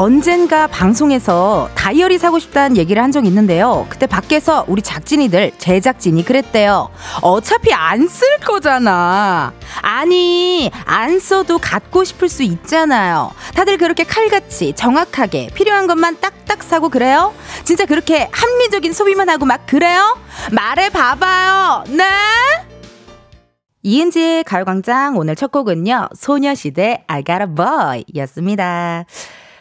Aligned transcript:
언젠가 0.00 0.66
방송에서 0.66 1.68
다이어리 1.74 2.16
사고 2.16 2.38
싶다는 2.38 2.78
얘기를 2.78 3.02
한 3.02 3.12
적이 3.12 3.28
있는데요. 3.28 3.86
그때 3.90 4.06
밖에서 4.06 4.64
우리 4.66 4.80
작진이들, 4.80 5.52
제작진이 5.58 6.24
그랬대요. 6.24 6.88
어차피 7.20 7.74
안 7.74 8.08
쓸 8.08 8.38
거잖아. 8.38 9.52
아니, 9.82 10.70
안 10.86 11.18
써도 11.20 11.58
갖고 11.58 12.02
싶을 12.02 12.30
수 12.30 12.42
있잖아요. 12.42 13.30
다들 13.54 13.76
그렇게 13.76 14.04
칼같이 14.04 14.72
정확하게 14.72 15.50
필요한 15.52 15.86
것만 15.86 16.18
딱딱 16.18 16.62
사고 16.62 16.88
그래요? 16.88 17.34
진짜 17.64 17.84
그렇게 17.84 18.30
합리적인 18.32 18.94
소비만 18.94 19.28
하고 19.28 19.44
막 19.44 19.66
그래요? 19.66 20.16
말해 20.50 20.88
봐봐요. 20.88 21.84
네? 21.88 22.04
이은지의 23.82 24.44
가요광장 24.44 25.18
오늘 25.18 25.36
첫 25.36 25.52
곡은요. 25.52 26.08
소녀시대 26.16 27.04
I 27.06 27.22
Got 27.22 27.42
a 27.42 27.54
Boy 27.54 28.04
였습니다. 28.16 29.04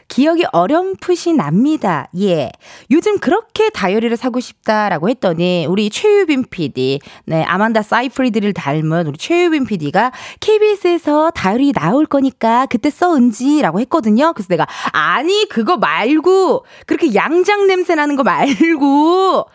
기억이 0.10 0.44
어렴풋이 0.52 1.34
납니다. 1.34 2.10
예. 2.20 2.52
요즘 2.92 3.20
그렇게 3.20 3.70
다이어리를 3.70 4.18
사고 4.18 4.40
싶다라고 4.40 5.08
했더니 5.10 5.66
우리 5.70 5.90
최유빈 5.90 6.46
PD, 6.50 7.00
네, 7.26 7.44
아만다 7.44 7.84
사이프리드를 7.84 8.54
닮은 8.54 9.08
우리 9.08 9.18
최유빈 9.18 9.66
PD가 9.66 10.12
KBS에서 10.42 11.32
다이어리 11.32 11.72
나올 11.74 12.06
거니까 12.06 12.66
그때 12.70 12.90
써 12.90 13.16
은지라고 13.16 13.80
했거든요. 13.82 14.34
그래서 14.34 14.48
내가 14.50 14.68
아니 14.92 15.48
그거 15.48 15.78
말고 15.78 16.66
그렇게 16.88 17.14
양장 17.14 17.68
냄새 17.68 17.96
나는 17.96 18.16
거 18.16 18.24
말고 18.24 19.46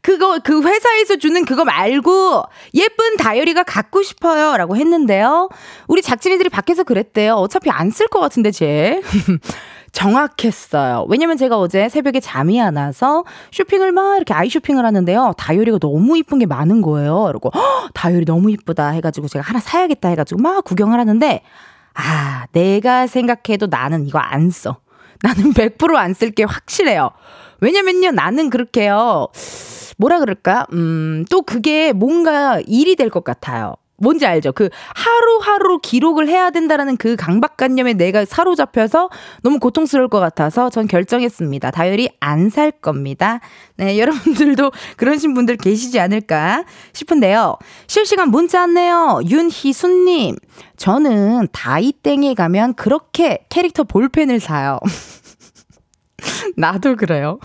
그거 0.00 0.38
그 0.44 0.62
회사에서 0.62 1.16
주는 1.16 1.44
그거 1.44 1.64
말고 1.64 2.44
예쁜 2.74 3.16
다이어리가 3.16 3.62
갖고 3.62 4.02
싶어요라고 4.02 4.76
했는데요. 4.76 5.48
우리 5.88 6.02
작진이들이 6.02 6.50
밖에서 6.50 6.84
그랬대요. 6.84 7.34
어차피 7.34 7.70
안 7.70 7.90
쓸 7.90 8.06
것 8.08 8.20
같은데 8.20 8.50
쟤. 8.50 9.00
정확했어요. 9.94 11.06
왜냐면 11.08 11.36
제가 11.36 11.58
어제 11.58 11.88
새벽에 11.88 12.20
잠이 12.20 12.60
안 12.60 12.76
와서 12.76 13.24
쇼핑을 13.52 13.92
막 13.92 14.16
이렇게 14.16 14.34
아이 14.34 14.48
쇼핑을 14.50 14.84
하는데요. 14.84 15.32
다이어리가 15.38 15.78
너무 15.78 16.18
이쁜 16.18 16.38
게 16.40 16.46
많은 16.46 16.82
거예요. 16.82 17.24
그리고 17.28 17.50
다이어리 17.94 18.24
너무 18.26 18.50
이쁘다 18.50 18.88
해가지고 18.90 19.28
제가 19.28 19.44
하나 19.44 19.60
사야겠다 19.60 20.08
해가지고 20.10 20.42
막 20.42 20.64
구경을 20.64 20.98
하는데 20.98 21.42
아 21.94 22.46
내가 22.52 23.06
생각해도 23.06 23.68
나는 23.68 24.06
이거 24.06 24.18
안 24.18 24.50
써. 24.50 24.78
나는 25.22 25.52
100%안 25.54 26.12
쓸 26.12 26.32
게 26.32 26.44
확실해요. 26.44 27.10
왜냐면요 27.60 28.10
나는 28.10 28.50
그렇게요. 28.50 29.28
뭐라 29.96 30.18
그럴까? 30.18 30.66
음, 30.72 31.24
또 31.30 31.42
그게 31.42 31.92
뭔가 31.92 32.60
일이 32.66 32.96
될 32.96 33.10
것 33.10 33.22
같아요. 33.22 33.76
뭔지 33.96 34.26
알죠? 34.26 34.52
그 34.52 34.68
하루하루 34.94 35.78
기록을 35.78 36.28
해야 36.28 36.50
된다라는 36.50 36.96
그 36.96 37.14
강박관념에 37.16 37.92
내가 37.94 38.24
사로잡혀서 38.24 39.10
너무 39.42 39.58
고통스러울 39.58 40.08
것 40.08 40.20
같아서 40.20 40.70
전 40.70 40.86
결정했습니다. 40.88 41.70
다이어리 41.70 42.08
안 42.20 42.50
살 42.50 42.70
겁니다. 42.70 43.40
네, 43.76 43.98
여러분들도 43.98 44.70
그러신 44.96 45.34
분들 45.34 45.56
계시지 45.56 45.98
않을까 45.98 46.64
싶은데요. 46.92 47.56
실시간 47.86 48.30
문자 48.30 48.60
왔네요. 48.60 49.20
윤희순님. 49.28 50.36
저는 50.76 51.48
다이땡에 51.52 52.34
가면 52.34 52.74
그렇게 52.74 53.44
캐릭터 53.48 53.82
볼펜을 53.84 54.40
사요. 54.40 54.78
나도 56.56 56.96
그래요. 56.96 57.38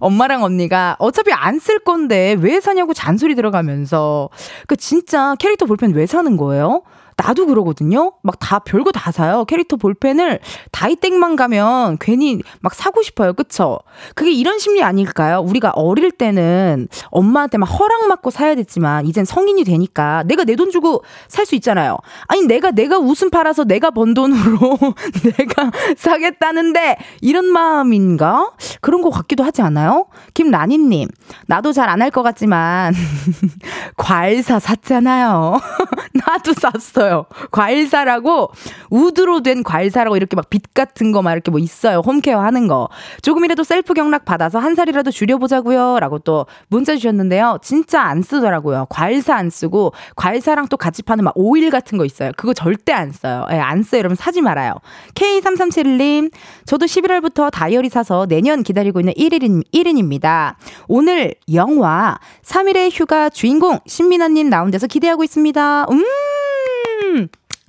엄마랑 0.00 0.42
언니가 0.42 0.96
어차피 0.98 1.32
안 1.32 1.58
쓸 1.60 1.78
건데 1.80 2.36
왜 2.40 2.60
사냐고 2.60 2.92
잔소리 2.94 3.34
들어가면서 3.34 4.30
그 4.66 4.76
진짜 4.76 5.34
캐릭터 5.38 5.66
볼펜 5.66 5.92
왜 5.94 6.06
사는 6.06 6.36
거예요? 6.36 6.82
나도 7.16 7.46
그러거든요. 7.46 8.12
막 8.22 8.36
다 8.40 8.58
별거 8.58 8.90
다 8.92 9.12
사요. 9.12 9.44
캐릭터 9.44 9.76
볼펜을 9.76 10.40
다이땡만 10.72 11.36
가면 11.36 11.98
괜히 12.00 12.40
막 12.60 12.74
사고 12.74 13.02
싶어요. 13.02 13.32
그쵸? 13.34 13.78
그게 14.14 14.32
이런 14.32 14.58
심리 14.58 14.82
아닐까요? 14.82 15.38
우리가 15.40 15.70
어릴 15.70 16.10
때는 16.10 16.88
엄마한테 17.10 17.58
막 17.58 17.66
허락 17.66 18.08
받고 18.08 18.30
사야 18.30 18.54
됐지만 18.56 19.06
이젠 19.06 19.24
성인이 19.24 19.62
되니까 19.64 20.22
내가 20.24 20.44
내 20.44 20.56
돈 20.56 20.70
주고 20.70 21.02
살 21.28 21.46
수 21.46 21.54
있잖아요. 21.56 21.96
아니 22.28 22.42
내가 22.46 22.70
내가 22.72 22.98
웃음 22.98 23.30
팔아서 23.30 23.64
내가 23.64 23.90
번 23.90 24.14
돈으로 24.14 24.78
내가 25.38 25.70
사겠다는데 25.96 26.96
이런 27.20 27.46
마음인가? 27.46 28.52
그런 28.80 29.02
것 29.02 29.10
같기도 29.10 29.44
하지 29.44 29.62
않아요? 29.62 30.06
김라니 30.34 30.78
님 30.78 31.08
나도 31.46 31.72
잘 31.72 31.88
안 31.88 32.00
할 32.02 32.10
것 32.10 32.22
같지만 32.22 32.94
과일 33.96 34.42
사 34.42 34.58
샀잖아요. 34.58 35.60
나도 36.26 36.52
샀어요. 36.54 37.11
있어요. 37.12 37.26
괄사라고 37.50 38.50
wood로 38.90 39.42
된 39.42 39.62
괄사라고 39.62 40.16
이렇게 40.16 40.36
막 40.36 40.42
빗 40.50 40.74
같은 40.74 41.12
거 41.12 41.22
막 41.22 41.32
이렇게 41.32 41.50
뭐 41.50 41.60
있어요. 41.60 42.00
home 42.00 42.20
care 42.20 42.40
하는 42.40 42.66
거. 42.66 42.88
조금이라도 43.22 43.62
셀프 43.64 43.94
경락 43.94 44.24
받아서 44.24 44.58
한 44.58 44.74
살이라도 44.74 45.10
줄여보자고요. 45.10 45.98
라고 46.00 46.18
또 46.18 46.46
문자 46.68 46.94
주셨는데요. 46.96 47.58
진짜 47.62 48.02
안 48.02 48.22
쓰더라고요. 48.22 48.86
괄사 48.90 49.34
안 49.34 49.50
쓰고 49.50 49.92
괄사랑 50.16 50.66
또 50.68 50.76
같이 50.76 51.02
파는 51.02 51.24
막 51.24 51.32
오일 51.36 51.70
같은 51.70 51.96
거 51.98 52.04
있어요. 52.04 52.32
그거 52.36 52.52
절대 52.54 52.92
안 52.92 53.12
써요. 53.12 53.46
예, 53.52 53.56
안 53.58 53.82
써요. 53.82 54.00
여러분 54.00 54.16
사지 54.16 54.40
말아요. 54.42 54.74
K3371님, 55.14 56.30
저도 56.66 56.86
11월부터 56.86 57.50
다이어리 57.50 57.88
사서 57.88 58.26
내년 58.26 58.62
기다리고 58.62 59.00
있는 59.00 59.12
1인, 59.14 59.62
1인입니다. 59.72 60.54
오늘 60.88 61.34
영화 61.54 62.18
3일의 62.44 62.90
휴가 62.92 63.28
주인공 63.28 63.78
신민아님 63.86 64.48
나온 64.50 64.70
데서 64.70 64.86
기대하고 64.86 65.22
있습니다. 65.24 65.86
음! 65.90 66.04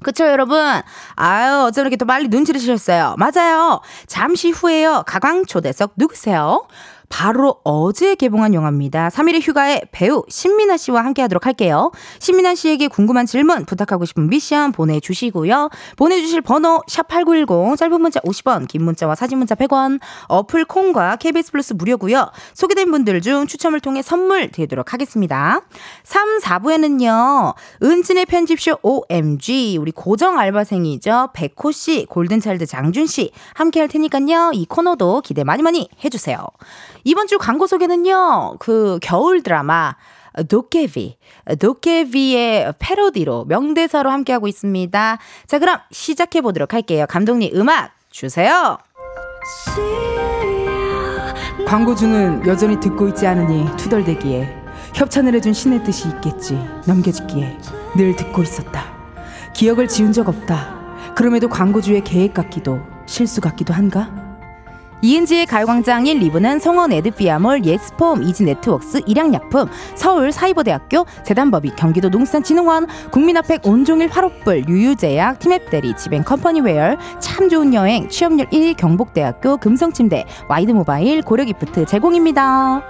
그쵸, 0.03 0.25
여러분? 0.27 0.59
아유, 1.15 1.63
어쩜 1.67 1.81
이렇게 1.83 1.95
또 1.95 2.05
빨리 2.05 2.27
눈치를 2.27 2.59
채셨어요. 2.59 3.15
맞아요. 3.17 3.81
잠시 4.07 4.51
후에요. 4.51 5.03
가광 5.07 5.45
초대석 5.45 5.93
누구세요? 5.95 6.67
바로 7.13 7.57
어제 7.63 8.15
개봉한 8.15 8.55
영화입니다. 8.55 9.09
3일의 9.09 9.39
휴가에 9.47 9.81
배우 9.91 10.23
신민아 10.29 10.77
씨와 10.77 11.05
함께 11.05 11.21
하도록 11.21 11.45
할게요. 11.45 11.91
신민아 12.17 12.55
씨에게 12.55 12.87
궁금한 12.87 13.27
질문, 13.27 13.65
부탁하고 13.65 14.05
싶은 14.05 14.29
미션 14.29 14.71
보내주시고요. 14.71 15.69
보내주실 15.95 16.41
번호 16.41 16.81
샵8910, 16.89 17.77
짧은 17.77 18.01
문자 18.01 18.19
50원, 18.21 18.67
긴 18.67 18.83
문자와 18.83 19.13
사진 19.13 19.37
문자 19.37 19.53
100원, 19.53 19.99
어플 20.27 20.65
콩과 20.65 21.17
KBS 21.17 21.51
플러스 21.51 21.73
무료고요. 21.73 22.31
소개된 22.55 22.89
분들 22.89 23.21
중 23.21 23.45
추첨을 23.45 23.79
통해 23.79 24.01
선물 24.01 24.49
드리도록 24.49 24.91
하겠습니다. 24.91 25.61
3, 26.03 26.39
4부에는요. 26.39 27.53
은진의 27.83 28.25
편집쇼 28.25 28.79
OMG, 28.81 29.77
우리 29.79 29.91
고정 29.91 30.39
알바생이죠. 30.39 31.29
백호 31.33 31.71
씨, 31.71 32.07
골든차일드 32.09 32.65
장준 32.65 33.05
씨 33.05 33.31
함께 33.53 33.81
할 33.81 33.87
테니까요. 33.87 34.49
이 34.55 34.65
코너도 34.65 35.21
기대 35.21 35.43
많이 35.43 35.61
많이 35.61 35.87
해주세요. 36.03 36.43
이번 37.03 37.27
주 37.27 37.37
광고 37.37 37.67
소개는요, 37.67 38.57
그 38.59 38.99
겨울 39.01 39.43
드라마, 39.43 39.95
도깨비, 40.47 41.17
도깨비의 41.59 42.73
패러디로 42.79 43.45
명대사로 43.45 44.09
함께하고 44.09 44.47
있습니다. 44.47 45.17
자, 45.47 45.59
그럼 45.59 45.79
시작해 45.91 46.41
보도록 46.41 46.73
할게요. 46.73 47.05
감독님 47.07 47.51
음악 47.55 47.91
주세요. 48.09 48.77
광고주는 51.67 52.45
여전히 52.47 52.79
듣고 52.79 53.07
있지 53.09 53.27
않으니 53.27 53.65
투덜대기에 53.77 54.63
협찬을 54.95 55.33
해준 55.35 55.53
신의 55.53 55.83
뜻이 55.83 56.07
있겠지 56.07 56.55
넘겨짓기에 56.87 57.57
늘 57.95 58.15
듣고 58.15 58.43
있었다. 58.43 58.93
기억을 59.53 59.87
지운 59.87 60.11
적 60.11 60.27
없다. 60.27 61.13
그럼에도 61.15 61.49
광고주의 61.49 62.03
계획 62.03 62.33
같기도 62.33 62.79
실수 63.05 63.41
같기도 63.41 63.73
한가? 63.73 64.22
이은지의 65.03 65.47
가요광장 65.47 66.07
1, 66.07 66.21
2부는 66.21 66.61
성원 66.61 66.93
에드피아몰, 66.93 67.65
예스폼, 67.65 68.23
이지네트웍스, 68.23 69.01
일양약품, 69.05 69.67
서울 69.95 70.31
사이버대학교, 70.31 71.05
재단법인, 71.25 71.75
경기도 71.75 72.07
농산진흥원, 72.07 72.87
국민아팩 73.11 73.67
온종일 73.67 74.07
화롯불, 74.07 74.69
유유제약, 74.69 75.39
티맵대리, 75.39 75.97
지벤컴퍼니웨어, 75.97 76.95
참 77.19 77.49
좋은 77.49 77.73
여행, 77.73 78.07
취업률 78.07 78.47
1위 78.47 78.77
경북대학교, 78.77 79.57
금성침대, 79.57 80.25
와이드모바일, 80.47 81.21
고려기프트 81.21 81.85
제공입니다. 81.85 82.81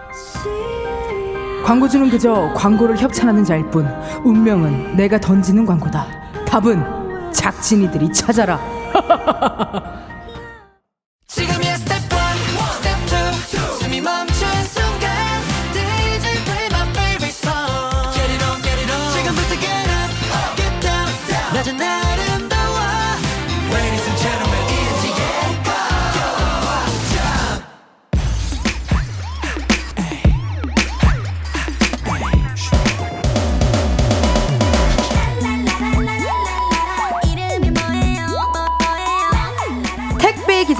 광고주는 1.65 2.11
그저 2.11 2.51
광고를 2.55 2.97
협찬하는 2.97 3.43
자일 3.43 3.65
뿐 3.71 3.87
운명은 4.23 4.97
내가 4.97 5.19
던지는 5.19 5.65
광고다. 5.65 6.05
답은 6.45 7.31
작진이들이 7.31 8.13
찾아라. 8.13 8.59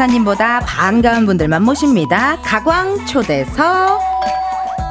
기사님보다 0.03 0.59
반가운 0.61 1.25
분들만 1.25 1.63
모십니다. 1.63 2.38
가광 2.41 3.05
초대서 3.05 4.00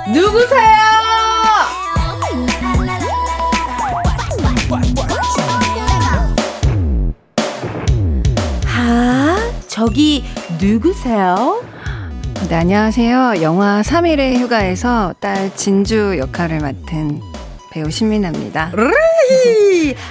누구세요? 0.08 0.62
아, 8.66 9.52
저기 9.68 10.24
누구세요? 10.60 11.62
네, 12.48 12.54
안녕하세요. 12.56 13.42
영화 13.42 13.82
3일의 13.82 14.38
휴가에서 14.38 15.14
딸 15.20 15.54
진주 15.54 16.16
역할을 16.18 16.60
맡은 16.60 17.20
배우 17.72 17.90
신민아입니다. 17.90 18.70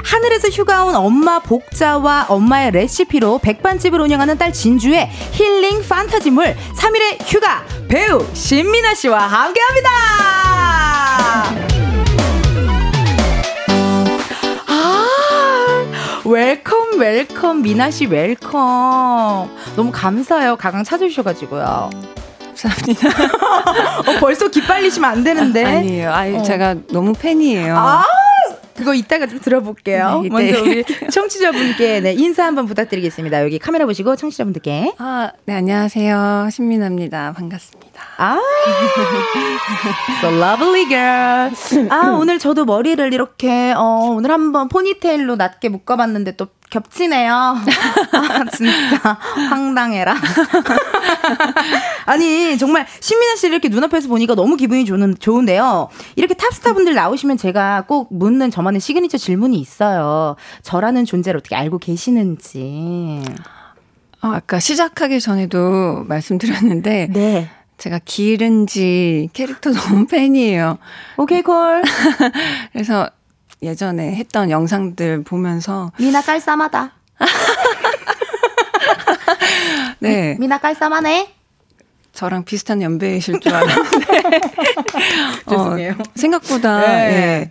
하늘에서 0.03 0.49
휴가 0.49 0.83
온 0.85 0.95
엄마 0.95 1.37
복자와 1.39 2.25
엄마의 2.27 2.71
레시피로 2.71 3.37
백반집을 3.37 4.01
운영하는 4.01 4.39
딸 4.39 4.51
진주의 4.51 5.07
힐링 5.31 5.87
판타지물 5.87 6.55
3일의 6.75 7.21
휴가 7.31 7.63
배우 7.87 8.25
신민아 8.33 8.95
씨와 8.95 9.27
함께합니다. 9.27 9.89
아, 14.67 15.05
welcome 16.25 16.99
welcome 16.99 17.61
민아 17.61 17.91
씨 17.91 18.07
welcome. 18.07 19.55
너무 19.75 19.91
감사해요. 19.91 20.55
가광 20.55 20.83
찾아주셔가지고요. 20.83 21.91
감사합니다. 22.61 23.09
어, 24.11 24.19
벌써 24.19 24.49
기빨리시면 24.49 25.09
안 25.09 25.23
되는데. 25.23 25.63
아니에요. 25.63 26.11
아 26.11 26.27
어. 26.27 26.43
제가 26.43 26.75
너무 26.91 27.13
팬이에요. 27.13 27.75
아, 27.75 28.03
그거 28.75 28.93
이따가 28.93 29.27
좀 29.27 29.39
들어볼게요. 29.39 30.21
네, 30.23 30.29
먼저 30.29 30.61
우리 30.61 30.83
청취자분께 31.11 31.99
네, 32.01 32.13
인사 32.13 32.45
한번 32.45 32.65
부탁드리겠습니다. 32.67 33.43
여기 33.43 33.59
카메라 33.59 33.85
보시고 33.85 34.15
청취자분들께. 34.15 34.93
아, 34.97 35.31
네, 35.45 35.55
안녕하세요. 35.55 36.49
신민아입니다. 36.51 37.33
반갑습니다. 37.33 38.01
아, 38.17 38.39
so 40.19 40.29
lovely 40.29 40.87
girl. 40.87 41.89
아, 41.89 42.11
오늘 42.11 42.39
저도 42.39 42.65
머리를 42.65 43.13
이렇게, 43.13 43.73
어, 43.75 44.13
오늘 44.15 44.31
한번 44.31 44.67
포니테일로 44.69 45.35
낮게 45.35 45.69
묶어봤는데 45.69 46.35
또 46.37 46.47
겹치네요. 46.71 47.31
아, 48.13 48.45
진짜 48.51 49.17
황당해라. 49.49 50.15
아니 52.07 52.57
정말 52.57 52.87
신민아 52.99 53.35
씨를 53.35 53.53
이렇게 53.55 53.69
눈앞에서 53.69 54.07
보니까 54.07 54.33
너무 54.33 54.55
기분이 54.55 54.85
좋은, 54.85 55.15
좋은데요. 55.19 55.89
이렇게 56.15 56.33
탑스타분들 56.33 56.95
나오시면 56.95 57.37
제가 57.37 57.83
꼭 57.87 58.07
묻는 58.11 58.49
저만의 58.49 58.79
시그니처 58.81 59.17
질문이 59.17 59.59
있어요. 59.59 60.35
저라는 60.63 61.05
존재를 61.05 61.39
어떻게 61.39 61.55
알고 61.55 61.77
계시는지. 61.77 63.21
어, 64.23 64.27
아까 64.29 64.59
시작하기 64.59 65.19
전에도 65.19 66.03
말씀드렸는데 66.07 67.09
네. 67.11 67.49
제가 67.77 67.99
길은지 68.05 69.29
캐릭터 69.33 69.71
너무 69.73 70.05
팬이에요. 70.05 70.77
okay 71.17 71.41
call. 71.41 71.81
그래서 72.71 73.09
예전에 73.61 74.15
했던 74.15 74.49
영상들 74.49 75.23
보면서 75.23 75.91
민아 75.99 76.21
깔쌈하다. 76.21 76.91
네. 79.99 80.35
민아 80.39 80.57
깔쌈하네. 80.57 81.33
저랑 82.13 82.43
비슷한 82.43 82.81
연배이실 82.81 83.39
줄 83.39 83.53
알았는데 83.53 84.39
죄송해요. 85.49 85.91
어, 85.91 86.03
생각보다 86.15 86.79
네. 86.79 86.87
예. 86.87 87.49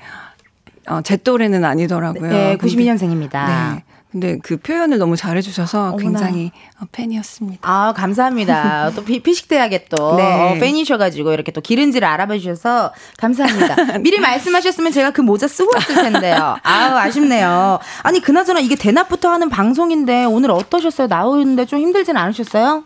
어, 0.92 1.00
제 1.02 1.16
또래는 1.16 1.64
아니더라고요. 1.64 2.30
네, 2.30 2.56
92년생입니다. 2.58 3.46
네. 3.46 3.84
근데 4.10 4.38
그 4.42 4.56
표현을 4.56 4.98
너무 4.98 5.16
잘해주셔서. 5.16 5.96
굉장히 5.96 6.50
어, 6.80 6.84
팬이었습니다. 6.90 7.60
아 7.62 7.92
감사합니다. 7.92 8.90
또 8.96 9.04
피, 9.04 9.22
식대학에 9.32 9.84
또 9.88 10.16
네. 10.16 10.22
어, 10.22 10.54
팬이셔가지고 10.58 11.32
이렇게 11.32 11.52
또 11.52 11.60
기른지를 11.60 12.06
알아봐 12.08 12.38
주셔서 12.38 12.92
감사합니다. 13.18 13.98
미리 14.02 14.18
말씀하셨으면 14.18 14.90
제가 14.90 15.12
그 15.12 15.20
모자 15.20 15.46
쓰고 15.46 15.70
왔을 15.74 15.94
텐데요. 15.94 16.56
아우 16.62 16.96
아쉽네요. 16.96 17.78
아니 18.02 18.20
그나저나 18.20 18.60
이게 18.60 18.74
대낮부터 18.74 19.30
하는 19.30 19.48
방송인데 19.48 20.24
오늘 20.24 20.50
어떠셨어요? 20.50 21.06
나오는데 21.06 21.66
좀 21.66 21.78
힘들진 21.78 22.16
않으셨어요? 22.16 22.84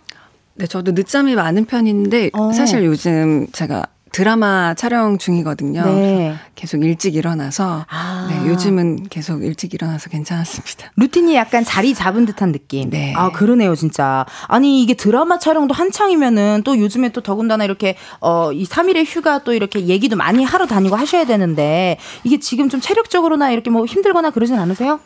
네, 0.57 0.67
저도 0.67 0.93
늦잠이 0.93 1.35
많은 1.35 1.65
편인데 1.65 2.31
어. 2.35 2.53
사실 2.53 2.85
요즘 2.85 3.47
제가 3.53 3.87
드라마 4.15 4.75
촬영 4.75 5.19
중이거든요. 5.19 5.85
네. 5.85 6.37
계속 6.55 6.85
일찍 6.85 7.17
일어나서 7.17 7.85
아. 7.91 8.29
네, 8.31 8.49
요즘은 8.49 9.09
계속 9.11 9.43
일찍 9.43 9.75
일어나서 9.75 10.09
괜찮았습니다. 10.09 10.93
루틴이 10.95 11.35
약간 11.35 11.65
자리 11.65 11.95
잡은 11.95 12.25
듯한 12.25 12.53
느낌. 12.53 12.91
네. 12.91 13.13
아 13.17 13.33
그러네요, 13.33 13.75
진짜. 13.75 14.25
아니 14.47 14.85
이게 14.85 14.95
드라마 14.95 15.41
촬영도 15.41 15.75
한창이면은 15.75 16.63
또 16.65 16.79
요즘에 16.79 17.09
또 17.09 17.23
더군다나 17.23 17.65
이렇게 17.65 17.97
어이 18.21 18.67
3일의 18.67 19.05
휴가 19.05 19.43
또 19.43 19.53
이렇게 19.53 19.87
얘기도 19.87 20.15
많이 20.15 20.45
하러 20.45 20.67
다니고 20.67 20.95
하셔야 20.95 21.25
되는데 21.25 21.99
이게 22.23 22.39
지금 22.39 22.69
좀 22.69 22.81
체력적으로나 22.81 23.51
이렇게 23.51 23.71
뭐 23.71 23.85
힘들거나 23.85 24.31
그러진 24.31 24.61
않으세요? 24.61 25.01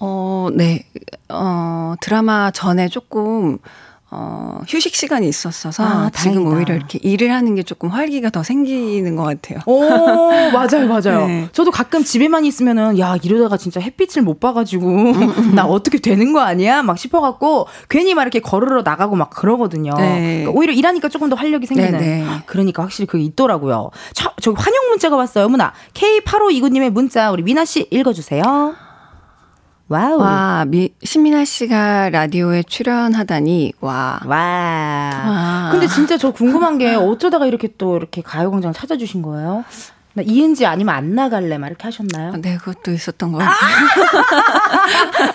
어, 0.00 0.48
네. 0.52 0.84
어, 1.30 1.94
드라마 2.02 2.50
전에 2.50 2.88
조금 2.88 3.56
어, 4.10 4.62
휴식 4.66 4.94
시간이 4.94 5.28
있었어서 5.28 5.84
아, 5.84 6.10
지금 6.14 6.46
오히려 6.46 6.74
이렇게 6.74 6.98
일을 7.02 7.30
하는 7.30 7.54
게 7.54 7.62
조금 7.62 7.90
활기가 7.90 8.30
더 8.30 8.42
생기는 8.42 9.16
것 9.16 9.24
같아요. 9.24 9.58
오, 9.66 9.80
맞아요, 10.50 10.88
맞아요. 10.88 11.26
네. 11.28 11.48
저도 11.52 11.70
가끔 11.70 12.02
집에만 12.02 12.46
있으면은 12.46 12.98
야 12.98 13.16
이러다가 13.22 13.58
진짜 13.58 13.80
햇빛을 13.80 14.22
못 14.22 14.40
봐가지고 14.40 14.88
음, 14.88 15.22
음. 15.22 15.52
나 15.54 15.66
어떻게 15.66 15.98
되는 15.98 16.32
거 16.32 16.40
아니야? 16.40 16.82
막 16.82 16.98
싶어갖고 16.98 17.66
괜히 17.90 18.14
막 18.14 18.22
이렇게 18.22 18.40
걸으러 18.40 18.80
나가고 18.80 19.14
막 19.14 19.28
그러거든요. 19.28 19.92
네. 19.98 20.38
그러니까 20.38 20.58
오히려 20.58 20.72
일하니까 20.72 21.10
조금 21.10 21.28
더 21.28 21.36
활력이 21.36 21.66
생기는. 21.66 21.98
네, 21.98 21.98
네. 21.98 22.26
그러니까 22.46 22.82
확실히 22.82 23.06
그게 23.06 23.22
있더라고요. 23.24 23.90
저, 24.14 24.32
저 24.40 24.52
환영 24.52 24.88
문자가 24.88 25.16
왔어요, 25.16 25.50
문아. 25.50 25.74
K8529님의 25.92 26.90
문자 26.90 27.30
우리 27.30 27.42
미나 27.42 27.66
씨 27.66 27.86
읽어주세요. 27.90 28.87
wow. 29.88 30.18
와, 30.18 30.64
미, 30.66 30.90
신민아 31.02 31.46
씨가 31.46 32.10
라디오에 32.10 32.62
출연하다니, 32.64 33.72
와. 33.80 34.20
와. 34.26 34.36
와. 34.36 35.68
근데 35.70 35.86
진짜 35.86 36.18
저 36.18 36.30
궁금한 36.30 36.76
게 36.76 36.94
어쩌다가 36.94 37.46
이렇게 37.46 37.68
또 37.78 37.96
이렇게 37.96 38.20
가요광장 38.20 38.74
찾아주신 38.74 39.22
거예요? 39.22 39.64
나 40.12 40.22
이은지 40.26 40.66
아니면 40.66 40.94
안 40.94 41.14
나갈래? 41.14 41.56
막 41.56 41.68
이렇게 41.68 41.84
하셨나요? 41.84 42.32
네, 42.42 42.58
그것도 42.58 42.92
있었던 42.92 43.32
것 43.32 43.38
같아요. 43.38 43.56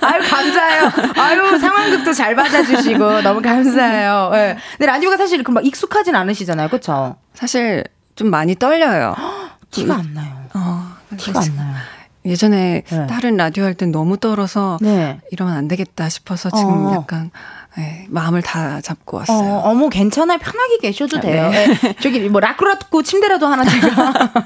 아유, 0.01 0.22
감사해요. 0.29 0.91
아유, 1.15 1.57
상황극도 1.57 2.13
잘 2.13 2.36
받아주시고, 2.36 3.22
너무 3.22 3.41
감사해요. 3.41 4.29
네. 4.33 4.57
근데 4.77 4.86
라디오가 4.86 5.17
사실 5.17 5.41
막 5.50 5.65
익숙하진 5.65 6.15
않으시잖아요. 6.15 6.69
그쵸? 6.69 7.15
사실 7.33 7.83
좀 8.15 8.29
많이 8.29 8.55
떨려요. 8.55 9.15
티가 9.72 9.95
안 9.95 10.13
나요. 10.13 10.31
어, 10.53 10.91
티가 11.17 11.39
안 11.39 11.55
나요. 11.55 11.75
예전에 12.25 12.83
네. 12.89 13.07
다른 13.07 13.37
라디오 13.37 13.63
할 13.63 13.73
땐 13.73 13.91
너무 13.91 14.17
떨어서 14.17 14.77
네. 14.81 15.19
이러면 15.31 15.55
안 15.55 15.67
되겠다 15.67 16.09
싶어서 16.09 16.49
지금 16.49 16.85
어. 16.87 16.93
약간 16.93 17.31
네, 17.75 18.05
마음을 18.09 18.43
다 18.43 18.81
잡고 18.81 19.17
왔어요. 19.17 19.55
어, 19.63 19.73
머 19.73 19.89
괜찮아요. 19.89 20.37
편하게 20.37 20.77
계셔도 20.79 21.19
돼요. 21.19 21.49
네. 21.49 21.65
네. 21.67 21.95
저기 22.01 22.19
뭐 22.29 22.39
라크라고 22.39 23.01
침대라도 23.01 23.47
하나 23.47 23.63
제가 23.65 24.13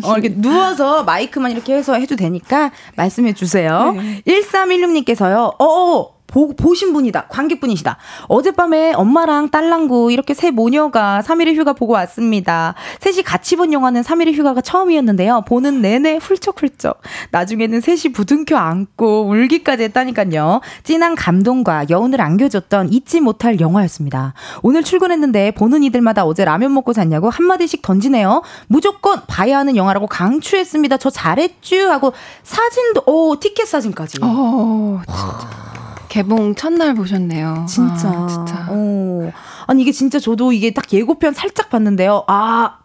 어, 0.04 0.12
이렇게 0.14 0.34
누워서 0.34 1.04
마이크만 1.04 1.52
이렇게 1.52 1.74
해서 1.74 1.94
해도 1.94 2.16
되니까 2.16 2.70
말씀해 2.96 3.34
주세요. 3.34 3.92
네. 3.92 4.22
1316님께서요. 4.26 5.54
어어 5.58 6.19
보, 6.30 6.54
보신 6.54 6.92
분이다. 6.92 7.26
관객분이시다. 7.28 7.96
어젯밤에 8.28 8.92
엄마랑 8.94 9.50
딸랑구 9.50 10.12
이렇게 10.12 10.32
새 10.32 10.50
모녀가 10.50 11.22
3일의 11.26 11.56
휴가 11.56 11.72
보고 11.72 11.92
왔습니다. 11.94 12.74
셋이 13.00 13.22
같이 13.22 13.56
본 13.56 13.72
영화는 13.72 14.02
3일의 14.02 14.32
휴가가 14.34 14.60
처음이었는데요. 14.60 15.42
보는 15.46 15.82
내내 15.82 16.16
훌쩍훌쩍. 16.16 17.00
나중에는 17.32 17.80
셋이 17.80 18.12
부둥켜 18.14 18.56
안고 18.56 19.28
울기까지 19.28 19.82
했다니까요. 19.84 20.60
진한 20.84 21.14
감동과 21.14 21.86
여운을 21.90 22.20
안겨줬던 22.20 22.92
잊지 22.92 23.20
못할 23.20 23.60
영화였습니다. 23.60 24.34
오늘 24.62 24.84
출근했는데 24.84 25.50
보는 25.52 25.82
이들마다 25.82 26.24
어제 26.24 26.44
라면 26.44 26.72
먹고 26.74 26.92
잤냐고 26.92 27.28
한마디씩 27.28 27.82
던지네요. 27.82 28.42
무조건 28.68 29.22
봐야 29.26 29.58
하는 29.58 29.76
영화라고 29.76 30.06
강추했습니다. 30.06 30.96
저 30.98 31.10
잘했쥬 31.10 31.90
하고 31.90 32.12
사진도 32.42 33.02
오 33.06 33.38
티켓 33.40 33.66
사진까지. 33.66 34.18
어, 34.22 35.00
진짜. 35.06 35.69
개봉 36.10 36.56
첫날 36.56 36.94
보셨네요. 36.94 37.66
진짜. 37.68 38.08
아, 38.08 38.26
진짜. 38.26 38.66
어. 38.68 39.30
아니 39.66 39.82
이게 39.82 39.92
진짜 39.92 40.18
저도 40.18 40.52
이게 40.52 40.72
딱 40.72 40.92
예고편 40.92 41.32
살짝 41.32 41.70
봤는데요. 41.70 42.24
아 42.26 42.80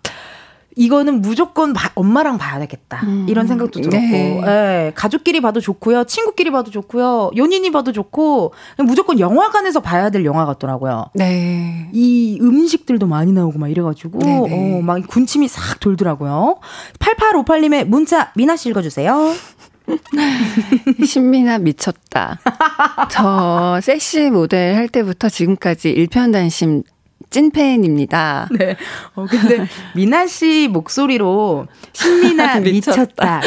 이거는 0.78 1.22
무조건 1.22 1.74
바, 1.74 1.90
엄마랑 1.96 2.38
봐야 2.38 2.60
되겠다. 2.60 3.02
음, 3.06 3.26
이런 3.30 3.48
생각도 3.48 3.80
들었고. 3.80 3.98
네. 3.98 4.42
네. 4.46 4.92
가족끼리 4.94 5.42
봐도 5.42 5.62
좋고요. 5.62 6.04
친구끼리 6.04 6.52
봐도 6.52 6.70
좋고요. 6.70 7.32
연인이 7.36 7.72
봐도 7.72 7.92
좋고. 7.94 8.54
무조건 8.80 9.20
영화관에서 9.20 9.80
봐야 9.80 10.10
될 10.10 10.26
영화 10.26 10.46
같더라고요. 10.46 11.06
네. 11.14 11.90
이 11.94 12.38
음식들도 12.42 13.08
많이 13.08 13.32
나오고 13.32 13.58
막 13.58 13.70
이래가지고. 13.70 14.20
네, 14.20 14.40
네. 14.50 14.78
어, 14.78 14.82
막 14.82 15.08
군침이 15.08 15.48
싹 15.48 15.80
돌더라고요. 15.80 16.60
8858님의 17.00 17.86
문자 17.86 18.32
미나 18.36 18.58
씨 18.58 18.70
읽어주세요. 18.70 19.34
신민아 21.06 21.60
미쳤다. 21.60 22.40
저 23.12 23.80
섹시 23.82 24.30
모델 24.30 24.76
할 24.76 24.88
때부터 24.88 25.30
지금까지 25.30 25.90
일편단심 25.92 26.84
찐팬입니다. 27.30 28.50
네. 28.58 28.76
어, 29.16 29.26
근데 29.30 29.68
미나 29.96 30.28
씨 30.28 30.70
목소리로 30.72 31.68
신민아 31.94 32.60
미쳤다. 32.62 33.42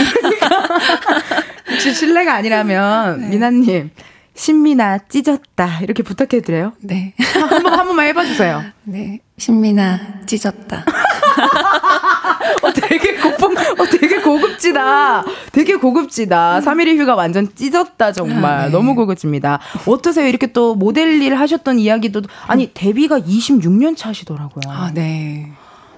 혹시 1.70 1.94
실례가 1.94 2.34
아니라면 2.34 3.20
네. 3.20 3.28
미나님 3.28 3.90
신민아 4.34 4.98
찢었다 5.08 5.80
이렇게 5.80 6.02
부탁해드려요. 6.02 6.72
네. 6.80 7.14
한번 7.50 7.74
한 7.78 7.86
번만 7.86 8.06
해봐주세요. 8.06 8.62
네. 8.84 9.20
신민아 9.36 10.20
찢었다. 10.26 10.84
어, 12.62 12.72
되게 12.72 13.16
고품, 13.16 13.56
어, 13.56 13.84
되게 13.90 14.20
고급지다. 14.20 15.24
되게 15.52 15.76
고급지다. 15.76 16.60
3일의 16.60 16.98
휴가 16.98 17.14
완전 17.14 17.48
찢었다, 17.54 18.12
정말. 18.12 18.44
아, 18.58 18.64
네. 18.66 18.70
너무 18.70 18.94
고급집니다. 18.94 19.60
어떠세요? 19.86 20.26
이렇게 20.26 20.52
또 20.52 20.74
모델 20.74 21.20
일 21.22 21.34
하셨던 21.34 21.78
이야기도, 21.78 22.22
아니, 22.46 22.70
데뷔가 22.72 23.20
26년 23.20 23.96
차시더라고요. 23.96 24.62
아, 24.68 24.90
네. 24.92 25.50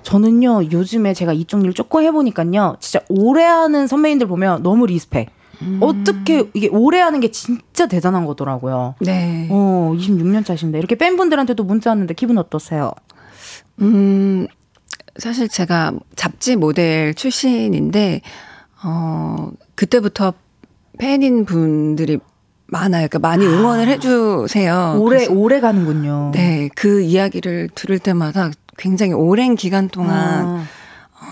저는요, 0.03 0.71
요즘에 0.73 1.15
제가 1.15 1.33
이쪽 1.33 1.65
일 1.65 1.75
조금 1.75 2.03
해보니까요, 2.03 2.77
진짜 2.81 3.05
오래 3.09 3.45
하는 3.45 3.87
선배님들 3.87 4.27
보면 4.27 4.63
너무 4.63 4.87
respect. 4.87 5.29
음. 5.63 5.79
어떻게 5.83 6.49
이게 6.55 6.69
오래 6.69 7.01
하는 7.01 7.21
게 7.21 7.31
진짜 7.31 7.87
대단한 7.87 8.25
거더라고요. 8.25 8.95
네. 9.01 9.47
어, 9.51 9.93
26년 9.95 10.45
차신데 10.45 10.79
이렇게 10.79 10.95
팬분들한테도 10.95 11.65
문자 11.65 11.91
왔는데 11.91 12.15
기분 12.15 12.39
어떠세요? 12.39 12.93
음, 13.83 14.47
사실 15.21 15.49
제가 15.49 15.93
잡지 16.17 16.57
모델 16.57 17.15
출신인데, 17.15 18.23
어, 18.83 19.51
그때부터 19.75 20.35
팬인 20.99 21.45
분들이 21.45 22.19
많아요. 22.67 23.09
그러니까 23.09 23.19
많이 23.19 23.47
응원을 23.47 23.87
아, 23.87 23.91
해주세요. 23.91 24.97
오래, 24.99 25.27
오래 25.27 25.61
가는군요. 25.61 26.31
네. 26.33 26.69
그 26.75 27.01
이야기를 27.01 27.71
들을 27.75 27.99
때마다 27.99 28.51
굉장히 28.77 29.13
오랜 29.13 29.57
기간 29.57 29.89
동안 29.89 30.47
아. 30.47 30.65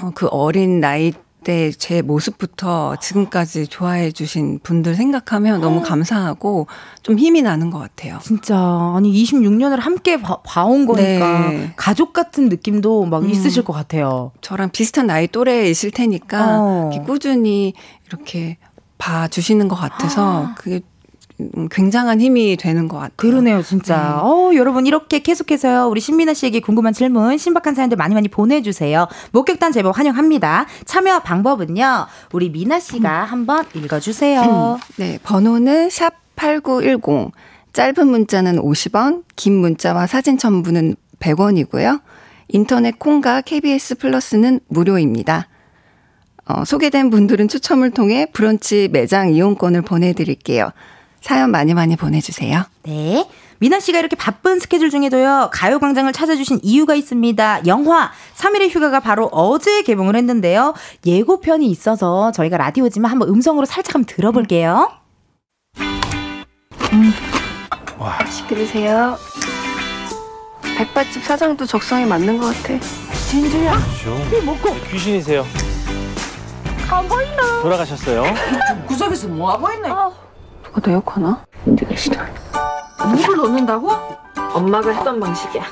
어, 0.03 0.11
그 0.15 0.27
어린 0.27 0.81
나이 0.81 1.13
그때 1.49 1.71
제 1.71 2.03
모습부터 2.03 2.97
지금까지 2.97 3.69
좋아해 3.69 4.13
주신 4.13 4.59
분들 4.63 4.95
생각하면 4.97 5.63
너무 5.63 5.81
감사하고 5.81 6.67
좀 7.03 7.19
힘이 7.19 7.41
나는 7.41 7.71
것 7.71 7.79
같아요. 7.79 8.19
진짜 8.23 8.55
아니 8.95 9.11
26년을 9.11 9.81
함께 9.81 10.21
봐, 10.21 10.37
온 10.67 10.85
거니까 10.85 11.49
네. 11.49 11.73
가족 11.77 12.13
같은 12.13 12.51
느낌도 12.51 13.07
막 13.07 13.23
음. 13.23 13.31
있으실 13.31 13.65
것 13.65 13.73
같아요. 13.73 14.33
저랑 14.43 14.69
비슷한 14.73 15.07
나이 15.07 15.27
또래이실 15.27 15.93
테니까 15.93 16.59
어. 16.61 16.91
꾸준히 17.07 17.73
이렇게 18.07 18.59
봐 18.99 19.27
주시는 19.27 19.69
것 19.69 19.77
같아서 19.77 20.51
그게 20.59 20.77
음, 20.77 20.98
굉장한 21.71 22.21
힘이 22.21 22.57
되는 22.57 22.89
것 22.89 22.97
같아요. 22.97 23.13
그러네요, 23.17 23.63
진짜. 23.63 23.97
네. 23.97 24.03
어, 24.23 24.51
여러분 24.55 24.87
이렇게 24.87 25.21
계속해서요. 25.21 25.89
우리 25.89 26.01
신민아 26.01 26.35
씨에게 26.35 26.61
궁금한 26.61 26.93
질문, 26.93 27.39
신박한 27.39 27.75
사연들 27.75 27.97
많이 27.97 28.15
많이 28.15 28.29
보내주세요. 28.29 29.07
목격단 29.33 29.73
제보 29.73 29.91
환영합니다. 29.91 30.67
참여 30.85 31.21
방법은요. 31.21 32.07
우리 32.33 32.51
미나 32.51 32.81
씨가 32.81 33.25
음. 33.25 33.31
한번 33.31 33.65
읽어주세요. 33.75 34.79
네, 34.97 35.19
번호는 35.23 35.91
샵 35.91 36.15
#8910. 36.37 37.33
짧은 37.73 38.09
문자는 38.09 38.57
50원, 38.57 39.23
긴 39.37 39.55
문자와 39.55 40.07
사진 40.07 40.39
첨부는 40.39 40.97
100원이고요. 41.21 42.01
인터넷 42.49 42.99
콩과 42.99 43.43
KBS 43.43 43.97
플러스는 43.97 44.61
무료입니다. 44.69 45.49
어, 46.47 46.65
소개된 46.65 47.11
분들은 47.11 47.49
추첨을 47.49 47.91
통해 47.91 48.27
브런치 48.33 48.89
매장 48.91 49.31
이용권을 49.31 49.83
보내드릴게요. 49.83 50.71
사연 51.21 51.51
많이 51.51 51.75
많이 51.75 51.97
보내주세요. 51.97 52.65
네. 52.85 53.29
미나 53.61 53.81
씨가 53.81 53.99
이렇게 53.99 54.15
바쁜 54.15 54.61
스케줄 54.61 54.89
중에도요, 54.89 55.51
가요광장을 55.53 56.13
찾아주신 56.13 56.61
이유가 56.63 56.95
있습니다. 56.95 57.67
영화 57.67 58.13
3일의 58.37 58.71
휴가가 58.71 59.01
바로 59.01 59.27
어제 59.33 59.83
개봉을 59.83 60.15
했는데요. 60.15 60.75
예고편이 61.05 61.67
있어서 61.69 62.31
저희가 62.33 62.57
라디오지만 62.57 63.11
한번 63.11 63.29
음성으로 63.29 63.67
살짝 63.67 63.97
한번 63.97 64.07
들어볼게요. 64.15 64.93
음. 66.93 67.13
와. 67.99 68.25
시끄르세요. 68.27 69.19
백반집 70.77 71.25
사장도 71.25 71.67
적성에 71.67 72.07
맞는 72.07 72.39
것 72.39 72.55
같아. 72.63 72.79
진주야. 73.29 73.77
이 74.41 74.45
먹고. 74.45 74.73
귀신이세요. 74.89 75.45
안 76.89 77.09
보이나? 77.09 77.61
돌아가셨어요. 77.63 78.23
구석에서 78.87 79.27
뭐 79.27 79.51
하고 79.51 79.71
있네. 79.73 79.89
아. 79.91 80.11
누가 80.75 80.81
내 80.81 80.93
욕하나? 80.95 81.45
인디가 81.67 81.95
싫어. 81.97 82.21
물을 83.07 83.37
넣는다고? 83.37 83.91
엄마가 84.53 84.91
했던 84.93 85.19
방식이야. 85.21 85.65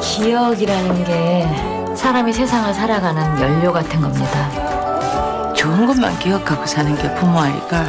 기억이라는 0.00 1.04
게 1.04 1.94
사람이 1.96 2.32
세상을 2.32 2.72
살아가는 2.74 3.40
연료 3.40 3.72
같은 3.72 4.00
겁니다. 4.00 5.52
좋은 5.54 5.86
것만 5.86 6.18
기억하고 6.18 6.66
사는 6.66 6.94
게 6.96 7.14
부모 7.14 7.38
아이가. 7.40 7.84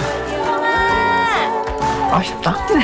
아쉽다. 2.11 2.55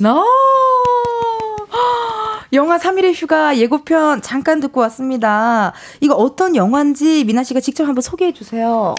너 0.00 0.24
영화 2.52 2.78
3일의 2.78 3.12
휴가 3.14 3.56
예고편 3.56 4.22
잠깐 4.22 4.60
듣고 4.60 4.80
왔습니다. 4.82 5.72
이거 6.00 6.14
어떤 6.14 6.56
영화인지 6.56 7.24
미나 7.24 7.42
씨가 7.42 7.60
직접 7.60 7.84
한번 7.86 8.02
소개해 8.02 8.32
주세요. 8.32 8.94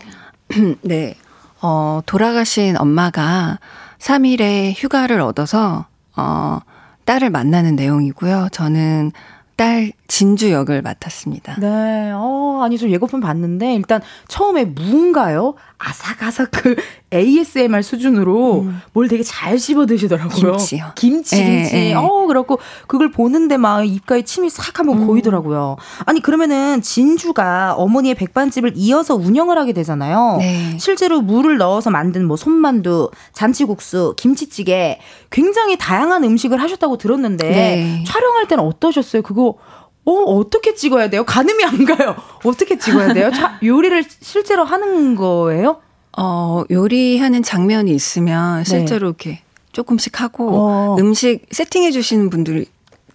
네. 0.82 1.16
어, 1.62 2.02
돌아가신 2.06 2.78
엄마가 2.78 3.60
3일의 4.00 4.74
휴가를 4.78 5.20
얻어서, 5.20 5.88
어, 6.16 6.60
딸을 7.06 7.30
만나는 7.30 7.76
내용이고요. 7.76 8.50
저는 8.52 9.12
딸 9.56 9.92
진주 10.10 10.52
역을 10.52 10.82
맡았습니다. 10.82 11.58
네. 11.60 12.12
어, 12.14 12.62
아니, 12.64 12.78
저 12.78 12.90
예고편 12.90 13.22
봤는데, 13.22 13.76
일단 13.76 14.02
처음에 14.28 14.66
무인가요? 14.66 15.54
아삭아삭 15.78 16.50
그 16.52 16.76
ASMR 17.14 17.82
수준으로 17.82 18.62
음. 18.64 18.82
뭘 18.92 19.08
되게 19.08 19.24
잘 19.24 19.58
씹어 19.58 19.86
드시더라고요. 19.86 20.58
김치요. 20.58 20.92
김치, 20.96 21.38
에, 21.38 21.46
김치. 21.46 21.76
에. 21.78 21.94
어, 21.94 22.26
그렇고 22.28 22.60
그걸 22.88 23.12
보는데 23.12 23.56
막 23.56 23.84
입가에 23.88 24.24
침이 24.24 24.50
싹 24.50 24.80
한번 24.80 25.04
음. 25.04 25.08
고이더라고요. 25.08 25.78
아니, 26.06 26.22
그러면은 26.22 26.82
진주가 26.82 27.76
어머니의 27.76 28.16
백반집을 28.16 28.74
이어서 28.76 29.16
운영을 29.16 29.58
하게 29.58 29.72
되잖아요. 29.72 30.38
네. 30.40 30.78
실제로 30.80 31.22
물을 31.22 31.58
넣어서 31.58 31.92
만든 31.92 32.26
뭐 32.26 32.36
손만두, 32.36 33.12
잔치국수, 33.32 34.16
김치찌개 34.18 35.00
굉장히 35.30 35.78
다양한 35.78 36.24
음식을 36.24 36.62
하셨다고 36.62 36.98
들었는데 36.98 37.50
네. 37.50 38.04
촬영할 38.06 38.48
때는 38.48 38.64
어떠셨어요? 38.66 39.22
그거 39.22 39.56
어, 40.10 40.36
어떻게 40.36 40.74
찍어야 40.74 41.10
돼요? 41.10 41.24
가늠이 41.24 41.64
안 41.64 41.86
가요. 41.86 42.16
어떻게 42.44 42.78
찍어야 42.78 43.14
돼요? 43.14 43.32
차, 43.32 43.60
요리를 43.64 44.04
실제로 44.22 44.64
하는 44.64 45.16
거예요? 45.16 45.82
어, 46.18 46.64
요리하는 46.72 47.44
장면이 47.44 47.92
있으면 47.92 48.60
네. 48.60 48.64
실제로 48.64 49.08
네. 49.08 49.08
이렇게 49.08 49.42
조금씩 49.72 50.22
하고 50.22 50.50
어. 50.52 50.96
음식 51.00 51.46
세팅해 51.52 51.92
주시는 51.92 52.30
분들이 52.30 52.66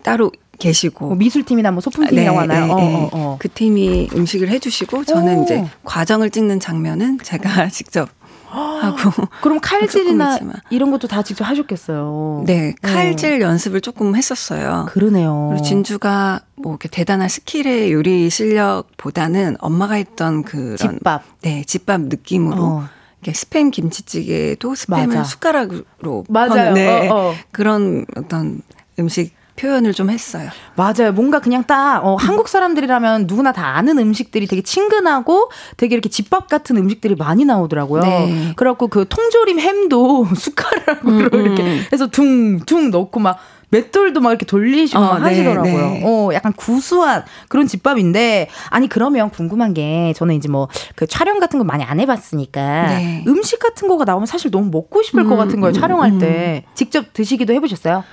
따로 0.03 0.31
계시고 0.59 1.07
뭐 1.07 1.15
미술팀이나 1.17 1.73
뭐 1.73 1.81
소품팀이라고 1.81 2.41
네, 2.43 2.47
하나요? 2.47 2.67
네, 2.67 2.73
어, 2.73 2.77
네. 2.77 2.95
어, 2.95 3.11
어. 3.13 3.37
그 3.41 3.49
팀이 3.49 4.11
음식을 4.15 4.49
해주시고 4.49 5.05
저는 5.05 5.43
이제 5.43 5.65
과정을 5.83 6.31
찍는 6.31 6.61
장면은 6.61 7.19
제가 7.23 7.69
직접 7.71 8.09
하고 8.55 9.11
그럼 9.43 9.59
칼질이나 9.61 10.39
이런 10.71 10.91
것도 10.91 11.09
다 11.09 11.23
직접 11.23 11.45
하셨겠어요. 11.45 12.45
네, 12.47 12.55
네, 12.55 12.75
칼질 12.83 13.39
네. 13.39 13.45
연습을 13.45 13.81
조금 13.81 14.15
했었어요. 14.17 14.87
그러네요. 14.89 15.49
그리고 15.51 15.65
진주가 15.65 16.41
뭐 16.57 16.73
이렇게 16.73 16.89
대단한 16.89 17.29
skill의 17.29 17.93
요리 17.93 18.31
실력보다는 18.31 19.57
엄마가 19.61 19.95
했던 19.95 20.43
그런 20.43 20.77
집밥, 20.77 21.23
네, 21.43 21.65
집밥 21.65 22.03
느낌으로 22.03 22.63
어. 22.63 22.89
스팸 23.23 23.71
김치찌개도 23.71 24.75
스팸을 24.75 25.07
맞아. 25.09 25.25
숟가락으로 25.25 26.25
맞아요. 26.29 26.75
네, 26.75 27.09
어, 27.09 27.15
어. 27.15 27.35
그런 27.53 28.05
어떤 28.17 28.61
음식 28.99 29.33
표현을 29.57 29.93
좀 29.93 30.11
했어요. 30.11 30.51
맞아요. 30.75 31.13
뭔가 31.13 31.39
그냥 31.39 31.65
딱 31.65 32.05
어, 32.05 32.17
한국 32.17 32.49
사람들이라면 32.49 33.27
누구나 33.27 33.53
다 33.53 33.77
아는 33.77 33.99
음식들이 33.99 34.47
되게 34.47 34.63
친근하고 34.63 35.51
되게 35.77 35.95
이렇게 35.95 36.09
집밥 36.09 36.49
같은 36.49 36.77
음식들이 36.77 37.15
많이 37.15 37.45
나오더라고요. 37.45 38.03
네. 38.03 38.53
그래갖고 38.57 38.89
그 38.89 39.07
통조림 39.09 39.61
햄도 39.61 40.27
숟가락으로 40.35 41.39
음, 41.39 41.47
이렇게 41.47 41.63
음. 41.63 41.85
해서 41.93 42.09
둥둥 42.09 42.91
넣고 42.91 43.21
막 43.21 43.39
맷돌도 43.71 44.21
막 44.21 44.31
이렇게 44.31 44.45
돌리시고 44.47 45.01
어, 45.03 45.19
네, 45.19 45.25
하시더라고요. 45.25 45.73
네. 45.91 46.03
어, 46.05 46.31
약간 46.33 46.53
구수한 46.53 47.25
그런 47.49 47.67
집밥인데 47.67 48.49
아니 48.71 48.89
그러면 48.89 49.31
궁금한 49.31 49.75
게 49.75 50.13
저는 50.17 50.35
이제 50.35 50.49
뭐 50.49 50.69
그 50.97 51.07
촬영 51.09 51.39
같은 51.41 51.59
거 51.59 51.65
많이 51.65 51.83
안 51.83 51.99
해봤으니까 52.01 52.87
네. 52.89 53.25
음식 53.27 53.59
같은 53.59 53.89
거가 53.89 54.05
나오면 54.05 54.27
사실 54.27 54.51
너무 54.51 54.71
먹고 54.71 55.03
싶을 55.03 55.23
음, 55.23 55.29
것 55.31 55.37
같은 55.37 55.61
거예요. 55.61 55.73
촬영할 55.73 56.13
음, 56.13 56.19
때 56.19 56.65
직접 56.75 57.13
드시기도 57.13 57.53
해보셨어요? 57.55 58.05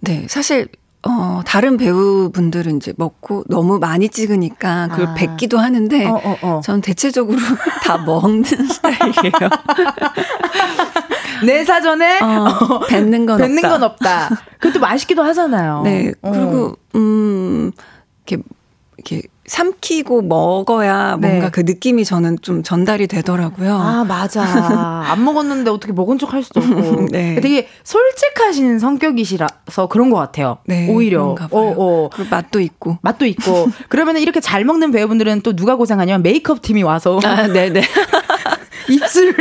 네, 0.00 0.26
사실 0.28 0.68
어, 1.08 1.40
다른 1.46 1.76
배우분들은 1.76 2.76
이제 2.78 2.92
먹고 2.96 3.44
너무 3.48 3.78
많이 3.78 4.08
찍으니까 4.08 4.88
그걸 4.88 5.06
아. 5.08 5.14
뱉기도 5.14 5.58
하는데 5.58 6.04
어, 6.06 6.20
어, 6.22 6.36
어. 6.42 6.60
저는 6.64 6.80
대체적으로 6.80 7.38
다 7.84 7.98
먹는 7.98 8.42
스타일이에요. 8.66 9.50
내 11.44 11.64
사전에 11.64 12.18
어, 12.20 12.80
뱉는 12.88 13.26
건 13.26 13.38
뱉는 13.38 13.58
없다. 13.64 13.68
건 13.68 13.82
없다. 13.82 14.28
그것도 14.58 14.80
맛있기도 14.80 15.22
하잖아요. 15.22 15.82
네. 15.82 16.12
어. 16.22 16.30
그리고 16.32 16.76
음 16.96 17.70
이렇게 18.26 18.42
이렇게 19.06 19.22
삼키고 19.46 20.22
먹어야 20.22 21.16
네. 21.20 21.28
뭔가 21.28 21.50
그 21.50 21.60
느낌이 21.60 22.04
저는 22.04 22.38
좀 22.42 22.64
전달이 22.64 23.06
되더라고요. 23.06 23.76
아, 23.76 24.04
맞아. 24.04 24.42
안 25.06 25.24
먹었는데 25.24 25.70
어떻게 25.70 25.92
먹은 25.92 26.18
척 26.18 26.32
할 26.32 26.42
수도 26.42 26.60
없고. 26.60 27.06
네. 27.12 27.40
되게 27.40 27.68
솔직하신 27.84 28.80
성격이시라서 28.80 29.86
그런 29.88 30.10
것 30.10 30.16
같아요. 30.16 30.58
네, 30.66 30.88
오히려. 30.90 31.36
어, 31.50 31.74
어. 31.76 32.10
맛도 32.28 32.58
있고. 32.58 32.98
맛도 33.02 33.24
있고. 33.26 33.68
그러면 33.88 34.16
이렇게 34.18 34.40
잘 34.40 34.64
먹는 34.64 34.90
배우분들은 34.90 35.42
또 35.42 35.54
누가 35.54 35.76
고생하냐면 35.76 36.22
메이크업 36.22 36.62
팀이 36.62 36.82
와서 36.82 37.20
아, 37.22 37.46
네네. 37.46 37.82
입술 38.88 39.34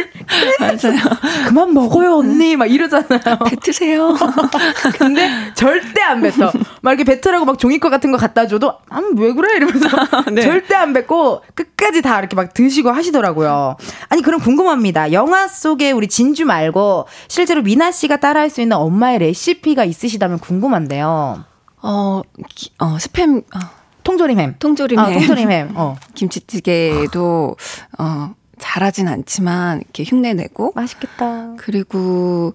맞아요. 0.59 0.99
그만 1.47 1.73
먹어요 1.73 2.17
언니 2.17 2.55
막 2.55 2.65
이러잖아요. 2.65 3.19
뱉으세요. 3.63 4.15
근데 4.97 5.29
절대 5.53 6.01
안 6.01 6.21
뱉어. 6.21 6.51
막 6.81 6.91
이렇게 6.99 7.03
뱉으라고 7.19 7.45
막 7.45 7.59
종이컵 7.59 7.89
같은 7.91 8.11
거 8.11 8.17
갖다 8.17 8.47
줘도 8.47 8.73
아왜 8.89 9.33
그래 9.33 9.57
이러면서 9.57 9.87
네. 10.31 10.41
절대 10.41 10.75
안 10.75 10.93
뱉고 10.93 11.41
끝까지 11.53 12.01
다 12.01 12.19
이렇게 12.19 12.35
막 12.35 12.53
드시고 12.53 12.89
하시더라고요. 12.91 13.75
아니 14.09 14.21
그럼 14.21 14.39
궁금합니다. 14.41 15.11
영화 15.11 15.47
속에 15.47 15.91
우리 15.91 16.07
진주 16.07 16.45
말고 16.45 17.07
실제로 17.27 17.61
미나 17.61 17.91
씨가 17.91 18.17
따라할 18.17 18.49
수 18.49 18.61
있는 18.61 18.77
엄마의 18.77 19.19
레시피가 19.19 19.83
있으시다면 19.85 20.39
궁금한데요. 20.39 21.43
어, 21.81 22.21
기- 22.49 22.71
어 22.79 22.95
스팸 22.97 23.39
어, 23.55 23.59
통조림 24.03 24.39
햄. 24.39 24.55
통조림 24.59 24.97
아, 24.99 25.05
햄. 25.05 25.19
통조림 25.19 25.51
햄. 25.51 25.71
어. 25.75 25.95
김치찌개도 26.15 27.55
어 27.99 28.33
잘하진 28.59 29.07
않지만 29.07 29.81
이렇게 29.81 30.03
흉내 30.03 30.33
내고 30.33 30.71
맛있겠다. 30.75 31.53
그리고 31.57 32.53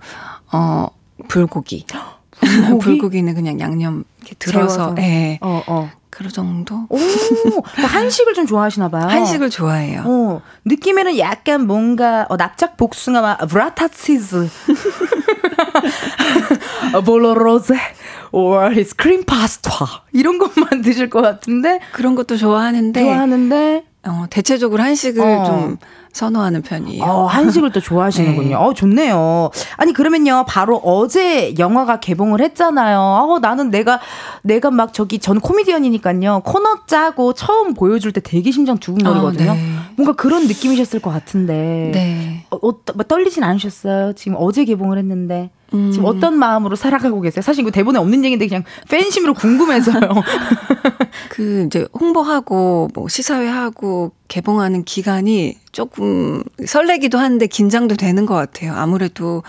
어 0.52 0.88
불고기. 1.28 1.87
불고기? 2.30 2.78
불고기는 2.85 3.35
그냥 3.35 3.61
양념 3.61 4.04
이렇게 4.21 4.35
들어서. 4.37 4.95
예. 4.99 5.38
어, 5.42 5.62
어. 5.66 5.90
그 6.11 6.28
정도. 6.28 6.87
오, 6.90 6.99
그러니까 6.99 7.87
한식을 7.87 8.35
좀 8.35 8.45
좋아하시나 8.47 8.88
봐요. 8.90 9.07
한식을 9.07 9.49
좋아해요. 9.49 10.02
어, 10.04 10.42
느낌에는 10.66 11.19
약간 11.19 11.66
뭔가 11.66 12.26
어, 12.28 12.37
납작 12.37 12.76
복숭아와 12.76 13.38
브라타 13.49 13.88
치즈, 13.88 14.49
어, 16.95 17.00
볼로로제, 17.00 17.75
or 18.33 18.85
스크림 18.85 19.25
파스타 19.25 20.04
이런 20.12 20.38
것만 20.38 20.83
드실 20.83 21.09
것 21.09 21.23
같은데 21.23 21.80
그런 21.92 22.14
것도 22.14 22.37
좋아하는데 22.37 23.00
좋아하는데 23.00 23.85
어, 24.07 24.25
대체적으로 24.30 24.83
한식을 24.83 25.23
어. 25.23 25.45
좀 25.45 25.76
선호하는 26.12 26.62
편이에요. 26.62 27.04
어, 27.04 27.26
한식을 27.26 27.71
또 27.71 27.80
좋아하시는군요. 27.80 28.49
네. 28.49 28.54
어, 28.54 28.73
좋네요. 28.73 29.50
아니, 29.76 29.93
그러면요, 29.93 30.45
바로 30.49 30.78
어제 30.78 31.54
영화가 31.58 32.00
개봉을 32.00 32.41
했잖아요. 32.41 32.99
어, 32.99 33.39
나는 33.41 33.71
내가, 33.71 34.00
내가 34.43 34.71
막 34.71 34.95
저기, 34.95 35.19
전 35.19 35.39
코미디언이니까요. 35.39 36.41
코너 36.45 36.86
짜고 36.86 37.34
처음 37.34 37.75
보여줄 37.75 38.13
때 38.13 38.21
되게 38.23 38.50
심장 38.50 38.78
두근거리거든요. 38.78 39.50
어, 39.50 39.54
네. 39.54 39.75
뭔가 39.97 40.15
그런 40.15 40.47
느낌이셨을 40.47 41.00
것 41.00 41.10
같은데. 41.10 41.91
네. 41.93 42.47
어, 42.50 42.56
어, 42.56 42.73
뭐 42.95 43.04
떨리진 43.06 43.45
않으셨어요? 43.45 44.15
지금 44.15 44.36
어제 44.41 44.65
개봉을 44.65 44.97
했는데. 44.99 45.50
음. 45.75 45.91
지금 45.93 46.06
어떤 46.06 46.39
마음으로 46.39 46.76
살아가고 46.76 47.21
계세요? 47.21 47.43
사실 47.43 47.63
이거 47.63 47.71
대본에 47.71 47.99
없는 47.99 48.25
얘기인데 48.25 48.47
그냥 48.47 48.65
팬심으로 48.89 49.35
궁금해서요. 49.35 50.00
그 51.30 51.65
이제 51.67 51.87
홍보하고 51.99 52.89
뭐 52.95 53.09
시사회 53.09 53.47
하고 53.49 54.13
개봉하는 54.28 54.85
기간이 54.85 55.56
조금 55.73 56.43
설레기도 56.65 57.19
하는데 57.19 57.47
긴장도 57.47 57.97
되는 57.97 58.26
것 58.26 58.35
같아요. 58.35 58.75
아무래도 58.75 59.43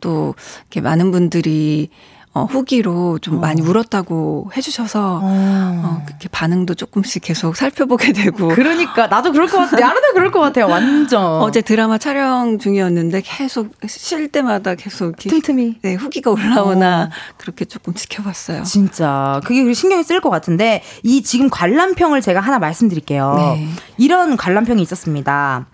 또 0.00 0.34
이렇게 0.62 0.80
많은 0.80 1.10
분들이 1.10 1.90
어, 2.36 2.44
후기로 2.44 3.18
좀 3.20 3.40
많이 3.40 3.62
울었다고 3.62 4.50
해주셔서 4.54 5.20
어, 5.22 6.02
그렇게 6.04 6.28
반응도 6.28 6.74
조금씩 6.74 7.22
계속 7.22 7.56
살펴보게 7.56 8.12
되고 8.12 8.48
그러니까 8.48 9.06
나도 9.06 9.32
그럴 9.32 9.46
것 9.48 9.56
같아. 9.56 9.78
나도 9.80 10.12
그럴 10.12 10.30
것 10.30 10.40
같아요. 10.40 10.66
완전. 10.66 11.22
어제 11.40 11.62
드라마 11.62 11.96
촬영 11.96 12.58
중이었는데 12.58 13.22
계속 13.24 13.70
쉴 13.86 14.28
때마다 14.28 14.74
계속 14.74 15.16
틈틈이. 15.16 15.76
네, 15.80 15.94
후기가 15.94 16.30
올라오나 16.30 17.08
그렇게 17.38 17.64
조금 17.64 17.94
지켜봤어요. 17.94 18.64
진짜 18.64 19.40
그게 19.44 19.72
신경이 19.72 20.04
쓸 20.04 20.20
것 20.20 20.28
같은데 20.28 20.82
이 21.02 21.22
지금 21.22 21.48
관람평을 21.48 22.20
제가 22.20 22.40
하나 22.40 22.58
말씀드릴게요. 22.58 23.34
네. 23.36 23.68
이런 23.96 24.36
관람평이 24.36 24.82
있었습니다. 24.82 25.66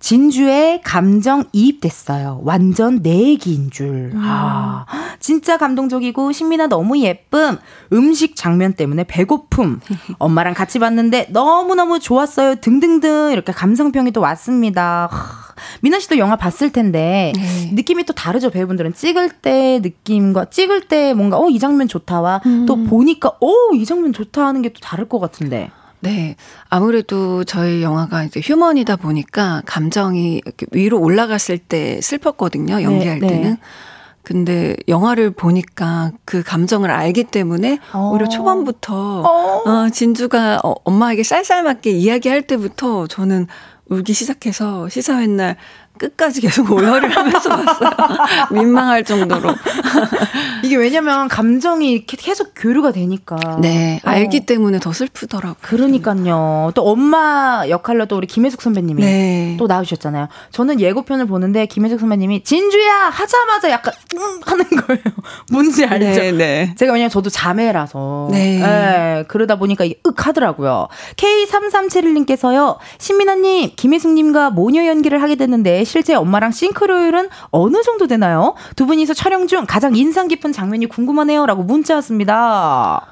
진주에 0.00 0.80
감정 0.82 1.44
이입됐어요. 1.52 2.40
완전 2.42 3.02
내 3.02 3.10
얘기인 3.28 3.70
줄. 3.70 4.12
아, 4.16 4.86
진짜 5.20 5.58
감동적이고 5.58 6.32
신미나 6.32 6.66
너무 6.68 6.98
예쁨. 7.00 7.58
음식 7.92 8.34
장면 8.34 8.72
때문에 8.72 9.04
배고픔. 9.04 9.80
엄마랑 10.18 10.54
같이 10.54 10.78
봤는데 10.78 11.28
너무너무 11.30 12.00
좋았어요. 12.00 12.56
등등등 12.56 13.30
이렇게 13.32 13.52
감상평이 13.52 14.10
또 14.12 14.22
왔습니다. 14.22 15.08
하, 15.12 15.54
미나 15.82 15.98
씨도 16.00 16.16
영화 16.16 16.36
봤을 16.36 16.72
텐데 16.72 17.32
네. 17.36 17.70
느낌이 17.74 18.04
또 18.04 18.14
다르죠. 18.14 18.48
배우분들은 18.50 18.94
찍을 18.94 19.28
때 19.42 19.80
느낌과 19.82 20.46
찍을 20.46 20.88
때 20.88 21.12
뭔가 21.12 21.36
어 21.38 21.50
이 21.50 21.58
장면 21.58 21.88
좋다와 21.88 22.40
또 22.66 22.76
보니까 22.84 23.32
어 23.42 23.74
이 23.74 23.84
장면 23.84 24.12
좋다 24.14 24.46
하는 24.46 24.62
게 24.62 24.70
또 24.70 24.80
다를 24.80 25.08
것 25.08 25.18
같은데. 25.18 25.70
네. 26.00 26.36
아무래도 26.68 27.44
저희 27.44 27.82
영화가 27.82 28.24
이제 28.24 28.40
휴먼이다 28.42 28.96
보니까 28.96 29.62
감정이 29.66 30.40
위로 30.72 31.00
올라갔을 31.00 31.58
때 31.58 32.00
슬펐거든요. 32.00 32.82
연기할 32.82 33.20
네, 33.20 33.26
네. 33.26 33.34
때는. 33.34 33.56
근데 34.22 34.76
영화를 34.86 35.30
보니까 35.30 36.12
그 36.24 36.42
감정을 36.42 36.90
알기 36.90 37.24
때문에 37.24 37.78
어. 37.92 38.10
오히려 38.12 38.28
초반부터 38.28 39.22
어. 39.22 39.70
어, 39.70 39.90
진주가 39.90 40.60
어, 40.62 40.74
엄마에게 40.84 41.22
쌀쌀맞게 41.22 41.90
이야기할 41.90 42.42
때부터 42.42 43.06
저는 43.06 43.46
울기 43.88 44.12
시작해서 44.12 44.88
시사회 44.88 45.26
날 45.26 45.56
끝까지 46.00 46.40
계속 46.40 46.72
오열을 46.72 47.10
하면서 47.10 47.48
봤어요. 47.50 47.90
민망할 48.50 49.04
정도로. 49.04 49.54
이게 50.64 50.76
왜냐면 50.76 51.28
감정이 51.28 51.92
이렇게 51.92 52.16
계속 52.16 52.52
교류가 52.56 52.92
되니까. 52.92 53.36
네. 53.60 54.00
어. 54.04 54.08
알기 54.08 54.46
때문에 54.46 54.78
더 54.78 54.92
슬프더라고요. 54.92 55.56
그러니까요. 55.60 56.72
또 56.74 56.88
엄마 56.88 57.64
역할로 57.68 58.06
또 58.06 58.16
우리 58.16 58.26
김혜숙 58.26 58.62
선배님이 58.62 59.02
네. 59.02 59.56
또 59.58 59.66
나오셨잖아요. 59.66 60.28
저는 60.52 60.80
예고편을 60.80 61.26
보는데 61.26 61.66
김혜숙 61.66 62.00
선배님이 62.00 62.44
진주야 62.44 63.10
하자마자 63.10 63.70
약간 63.70 63.92
응 64.14 64.40
하는 64.46 64.64
거예요. 64.64 65.02
뭔지 65.52 65.84
알죠? 65.84 66.20
네, 66.20 66.32
네. 66.32 66.74
제가 66.78 66.94
왜냐면 66.94 67.10
저도 67.10 67.28
자매라서. 67.28 68.28
네. 68.30 68.62
예, 68.62 69.24
그러다 69.28 69.56
보니까 69.56 69.84
이게 69.84 70.00
윽 70.06 70.26
하더라고요. 70.26 70.88
K3371님께서요. 71.16 72.78
신민아님, 72.98 73.72
김혜숙님과 73.76 74.50
모녀 74.50 74.86
연기를 74.86 75.20
하게 75.20 75.34
됐는데 75.34 75.84
실제 75.90 76.14
엄마랑 76.14 76.52
싱크로율은 76.52 77.28
어느 77.50 77.82
정도 77.82 78.06
되나요? 78.06 78.54
두 78.76 78.86
분이서 78.86 79.12
촬영 79.12 79.48
중 79.48 79.64
가장 79.66 79.96
인상 79.96 80.28
깊은 80.28 80.52
장면이 80.52 80.86
궁금하네요. 80.86 81.46
라고 81.46 81.64
문자 81.64 81.94
왔습니다. 81.96 83.06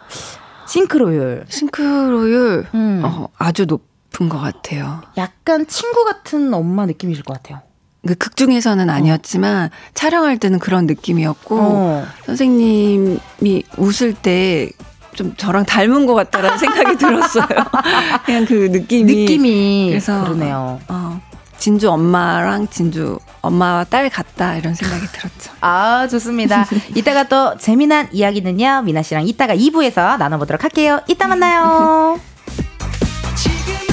싱크로율. 0.69 1.45
싱크로율 1.49 2.67
음. 2.75 3.03
어, 3.05 3.27
아주 3.37 3.67
높은 3.67 4.29
것 4.29 4.38
같아요. 4.38 5.01
약간 5.17 5.67
친구 5.67 6.05
같은 6.05 6.55
엄마 6.55 6.87
느낌이실 6.87 7.25
것 7.25 7.35
같아요. 7.35 7.62
그극 8.07 8.37
중에서는 8.37 8.88
아니었지만 8.88 9.71
촬영할 9.95 10.38
때는 10.38 10.61
그런 10.61 10.87
느낌이었고 10.87 11.59
어. 11.61 12.07
선생님이 12.27 13.64
웃을 13.77 14.14
때 14.14 14.71
좀 15.19 15.35
저랑 15.37 15.64
닮은 15.64 16.07
것 16.07 16.14
같다라는 16.14 16.59
생각이 16.59 16.97
들었어요. 16.97 17.45
그냥 18.25 18.45
그 18.47 18.69
느낌이 18.71 19.12
느낌이 19.23 19.87
그래서 19.91 20.23
그러네요. 20.23 20.79
어, 20.87 21.21
진주 21.59 21.90
엄마랑 21.90 22.68
진주 22.68 23.18
엄마와 23.42 23.85
딸 23.85 24.09
같다 24.11 24.57
이런 24.57 24.75
생각이 24.75 25.07
들었죠. 25.12 25.53
아, 25.61 26.07
좋습니다. 26.09 26.66
이따가 26.94 27.25
또 27.25 27.57
재미난 27.59 28.09
이야기는요, 28.12 28.83
미나 28.83 29.03
씨랑 29.03 29.27
이따가 29.27 29.55
2부에서 29.55 30.16
나눠보도록 30.18 30.62
할게요. 30.64 31.01
이따 31.09 31.27
만나요. 31.29 32.18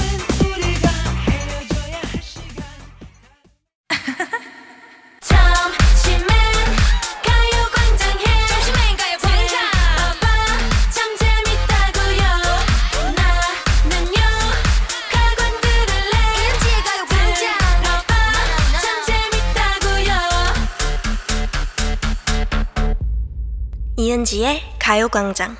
이은지의 23.98 24.60
가요광장 24.78 25.56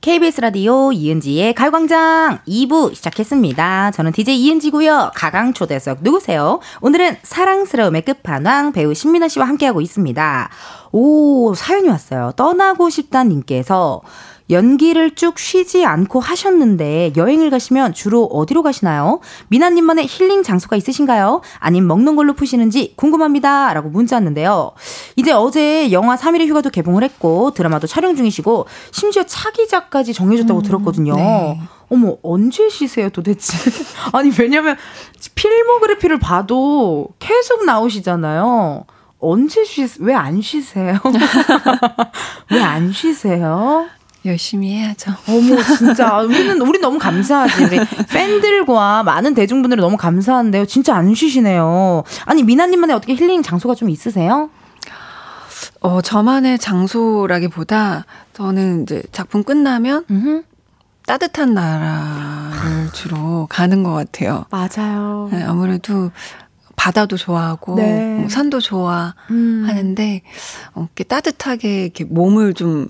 KBS 0.00 0.40
라디오 0.40 0.90
이은지의 0.90 1.54
가요광장 1.54 2.40
2부 2.48 2.92
시작했습니다. 2.92 3.92
저는 3.92 4.10
DJ 4.10 4.36
이은지고요. 4.40 5.12
가강 5.14 5.52
초대석 5.52 5.98
누구세요? 6.00 6.58
오늘은 6.80 7.18
사랑스러움의 7.22 8.02
끝판왕 8.02 8.72
배우 8.72 8.94
신민아 8.94 9.28
씨와 9.28 9.46
함께하고 9.46 9.80
있습니다. 9.80 10.50
오 10.92 11.54
사연이 11.54 11.88
왔어요. 11.88 12.32
떠나고 12.36 12.90
싶다 12.90 13.24
님께서 13.24 14.02
연기를 14.50 15.14
쭉 15.14 15.38
쉬지 15.38 15.84
않고 15.84 16.20
하셨는데 16.20 17.12
여행을 17.16 17.50
가시면 17.50 17.94
주로 17.94 18.24
어디로 18.24 18.62
가시나요? 18.62 19.20
미나님만의 19.48 20.06
힐링 20.08 20.42
장소가 20.42 20.76
있으신가요? 20.76 21.40
아님 21.58 21.86
먹는 21.86 22.16
걸로 22.16 22.34
푸시는지 22.34 22.94
궁금합니다. 22.96 23.72
라고 23.72 23.88
문자 23.88 24.16
왔는데요. 24.16 24.72
이제 25.16 25.30
어제 25.30 25.92
영화 25.92 26.16
3일의 26.16 26.48
휴가도 26.48 26.70
개봉을 26.70 27.04
했고 27.04 27.52
드라마도 27.52 27.86
촬영 27.86 28.16
중이시고 28.16 28.66
심지어 28.90 29.22
차기작까지 29.24 30.12
정해졌다고 30.12 30.62
들었거든요. 30.62 31.14
네. 31.14 31.60
어머 31.88 32.16
언제 32.22 32.68
쉬세요 32.68 33.08
도대체? 33.10 33.56
아니 34.12 34.30
왜냐면 34.38 34.76
필모그래피를 35.34 36.18
봐도 36.18 37.08
계속 37.18 37.64
나오시잖아요. 37.64 38.84
언제 39.20 39.64
쉬, 39.64 39.86
왜 40.00 40.14
안 40.14 40.40
쉬세요? 40.40 40.98
왜 42.50 42.60
안 42.62 42.92
쉬세요? 42.92 43.86
열심히 44.24 44.74
해야죠. 44.74 45.12
어머 45.28 45.62
진짜 45.78 46.18
우리는 46.20 46.60
우리 46.60 46.78
너무 46.78 46.98
감사하지 46.98 47.64
우리 47.64 47.78
팬들과 48.10 49.02
많은 49.02 49.32
대중분들이 49.34 49.80
너무 49.80 49.96
감사한데요 49.96 50.66
진짜 50.66 50.94
안 50.94 51.14
쉬시네요 51.14 52.04
아니 52.26 52.42
미나님만의 52.42 52.96
어떻게 52.96 53.14
힐링 53.14 53.42
장소가 53.42 53.74
좀 53.74 53.88
있으세요? 53.88 54.50
어, 55.80 56.02
저만의 56.02 56.58
장소라기보다 56.58 58.04
저는 58.34 58.82
이제 58.82 59.02
작품 59.10 59.42
끝나면 59.42 60.04
음흠. 60.10 60.42
따뜻한 61.06 61.54
나라를 61.54 62.92
주로 62.92 63.46
가는 63.48 63.82
것 63.82 63.92
같아요. 63.94 64.44
맞아요 64.50 65.28
네, 65.32 65.42
아무래도 65.42 66.10
바다도 66.80 67.18
좋아하고 67.18 67.74
네. 67.74 68.16
뭐 68.20 68.28
산도 68.30 68.60
좋아하는데 68.60 69.12
음. 69.30 70.20
어, 70.74 70.86
이렇게 70.86 71.04
따뜻하게 71.04 71.84
이렇게 71.84 72.04
몸을 72.04 72.54
좀 72.54 72.88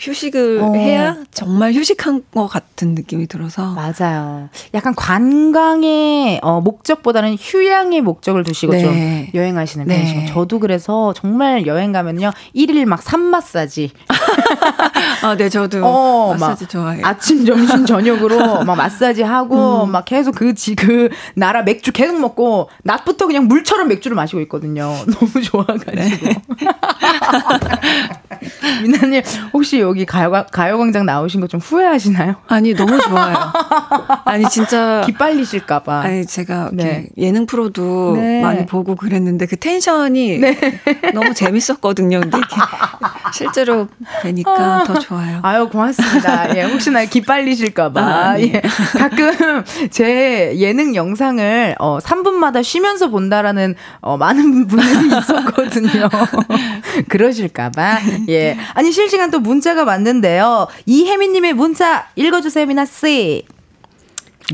휴식을 0.00 0.60
어. 0.62 0.72
해야 0.74 1.16
정말 1.30 1.74
휴식한 1.74 2.24
것 2.34 2.46
같은 2.46 2.94
느낌이 2.94 3.26
들어서 3.26 3.74
맞아요 3.74 4.48
약간 4.72 4.94
관광의 4.94 6.40
어, 6.42 6.60
목적보다는 6.62 7.36
휴양의 7.38 8.00
목적을 8.00 8.44
두시고 8.44 8.72
네. 8.72 8.80
좀 8.80 9.40
여행하시는 9.40 9.86
네. 9.86 9.96
편이시고 9.96 10.26
저도 10.32 10.58
그래서 10.58 11.12
정말 11.14 11.66
여행 11.66 11.92
가면요 11.92 12.32
일일 12.54 12.86
막 12.86 13.00
산 13.10 13.22
마사지 13.22 13.90
아, 15.22 15.36
네, 15.36 15.48
저도 15.48 15.84
어, 15.84 16.34
마사지 16.38 16.64
막 16.64 16.70
좋아해요. 16.70 17.06
아침, 17.06 17.44
점심, 17.44 17.84
저녁으로 17.84 18.64
막 18.64 18.74
마사지 18.76 19.22
하고 19.22 19.86
막 19.86 20.04
계속 20.04 20.34
그, 20.34 20.54
지, 20.54 20.74
그 20.74 21.08
나라 21.34 21.62
맥주 21.62 21.92
계속 21.92 22.20
먹고 22.20 22.70
낮부터 22.84 23.26
그냥 23.26 23.48
물처럼 23.48 23.88
맥주를 23.88 24.14
마시고 24.14 24.40
있거든요. 24.42 24.94
너무 25.12 25.42
좋아가지고. 25.42 26.40
미나님 28.82 29.22
혹시 29.52 29.82
여기 29.90 30.06
가요, 30.06 30.32
가요광장 30.52 31.04
나오신 31.06 31.40
거 31.40 31.46
좀 31.50 31.58
후회하시나요? 31.60 32.36
아니 32.46 32.74
너무 32.74 32.96
좋아요. 33.00 33.36
아니 34.24 34.48
진짜 34.48 35.02
기빨리실까봐. 35.06 36.00
아니 36.00 36.24
제가 36.24 36.70
네. 36.72 37.08
예능 37.18 37.44
프로도 37.46 38.12
네. 38.16 38.40
많이 38.40 38.66
보고 38.66 38.94
그랬는데 38.94 39.46
그 39.46 39.56
텐션이 39.56 40.40
너무 41.12 41.34
재밌었거든요. 41.34 42.20
근데 42.20 42.38
이렇게 42.38 42.54
실제로 43.34 43.88
뵈니까 44.22 44.84
더 44.84 44.98
좋아요. 45.00 45.40
아유 45.42 45.68
고맙습니다. 45.68 46.54
예, 46.56 46.62
혹시나 46.62 47.04
기빨리실까봐 47.04 48.00
아, 48.00 48.34
네. 48.34 48.52
예, 48.54 48.62
가끔 48.98 49.64
제 49.90 50.52
예능 50.56 50.94
영상을 50.94 51.74
어 51.80 51.98
3분마다 51.98 52.62
쉬면서 52.62 53.08
본다라는 53.08 53.74
어 54.00 54.16
많은 54.16 54.68
분들이 54.68 55.08
있었거든요. 55.18 56.08
그러실까봐 57.08 57.98
예 58.28 58.56
아니 58.74 58.92
실시간 58.92 59.30
또 59.30 59.40
문자가 59.40 59.79
왔는데요. 59.84 60.66
이혜민님의 60.86 61.54
문자 61.54 62.06
읽어주세요 62.16 62.66
미나 62.66 62.84
씨. 62.84 63.44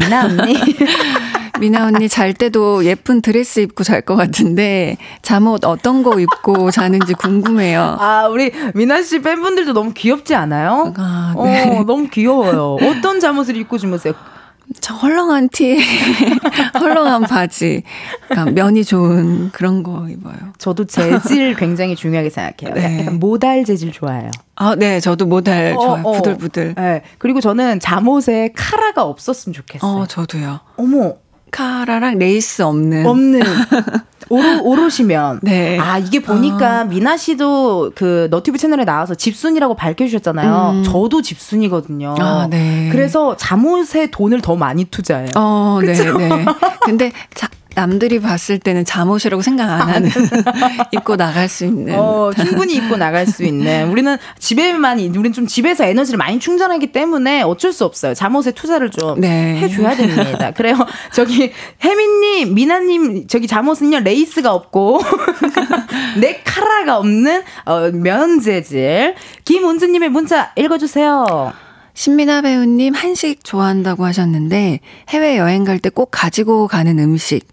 미나 0.01 0.25
언니. 0.27 0.55
미나 1.59 1.87
언니 1.87 2.07
잘 2.09 2.35
때도 2.35 2.85
예쁜 2.85 3.23
드레스 3.23 3.61
입고 3.61 3.83
잘 3.83 4.03
것 4.03 4.15
같은데 4.15 4.99
잠옷 5.23 5.65
어떤 5.65 6.03
거 6.03 6.21
입고 6.21 6.71
자는지 6.71 7.15
궁금해요. 7.15 7.97
아 7.99 8.27
우리 8.29 8.53
미나 8.75 9.01
씨 9.03 9.23
팬분들도 9.23 9.73
너무 9.73 9.95
귀엽지 9.95 10.35
않아요? 10.35 10.93
아, 10.99 11.35
네. 11.45 11.79
어 11.79 11.85
너무 11.85 12.09
귀여워요. 12.09 12.77
어떤 12.83 13.21
잠옷을 13.21 13.57
입고 13.57 13.79
주무세요? 13.79 14.12
저 14.81 14.95
헐렁한 14.95 15.49
티에 15.51 15.79
헐렁한 16.79 17.23
바지, 17.23 17.83
그러니까 18.29 18.51
면이 18.53 18.85
좋은 18.85 19.51
그런 19.53 19.83
거 19.83 20.09
입어요. 20.09 20.35
저도 20.59 20.85
재질 20.87 21.55
굉장히 21.57 21.97
중요하게 21.97 22.31
생각해요. 22.31 22.75
네. 22.75 23.01
약간 23.01 23.19
모달 23.19 23.65
재질 23.65 23.93
좋아해요. 23.93 24.31
아, 24.55 24.75
네, 24.75 25.01
저도 25.01 25.27
모달 25.27 25.75
어, 25.77 25.81
좋아요. 25.81 26.03
어. 26.05 26.12
부들부들. 26.12 26.75
네. 26.77 27.03
그리고 27.19 27.41
저는 27.41 27.81
잠옷에 27.81 28.53
카라가 28.57 29.05
없었으면 29.05 29.55
좋겠어요. 29.55 29.91
어, 30.03 30.07
저도요. 30.07 30.61
어머, 30.77 31.15
카라랑 31.51 32.19
레이스 32.19 32.62
없는. 32.62 33.07
없는. 33.07 33.41
오로, 34.29 34.62
오로지 34.62 34.98
면. 34.98 35.41
네. 35.43 35.79
아, 35.79 35.99
이게 35.99 36.21
보니까 36.21 36.85
민아 36.85 37.17
씨도 37.17 37.93
그 37.95 38.29
너튜브 38.31 38.59
채널에 38.59 38.85
나와서 38.85 39.15
집순이라고 39.15 39.75
밝혀주셨잖아요. 39.75 40.71
음. 40.75 40.83
저도 40.85 41.23
집순이거든요. 41.23 42.17
아, 42.19 42.47
네. 42.51 42.89
그래서 42.91 43.37
잠옷에 43.37 44.11
돈을 44.11 44.41
더 44.41 44.57
많이 44.57 44.85
투자해요. 44.85 45.31
어, 45.37 45.79
네, 45.83 45.93
네. 45.93 46.45
근데 46.85 47.12
자, 47.35 47.49
남들이 47.77 48.21
봤을 48.21 48.59
때는 48.59 48.87
잠옷이라고 48.87 49.43
생각 49.43 49.71
안 49.71 49.83
하는 49.89 50.11
입고 50.93 51.17
나갈 51.17 51.47
수 51.49 51.67
있는. 51.67 51.95
어, 51.95 52.33
충분히 52.35 52.75
입고 52.75 52.97
나갈 52.97 53.27
수 53.27 53.45
있는. 53.45 53.91
우리는 53.91 54.17
집에만, 54.39 54.99
우리는 54.99 55.33
좀 55.35 55.47
집에서 55.47 55.85
에너지를 55.85 56.17
많이 56.17 56.41
충전하기 56.41 56.89
때문에 56.93 57.43
어쩔 57.43 57.75
수 57.75 57.85
없어요. 57.85 58.15
잠옷에 58.15 58.53
투자를 58.53 58.91
좀 58.91 59.21
네. 59.21 59.59
해줘야 59.59 59.95
됩니다. 59.95 60.53
그래요. 60.53 60.75
저기, 61.12 61.53
혜민님, 61.85 62.55
미나님, 62.55 63.27
저기 63.29 63.47
잠옷은요, 63.47 64.01
레이스가 64.01 64.55
없고, 64.55 65.01
네, 66.19 66.41
카라가 66.45 66.97
없는, 66.97 67.43
어, 67.67 67.91
면 67.93 68.41
재질. 68.41 69.15
김은주님의 69.45 70.09
문자 70.09 70.51
읽어주세요. 70.57 71.53
신민아 71.93 72.41
배우님 72.43 72.95
한식 72.95 73.43
좋아한다고 73.45 74.05
하셨는데 74.05 74.81
해외 75.09 75.39
여행 75.39 75.65
갈 75.65 75.79
때 75.79 75.89
꼭 75.91 76.09
가지고 76.11 76.69
가는 76.69 76.99
음식. 76.99 77.47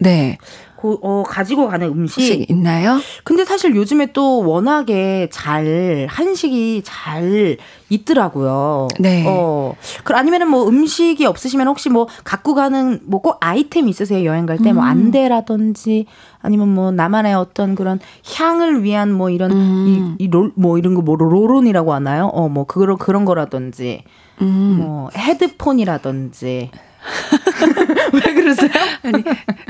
네. 0.00 0.38
고, 0.76 0.98
어, 1.02 1.22
가지고 1.26 1.68
가는 1.68 1.86
음식. 1.88 2.48
있나요? 2.50 2.98
근데 3.22 3.44
사실 3.44 3.76
요즘에 3.76 4.12
또 4.14 4.40
워낙에 4.48 5.28
잘 5.30 6.06
한식이 6.08 6.80
잘 6.86 7.58
있더라고요. 7.90 8.88
네. 8.98 9.24
어. 9.28 9.74
그 10.04 10.14
아니면은 10.14 10.48
뭐 10.48 10.66
음식이 10.66 11.26
없으시면 11.26 11.66
혹시 11.68 11.90
뭐 11.90 12.08
갖고 12.24 12.54
가는 12.54 12.98
뭐 13.04 13.20
꼭 13.20 13.36
아이템 13.40 13.88
있으세요? 13.88 14.24
여행 14.24 14.46
갈 14.46 14.56
때뭐 14.56 14.76
음. 14.82 14.88
안대라든지 14.88 16.06
아니면 16.40 16.72
뭐 16.74 16.90
나만의 16.92 17.34
어떤 17.34 17.74
그런 17.74 18.00
향을 18.34 18.82
위한 18.82 19.12
뭐 19.12 19.28
이런 19.28 19.52
음. 19.52 20.16
이이롤뭐 20.18 20.78
이런 20.78 20.94
거 20.94 21.02
뭐 21.02 21.16
로론이라고 21.16 21.92
하나요? 21.92 22.30
어 22.32 22.48
뭐 22.48 22.64
그런 22.64 22.96
그런 22.96 23.26
거라든지 23.26 24.02
음. 24.40 24.76
뭐 24.80 25.10
헤드폰이라든지 25.14 26.70
왜 28.12 28.34
그러세요? 28.34 28.70
아니, 29.02 29.22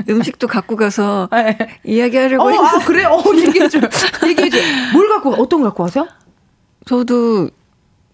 음식도 0.09 0.47
갖고 0.47 0.75
가서 0.75 1.29
네. 1.31 1.57
이야기하려고 1.83 2.43
어, 2.43 2.65
아, 2.65 2.79
그래? 2.85 3.05
어, 3.05 3.21
얘기해줘요. 3.35 3.83
얘기해줘요. 4.27 4.61
뭘 4.93 5.09
갖고, 5.09 5.31
어떤 5.35 5.61
거 5.61 5.67
갖고 5.67 5.83
가세요? 5.83 6.07
저도 6.85 7.49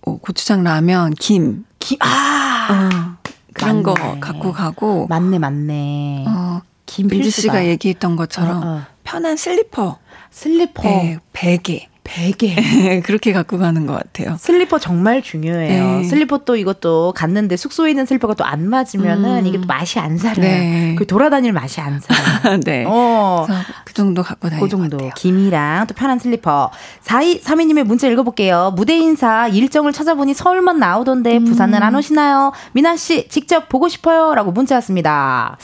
어, 0.01 0.17
고추장 0.17 0.63
라면, 0.63 1.13
김 1.15 1.65
김, 1.79 1.97
아, 2.01 2.67
어, 2.71 3.29
그런 3.53 3.83
거 3.83 3.93
맞네. 3.93 4.19
갖고 4.19 4.51
가고 4.51 5.07
맞네, 5.07 5.39
맞네. 5.39 6.25
어, 6.27 6.61
김 6.85 7.07
민지 7.07 7.23
필수다. 7.23 7.41
씨가 7.41 7.65
얘기했던 7.67 8.15
것처럼 8.15 8.63
어, 8.63 8.67
어. 8.67 8.81
편한 9.03 9.35
슬리퍼, 9.37 9.97
슬리퍼. 10.31 10.83
네, 10.83 11.17
베개 11.33 11.87
베개. 12.07 13.01
그렇게 13.05 13.33
갖고 13.33 13.57
가는 13.59 13.85
것 13.85 13.93
같아요. 13.93 14.37
슬리퍼 14.39 14.79
정말 14.79 15.21
중요해요. 15.21 15.97
네. 15.99 16.03
슬리퍼 16.05 16.39
또 16.39 16.55
이것도 16.55 17.13
갔는데 17.15 17.57
숙소에 17.57 17.91
있는 17.91 18.05
슬리퍼가 18.05 18.33
또 18.33 18.47
안 18.47 18.69
맞으면은 18.69 19.41
음. 19.41 19.45
이게 19.45 19.59
또 19.59 19.67
맛이 19.67 19.99
안 19.99 20.17
살아요. 20.17 20.39
네. 20.41 20.95
그 20.97 21.05
돌아다닐 21.05 21.51
맛이 21.51 21.81
안 21.81 21.99
살아요. 21.99 22.59
네. 22.63 22.85
어. 22.87 23.45
그 23.83 23.93
정도 23.93 24.23
갖고 24.23 24.47
다니는 24.49 24.63
그 24.65 24.69
정도. 24.69 25.09
김이랑 25.15 25.85
또 25.87 25.93
편한 25.93 26.17
슬리퍼. 26.17 26.71
4232님의 27.03 27.83
문자 27.83 28.07
읽어볼게요. 28.07 28.73
무대 28.75 28.95
인사 28.95 29.49
일정을 29.49 29.91
찾아보니 29.91 30.33
서울만 30.33 30.79
나오던데 30.79 31.39
부산은 31.39 31.83
안 31.83 31.93
오시나요? 31.95 32.53
미나 32.71 32.95
씨 32.95 33.27
직접 33.27 33.67
보고 33.67 33.89
싶어요. 33.89 34.33
라고 34.33 34.51
문자 34.51 34.75
왔습니다. 34.75 35.57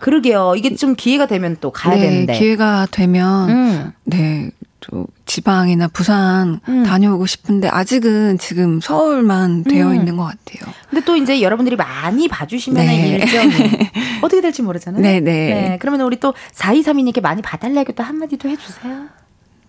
그러게요. 0.00 0.54
이게 0.56 0.74
좀 0.74 0.94
기회가 0.96 1.26
되면 1.26 1.58
또 1.60 1.70
가야 1.70 1.94
네, 1.94 2.00
되는데. 2.00 2.32
기회가 2.32 2.86
되면 2.90 3.50
음. 3.50 3.92
네 4.04 4.50
또 4.82 5.06
지방이나 5.32 5.88
부산 5.88 6.60
음. 6.68 6.82
다녀오고 6.82 7.24
싶은데 7.24 7.66
아직은 7.68 8.36
지금 8.36 8.82
서울만 8.82 9.64
되어 9.64 9.86
음. 9.88 9.94
있는 9.94 10.18
것 10.18 10.24
같아요. 10.24 10.70
근데 10.90 11.02
또 11.06 11.16
이제 11.16 11.40
여러분들이 11.40 11.74
많이 11.74 12.28
봐주시면 12.28 12.84
네. 12.84 13.08
일정이 13.08 13.50
어떻게 14.20 14.42
될지 14.42 14.60
모르잖아요. 14.60 15.00
네, 15.00 15.20
네. 15.20 15.78
그러면 15.80 16.02
우리 16.02 16.20
또 16.20 16.34
4232님께 16.54 17.22
많이 17.22 17.40
봐달라고 17.40 17.92
또 17.92 18.02
한마디도 18.02 18.46
해주세요. 18.46 19.06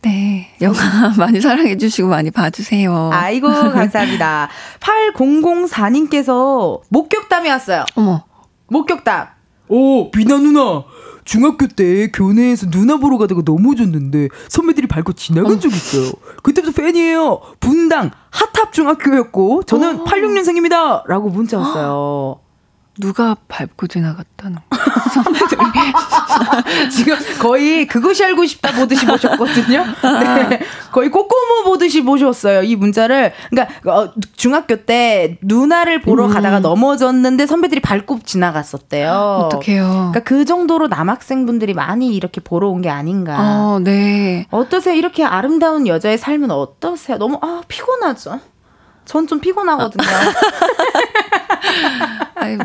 네. 0.01 0.49
영화 0.59 0.77
많이 1.17 1.39
사랑해 1.39 1.77
주시고 1.77 2.09
많이 2.09 2.29
봐주세요. 2.29 3.11
아이고, 3.13 3.47
감사합니다. 3.47 4.49
8004님께서 5.15 6.81
목격담이 6.89 7.49
왔어요. 7.49 7.85
어머. 7.95 8.25
목격담. 8.67 9.27
어, 9.69 10.11
비나 10.11 10.39
누나. 10.39 10.83
중학교 11.25 11.67
때 11.67 12.09
교내에서 12.11 12.69
누나 12.69 12.97
보러 12.97 13.17
가다가 13.17 13.41
넘어졌는데 13.45 14.29
선배들이 14.49 14.87
밟고 14.87 15.13
지나간 15.13 15.59
적 15.59 15.71
있어요. 15.71 16.11
그때부터 16.41 16.73
팬이에요. 16.81 17.41
분당 17.59 18.11
핫탑 18.31 18.73
중학교였고 18.73 19.63
저는 19.63 20.03
86년생입니다. 20.05 21.07
라고 21.07 21.29
문자 21.29 21.57
왔어요. 21.59 22.39
누가 22.99 23.35
밟고 23.47 23.87
지나갔다는 23.87 24.57
지금 26.91 27.15
거의 27.39 27.87
그것이 27.87 28.23
알고 28.23 28.45
싶다 28.45 28.71
보듯이 28.73 29.05
보셨거든요. 29.05 29.83
네. 30.49 30.59
거의 30.91 31.09
꼬꼬무 31.09 31.63
보듯이 31.65 32.03
보셨어요. 32.03 32.63
이 32.63 32.75
문자를. 32.75 33.33
그러니까 33.49 33.91
어, 33.91 34.13
중학교 34.35 34.85
때 34.85 35.37
누나를 35.41 36.01
보러 36.01 36.27
가다가 36.27 36.59
넘어졌는데 36.59 37.47
선배들이 37.47 37.81
밟고 37.81 38.19
지나갔었대요. 38.23 39.11
어떡해요. 39.45 39.87
그러니까 40.11 40.19
그 40.21 40.45
정도로 40.45 40.87
남학생분들이 40.87 41.73
많이 41.73 42.15
이렇게 42.15 42.41
보러 42.41 42.69
온 42.69 42.83
게 42.83 42.89
아닌가. 42.89 43.37
어, 43.39 43.79
네. 43.79 44.45
어떠세요? 44.51 44.93
이렇게 44.95 45.23
아름다운 45.23 45.87
여자의 45.87 46.17
삶은 46.17 46.51
어떠세요? 46.51 47.17
너무 47.17 47.39
아 47.41 47.61
피곤하죠. 47.67 48.39
전 49.05 49.25
좀 49.27 49.39
피곤하거든요. 49.39 50.05
아유, 52.35 52.57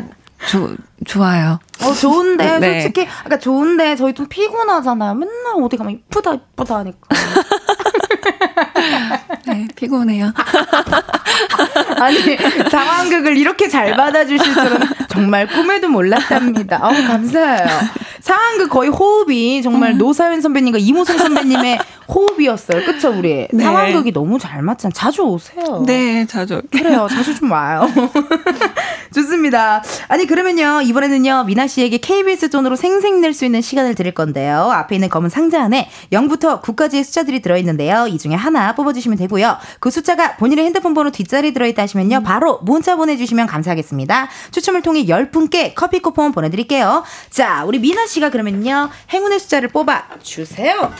조, 0.47 0.75
좋아요. 1.05 1.59
어 1.81 1.93
좋은데 1.93 2.45
네. 2.59 2.81
솔직히 2.81 3.05
그러니까 3.05 3.39
좋은데 3.39 3.95
저희 3.95 4.13
좀 4.13 4.27
피곤하잖아요. 4.27 5.15
맨날 5.15 5.33
어디 5.61 5.77
가면 5.77 5.93
이쁘다 5.93 6.33
이쁘다 6.33 6.77
하니까. 6.77 6.99
네, 9.47 9.67
피곤해요. 9.75 10.31
아니 11.99 12.37
상황극을 12.69 13.37
이렇게 13.37 13.67
잘 13.67 13.95
받아주실 13.95 14.53
줄은 14.53 14.79
정말 15.09 15.47
꿈에도 15.47 15.89
몰랐답니다. 15.89 16.79
어우 16.81 17.07
감사해요. 17.07 17.67
상황극 18.19 18.69
거의 18.69 18.89
호흡이 18.89 19.61
정말 19.61 19.97
노사연 19.97 20.41
선배님과 20.41 20.77
이모성 20.79 21.17
선배님의 21.17 21.79
호흡이었어요. 22.13 22.85
그쵸 22.85 23.09
우리 23.11 23.47
네. 23.51 23.63
상황극이 23.63 24.11
너무 24.11 24.39
잘 24.39 24.61
맞잖아요. 24.61 24.93
자주 24.93 25.21
오세요. 25.21 25.83
네, 25.85 26.25
자주. 26.25 26.61
그래요. 26.71 27.07
자주 27.09 27.35
좀 27.35 27.51
와요. 27.51 27.87
좋습니다. 29.13 29.83
아니, 30.07 30.25
그러면요. 30.25 30.81
이번에는요. 30.83 31.43
미나 31.45 31.67
씨에게 31.67 31.97
KBS 31.97 32.49
돈으로 32.49 32.75
생생 32.75 33.21
낼 33.21 33.29
수 33.33 33.45
있는 33.45 33.61
시간을 33.61 33.93
드릴 33.95 34.13
건데요. 34.13 34.71
앞에 34.71 34.95
있는 34.95 35.07
검은 35.09 35.29
상자 35.29 35.61
안에 35.63 35.89
0부터 36.11 36.61
9까지의 36.63 37.03
숫자들이 37.03 37.41
들어있는데요. 37.41 38.07
이 38.07 38.17
중에 38.17 38.33
하나 38.33 38.73
뽑아주시면 38.73 39.17
되고요. 39.19 39.57
그 39.79 39.91
숫자가 39.91 40.35
본인의 40.37 40.65
핸드폰 40.65 40.93
번호 40.95 41.11
뒷자리 41.11 41.53
들어있다 41.53 41.83
하시면요. 41.83 42.23
바로 42.23 42.59
문자 42.63 42.95
보내주시면 42.95 43.45
감사하겠습니다. 43.47 44.29
추첨을 44.51 44.81
통해 44.81 45.05
10분께 45.05 45.73
커피 45.75 45.99
쿠폰 45.99 46.31
보내드릴게요. 46.31 47.03
자, 47.29 47.63
우리 47.65 47.77
미나 47.79 48.07
씨가 48.07 48.29
그러면요. 48.31 48.89
행운의 49.13 49.39
숫자를 49.39 49.69
뽑아주세요. 49.69 50.91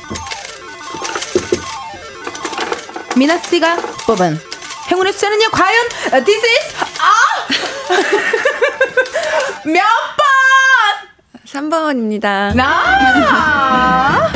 미나 3.16 3.38
씨가 3.38 3.76
뽑은 4.08 4.40
행운의 4.92 5.14
숫자는요 5.14 5.50
과연 5.52 5.86
어, 6.14 6.24
this 6.24 6.46
is 6.46 6.76
아 7.00 7.10
몇 9.66 9.84
번? 10.18 10.30
3번입니다. 11.46 12.54
나 12.56 14.30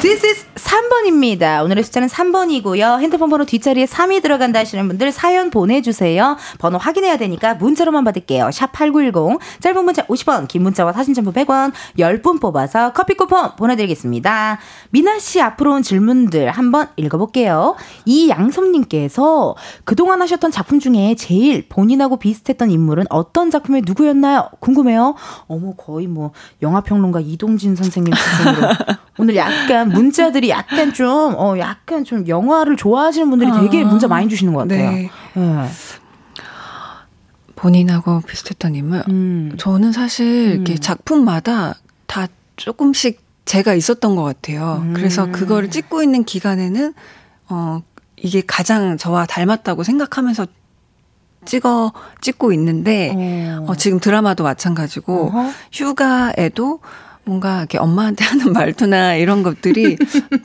This 0.00 0.24
is 0.24 0.46
3번입니다. 0.54 1.62
오늘의 1.62 1.84
숫자는 1.84 2.08
3번이고요. 2.08 3.00
핸드폰 3.00 3.28
번호 3.28 3.44
뒷자리에 3.44 3.84
3이 3.84 4.22
들어간다 4.22 4.60
하시는 4.60 4.88
분들 4.88 5.12
사연 5.12 5.50
보내주세요. 5.50 6.38
번호 6.58 6.78
확인해야 6.78 7.18
되니까 7.18 7.52
문자로만 7.56 8.04
받을게요. 8.04 8.46
샵8910 8.46 9.38
짧은 9.60 9.84
문자 9.84 10.06
50원 10.06 10.48
긴 10.48 10.62
문자와 10.62 10.94
사진 10.94 11.12
첨부 11.12 11.32
100원 11.32 11.72
10분 11.98 12.40
뽑아서 12.40 12.94
커피 12.94 13.12
쿠폰 13.12 13.56
보내드리겠습니다. 13.56 14.58
미나 14.88 15.18
씨 15.18 15.38
앞으로 15.42 15.74
온 15.74 15.82
질문들 15.82 16.48
한번 16.48 16.88
읽어볼게요. 16.96 17.76
이양섭님께서 18.06 19.54
그동안 19.84 20.22
하셨던 20.22 20.50
작품 20.50 20.80
중에 20.80 21.14
제일 21.16 21.68
본인하고 21.68 22.18
비슷했던 22.18 22.70
인물은 22.70 23.04
어떤 23.10 23.50
작품의 23.50 23.82
누구였나요? 23.84 24.48
궁금해요. 24.60 25.14
어머 25.46 25.74
거의 25.74 26.06
뭐 26.06 26.32
영화평론가 26.62 27.20
이동진 27.20 27.76
선생님 27.76 28.14
수준으로 28.16 28.68
오늘 29.18 29.36
약간 29.36 29.88
문자들이 29.88 30.48
약간 30.50 30.92
좀, 30.92 31.34
어, 31.36 31.58
약간 31.58 32.04
좀 32.04 32.26
영화를 32.26 32.76
좋아하시는 32.76 33.28
분들이 33.28 33.50
되게 33.52 33.84
문자 33.84 34.08
많이 34.08 34.28
주시는 34.28 34.54
것 34.54 34.60
같아요. 34.60 34.90
네. 34.90 35.10
네. 35.34 35.68
본인하고 37.56 38.22
비슷했던 38.22 38.74
인물. 38.74 39.02
음. 39.08 39.52
저는 39.58 39.92
사실 39.92 40.54
이렇게 40.54 40.74
음. 40.74 40.78
작품마다 40.78 41.74
다 42.06 42.26
조금씩 42.56 43.20
제가 43.44 43.74
있었던 43.74 44.16
것 44.16 44.22
같아요. 44.22 44.80
음. 44.82 44.94
그래서 44.94 45.30
그거를 45.30 45.70
찍고 45.70 46.02
있는 46.02 46.24
기간에는 46.24 46.94
어 47.50 47.82
이게 48.16 48.42
가장 48.46 48.96
저와 48.96 49.26
닮았다고 49.26 49.82
생각하면서 49.82 50.46
찍어 51.44 51.92
찍고 52.20 52.52
있는데 52.52 53.12
어. 53.14 53.66
어, 53.68 53.74
지금 53.74 53.98
드라마도 53.98 54.44
마찬가지고 54.44 55.26
어허. 55.26 55.50
휴가에도 55.72 56.80
뭔가 57.24 57.58
이렇게 57.58 57.78
엄마한테 57.78 58.24
하는 58.24 58.52
말투나 58.54 59.14
이런 59.14 59.42
것들이 59.42 59.96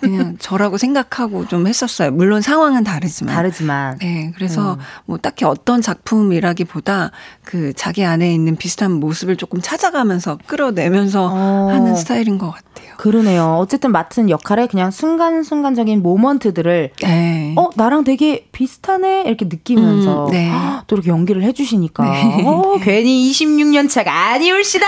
그냥 0.01 0.35
저라고 0.39 0.77
생각하고 0.77 1.47
좀 1.47 1.67
했었어요. 1.67 2.11
물론 2.11 2.41
상황은 2.41 2.83
다르지만. 2.83 3.33
다르지만. 3.33 3.97
네, 3.99 4.31
그래서 4.35 4.73
음. 4.73 4.79
뭐 5.05 5.17
딱히 5.17 5.45
어떤 5.45 5.81
작품이라기보다 5.81 7.11
그 7.43 7.73
자기 7.73 8.03
안에 8.03 8.33
있는 8.33 8.55
비슷한 8.55 8.91
모습을 8.91 9.35
조금 9.35 9.61
찾아가면서 9.61 10.37
끌어내면서 10.45 11.29
어. 11.31 11.69
하는 11.71 11.95
스타일인 11.95 12.37
것 12.37 12.51
같아요. 12.51 12.95
그러네요. 12.97 13.57
어쨌든 13.59 13.91
맡은 13.91 14.29
역할에 14.29 14.67
그냥 14.67 14.91
순간순간적인 14.91 16.01
모먼트들을 16.01 16.91
네. 17.01 17.53
어, 17.57 17.69
나랑 17.75 18.03
되게 18.03 18.47
비슷하네? 18.51 19.23
이렇게 19.23 19.45
느끼면서 19.45 20.27
음, 20.27 20.31
네. 20.31 20.51
또 20.87 20.95
이렇게 20.95 21.09
연기를 21.09 21.43
해주시니까. 21.43 22.03
네. 22.03 22.43
어, 22.45 22.77
괜히 22.81 23.29
26년 23.31 23.89
차가 23.89 24.29
아니올시다. 24.31 24.85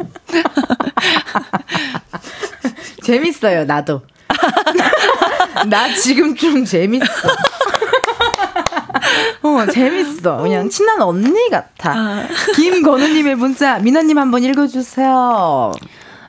재밌어요, 3.02 3.64
나도. 3.64 4.02
나 5.68 5.92
지금 5.94 6.34
좀 6.34 6.64
재밌어. 6.64 7.04
어, 9.42 9.66
재밌어. 9.72 10.38
그냥 10.38 10.68
친한 10.68 11.00
언니 11.02 11.48
같아. 11.50 12.24
김건우님의 12.54 13.34
문자, 13.36 13.78
미나님 13.78 14.18
한번 14.18 14.42
읽어주세요. 14.44 15.72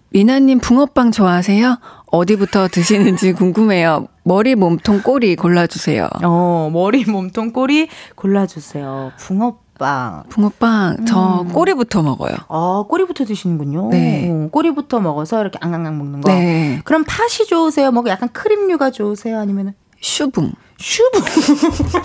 미나님 0.10 0.60
붕어빵 0.60 1.12
좋아하세요? 1.12 1.80
어디부터 2.08 2.68
드시는지 2.68 3.34
궁금해요. 3.34 4.08
머리, 4.24 4.56
몸통, 4.56 5.02
꼬리 5.02 5.36
골라주세요. 5.36 6.10
어, 6.24 6.70
머리, 6.72 7.06
몸통, 7.06 7.52
꼬리 7.54 7.88
골라주세요. 8.16 9.14
붕어빵. 9.18 9.62
붕어빵 10.30 11.06
저 11.06 11.42
음. 11.42 11.50
꼬리부터 11.50 12.02
먹어요. 12.02 12.36
아, 12.50 12.84
꼬리부터 12.88 13.26
드시는군요. 13.26 13.90
네. 13.90 14.30
어, 14.32 14.50
꼬리부터 14.52 15.00
먹어서 15.00 15.42
이렇게 15.42 15.58
앙앙앙 15.62 15.98
먹는 15.98 16.22
거. 16.22 16.32
네. 16.32 16.82
그럼 16.86 17.04
팥이 17.08 17.48
좋으세요? 17.48 17.92
뭐 17.92 18.04
약간 18.08 18.30
크림류가 18.32 18.92
좋으세요? 18.92 19.40
아니면은 19.40 19.74
슈붕. 20.02 20.52
슈붕. 20.80 21.22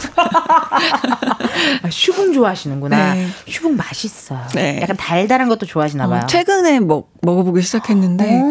아, 1.83 1.91
슈붕 1.91 2.33
좋아하시는구나. 2.35 3.15
네. 3.15 3.27
슈붕 3.49 3.77
맛있어요. 3.77 4.41
네. 4.55 4.81
약간 4.83 4.97
달달한 4.97 5.49
것도 5.49 5.67
좋아하시나 5.67 6.07
봐요. 6.09 6.21
어, 6.25 6.27
최근에 6.27 6.81
먹, 6.81 7.11
먹어보기 7.23 7.63
시작했는데 7.63 8.41
오. 8.43 8.47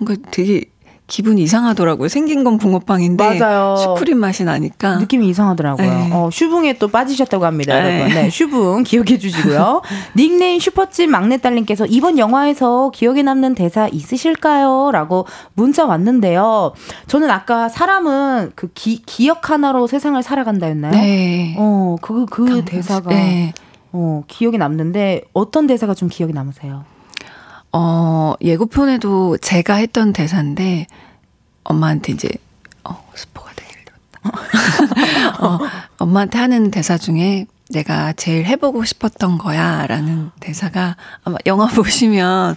뭔가 0.00 0.14
되게 0.30 0.64
기분이 1.08 1.42
이상하더라고요. 1.42 2.08
생긴 2.08 2.44
건 2.44 2.58
붕어빵인데 2.58 3.40
맞아요. 3.40 3.76
슈크림 3.76 4.18
맛이 4.18 4.44
나니까 4.44 4.98
느낌이 4.98 5.26
이상하더라고요. 5.30 5.86
네. 5.86 6.10
어, 6.12 6.28
슈붕에 6.30 6.74
또 6.74 6.88
빠지셨다고 6.88 7.46
합니다, 7.46 7.80
네. 7.82 8.00
여러분. 8.00 8.14
네, 8.14 8.30
슈붕 8.30 8.82
기억해 8.84 9.18
주시고요. 9.18 9.80
닉네임 10.16 10.60
슈퍼집 10.60 11.08
막내딸님께서 11.08 11.86
이번 11.86 12.18
영화에서 12.18 12.90
기억에 12.94 13.22
남는 13.22 13.54
대사 13.54 13.88
있으실까요? 13.88 14.90
라고 14.92 15.26
문자 15.54 15.86
왔는데요. 15.86 16.74
저는 17.06 17.30
아까 17.30 17.70
사람은 17.70 18.52
그 18.54 18.68
기, 18.74 19.02
기억 19.06 19.48
하나로 19.48 19.86
세상을 19.86 20.22
살아간다였나요? 20.22 20.92
네. 20.92 21.56
어, 21.58 21.96
그, 22.02 22.26
그 22.26 22.66
대사가 22.66 23.08
네. 23.08 23.54
어, 23.92 24.24
기억에 24.28 24.58
남는데 24.58 25.22
어떤 25.32 25.66
대사가 25.66 25.94
좀 25.94 26.10
기억에 26.10 26.32
남으세요? 26.32 26.84
어, 27.72 28.34
예고편에도 28.40 29.36
제가 29.38 29.74
했던 29.74 30.12
대사인데 30.12 30.86
엄마한테 31.64 32.12
이제 32.12 32.28
어 32.84 33.04
스포가 33.14 33.50
되길 33.54 33.76
렸다 34.22 35.44
어, 35.44 35.58
엄마한테 35.98 36.38
하는 36.38 36.70
대사 36.70 36.96
중에 36.96 37.46
내가 37.70 38.14
제일 38.14 38.46
해보고 38.46 38.84
싶었던 38.84 39.36
거야라는 39.36 40.30
대사가 40.40 40.96
아마 41.24 41.36
영화 41.46 41.66
보시면 41.74 42.56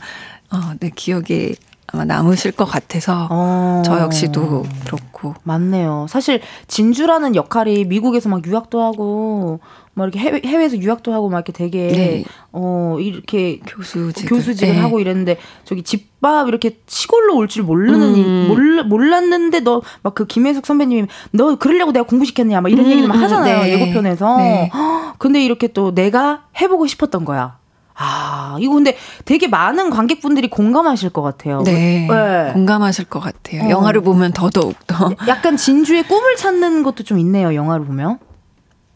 어, 0.52 0.58
내 0.80 0.90
기억에 0.90 1.56
아마 1.88 2.06
남으실 2.06 2.54
것 2.54 2.64
같아서 2.66 3.28
어. 3.30 3.82
저 3.86 4.00
역시도 4.00 4.64
그렇고 4.86 5.34
맞네요. 5.44 6.06
사실 6.10 6.42
진주라는 6.68 7.36
역할이 7.36 7.84
미국에서 7.84 8.30
막 8.30 8.46
유학도 8.46 8.82
하고 8.82 9.60
막 9.94 10.06
이렇게 10.06 10.20
해외, 10.20 10.42
해외에서 10.46 10.78
유학도 10.78 11.14
하고 11.14 11.28
막 11.30 11.38
이렇게 11.40 11.52
되게 11.52 11.88
네. 11.90 12.24
어 12.54 12.98
이렇게 13.00 13.60
교수직을, 13.68 14.30
교수직을 14.30 14.76
네. 14.76 14.80
하고 14.80 15.00
이랬는데 15.02 15.38
저기 15.66 15.84
집밥 15.84 16.48
이렇게 16.48 16.78
시골로 16.88 17.36
올 17.36 17.48
줄 17.48 17.64
모르는 17.64 18.16
이- 18.16 18.22
음. 18.24 18.46
몰, 18.48 18.84
몰랐는데 18.84 19.60
너 19.62 19.82
막 20.04 20.14
그 20.16 20.26
김혜숙 20.26 20.66
선배님이 20.66 21.08
너 21.32 21.56
그러려고 21.56 21.92
내가 21.92 22.06
공부 22.06 22.24
시켰냐 22.26 22.62
막 22.62 22.70
이런 22.72 22.86
음, 22.86 22.92
얘기를 22.92 23.08
막 23.10 23.16
음, 23.16 23.24
하잖아요 23.24 23.64
네. 23.64 23.72
예고편에서 23.74 24.38
네. 24.38 24.70
헉, 24.74 25.16
근데 25.18 25.44
이렇게 25.44 25.68
또 25.68 25.94
내가 25.94 26.44
해보고 26.62 26.88
싶었던 26.88 27.26
거야 27.26 27.58
아 27.94 28.56
이거 28.62 28.74
근데 28.74 28.96
되게 29.26 29.48
많은 29.48 29.90
관객분들이 29.90 30.50
공감하실 30.50 31.10
것 31.10 31.22
같아요 31.22 31.62
네, 31.64 32.08
네. 32.10 32.50
공감하실 32.54 33.06
것 33.06 33.20
같아요. 33.20 33.64
어. 33.66 33.70
영화를 33.70 34.02
보면 34.02 34.32
더더욱 34.32 34.76
더 34.88 35.12
약간 35.28 35.58
진주의 35.58 36.04
꿈을 36.04 36.36
찾는 36.38 36.84
것도 36.84 37.04
좀 37.04 37.20
있네요 37.20 37.54
영화를 37.54 37.86
보면 37.86 38.18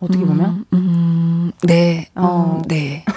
어떻게 0.06 0.26
보면 0.26 0.66
음, 0.74 1.52
네, 1.64 2.08
어. 2.16 2.58
음, 2.62 2.68
네. 2.68 3.04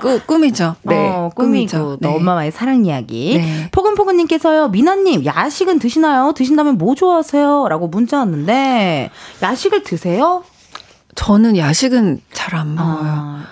꿈, 0.00 0.20
꿈이죠. 0.26 0.76
네, 0.82 1.08
어, 1.08 1.30
꿈이죠. 1.34 1.98
또 2.02 2.08
네. 2.08 2.14
엄마와의 2.16 2.50
사랑 2.52 2.84
이야기. 2.84 3.34
네. 3.38 3.68
포근포근님께서요, 3.72 4.68
미나님, 4.68 5.24
야식은 5.24 5.78
드시나요? 5.78 6.32
드신다면 6.34 6.78
뭐 6.78 6.94
좋아하세요? 6.94 7.68
라고 7.68 7.88
문자 7.88 8.18
왔는데, 8.18 9.10
야식을 9.42 9.82
드세요? 9.84 10.44
저는 11.14 11.56
야식은 11.56 12.20
잘 12.32 12.54
안 12.58 12.74
먹어요. 12.74 13.02
아, 13.04 13.44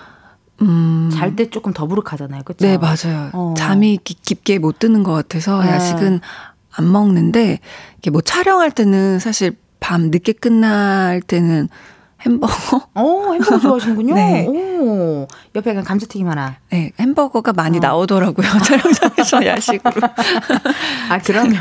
음, 0.61 1.09
잘 1.13 1.35
때 1.35 1.49
조금 1.49 1.73
더부룩하잖아요. 1.73 2.43
그쵸? 2.43 2.65
네, 2.65 2.77
맞아요. 2.77 3.29
어. 3.33 3.53
잠이 3.57 3.97
깊- 4.03 4.21
깊게 4.23 4.59
못 4.59 4.77
드는 4.79 5.03
것 5.03 5.11
같아서 5.13 5.61
네. 5.63 5.69
야식은 5.69 6.21
안 6.73 6.91
먹는데, 6.91 7.59
이게 7.99 8.09
뭐 8.11 8.21
촬영할 8.21 8.71
때는 8.71 9.19
사실 9.19 9.57
밤 9.81 10.03
늦게 10.11 10.31
끝날 10.33 11.19
때는 11.21 11.67
햄버거? 12.21 12.87
어, 12.93 13.31
햄버거 13.33 13.57
좋아하시는군요. 13.59 14.13
네. 14.13 14.45
오, 14.47 15.27
옆에 15.55 15.71
약간 15.71 15.83
감자튀김 15.83 16.29
하나. 16.29 16.57
네, 16.69 16.91
햄버거가 16.99 17.51
많이 17.51 17.77
어. 17.77 17.81
나오더라고요. 17.81 18.47
촬영장에서 18.63 19.43
야식으로. 19.43 20.07
아, 21.09 21.17
그러면, 21.25 21.59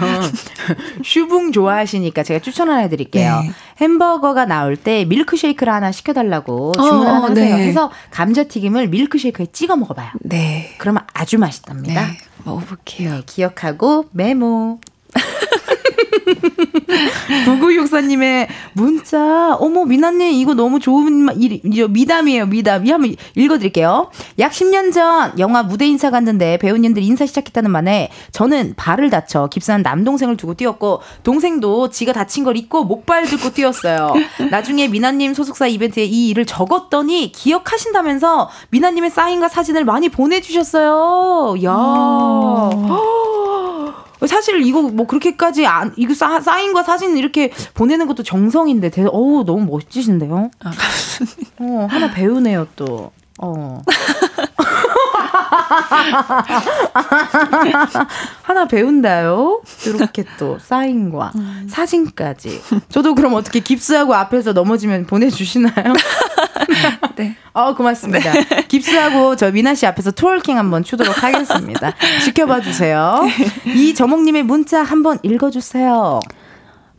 슈붕 1.03 1.53
좋아하시니까 1.53 2.23
제가 2.23 2.41
추천 2.41 2.69
하나 2.69 2.81
해드릴게요. 2.83 3.41
네. 3.41 3.51
햄버거가 3.81 4.45
나올 4.45 4.77
때 4.77 5.07
밀크쉐이크를 5.07 5.73
하나 5.73 5.91
시켜달라고 5.91 6.73
어, 6.77 6.83
주문 6.83 7.07
하나 7.07 7.21
어, 7.21 7.31
하세요. 7.31 7.57
네. 7.57 7.67
해서 7.67 7.91
감자튀김을 8.11 8.89
밀크쉐이크에 8.89 9.47
찍어 9.53 9.77
먹어봐요. 9.77 10.11
네. 10.21 10.75
그러면 10.77 11.05
아주 11.15 11.39
맛있답니다. 11.39 12.07
네, 12.07 12.19
먹어볼게요. 12.45 13.15
네, 13.15 13.23
기억하고 13.25 14.05
메모. 14.13 14.79
9964님의 17.47 18.49
문자, 18.73 19.55
어머, 19.57 19.85
미나님, 19.85 20.33
이거 20.33 20.55
너무 20.55 20.81
좋은 20.81 21.13
마- 21.13 21.33
일. 21.33 21.61
미담이에요, 21.89 22.47
미담. 22.47 22.87
이 22.87 22.91
한번 22.91 23.15
읽어드릴게요. 23.35 24.11
약 24.39 24.53
10년 24.53 24.93
전 24.93 25.39
영화 25.39 25.63
무대 25.63 25.87
인사 25.87 26.11
갔는데 26.11 26.59
배우님들 26.59 27.03
인사 27.03 27.27
시작했다는 27.27 27.71
만에 27.71 28.11
저는 28.33 28.75
발을 28.77 29.11
다쳐 29.11 29.49
깁스한 29.49 29.83
남동생을 29.83 30.37
두고 30.37 30.55
뛰었고, 30.55 31.01
동생도 31.23 31.91
지가 31.91 32.13
다친 32.13 32.45
걸 32.45 32.57
잊고 32.57 32.85
목발 32.85 33.27
들고 33.27 33.51
뛰었어요. 33.53 34.15
나중에 34.51 34.89
미나님 34.89 35.35
소속사 35.35 35.67
이벤트에 35.67 36.05
이 36.05 36.29
일을 36.31 36.47
적었더니 36.47 37.33
기억하신다면서 37.33 38.51
미나님의 38.71 39.11
사인과 39.11 39.49
사진을 39.49 39.85
많이 39.85 40.09
보내주셨어요. 40.09 41.57
야 41.65 41.71
사실 44.27 44.61
이거 44.67 44.83
뭐 44.83 45.07
그렇게까지 45.07 45.65
안 45.67 45.95
이거 45.97 46.13
사, 46.13 46.41
사인과 46.41 46.80
사진 46.83 47.17
이렇게 47.17 47.53
보내는 47.75 48.07
것도 48.07 48.23
정성인데 48.23 48.91
대, 48.91 49.05
어우 49.05 49.45
너무 49.45 49.65
멋지신데요. 49.67 50.51
아, 50.65 50.73
어 51.61 51.87
하나 51.91 52.11
배우네요 52.11 52.67
또. 52.77 53.13
어. 53.43 53.81
하나 58.43 58.67
배운다요. 58.67 59.63
이렇게 59.87 60.25
또 60.39 60.59
사인과 60.61 61.33
사진까지. 61.69 62.61
저도 62.89 63.15
그럼 63.15 63.35
어떻게 63.35 63.61
깁스하고 63.61 64.15
앞에서 64.15 64.53
넘어지면 64.53 65.07
보내주시나요? 65.07 65.93
네. 67.17 67.37
어, 67.53 67.75
고맙습니다. 67.75 68.33
깁스하고 68.69 69.37
저 69.37 69.51
미나 69.51 69.75
씨 69.75 69.87
앞에서 69.87 70.11
twerking 70.13 70.59
한번 70.59 70.85
추도록 70.85 71.23
하겠습니다. 71.23 71.95
지켜봐 72.25 72.61
주세요. 72.61 73.23
이 73.67 73.95
저목님의 73.95 74.43
문자 74.43 74.83
한번 74.83 75.19
읽어주세요. 75.23 76.21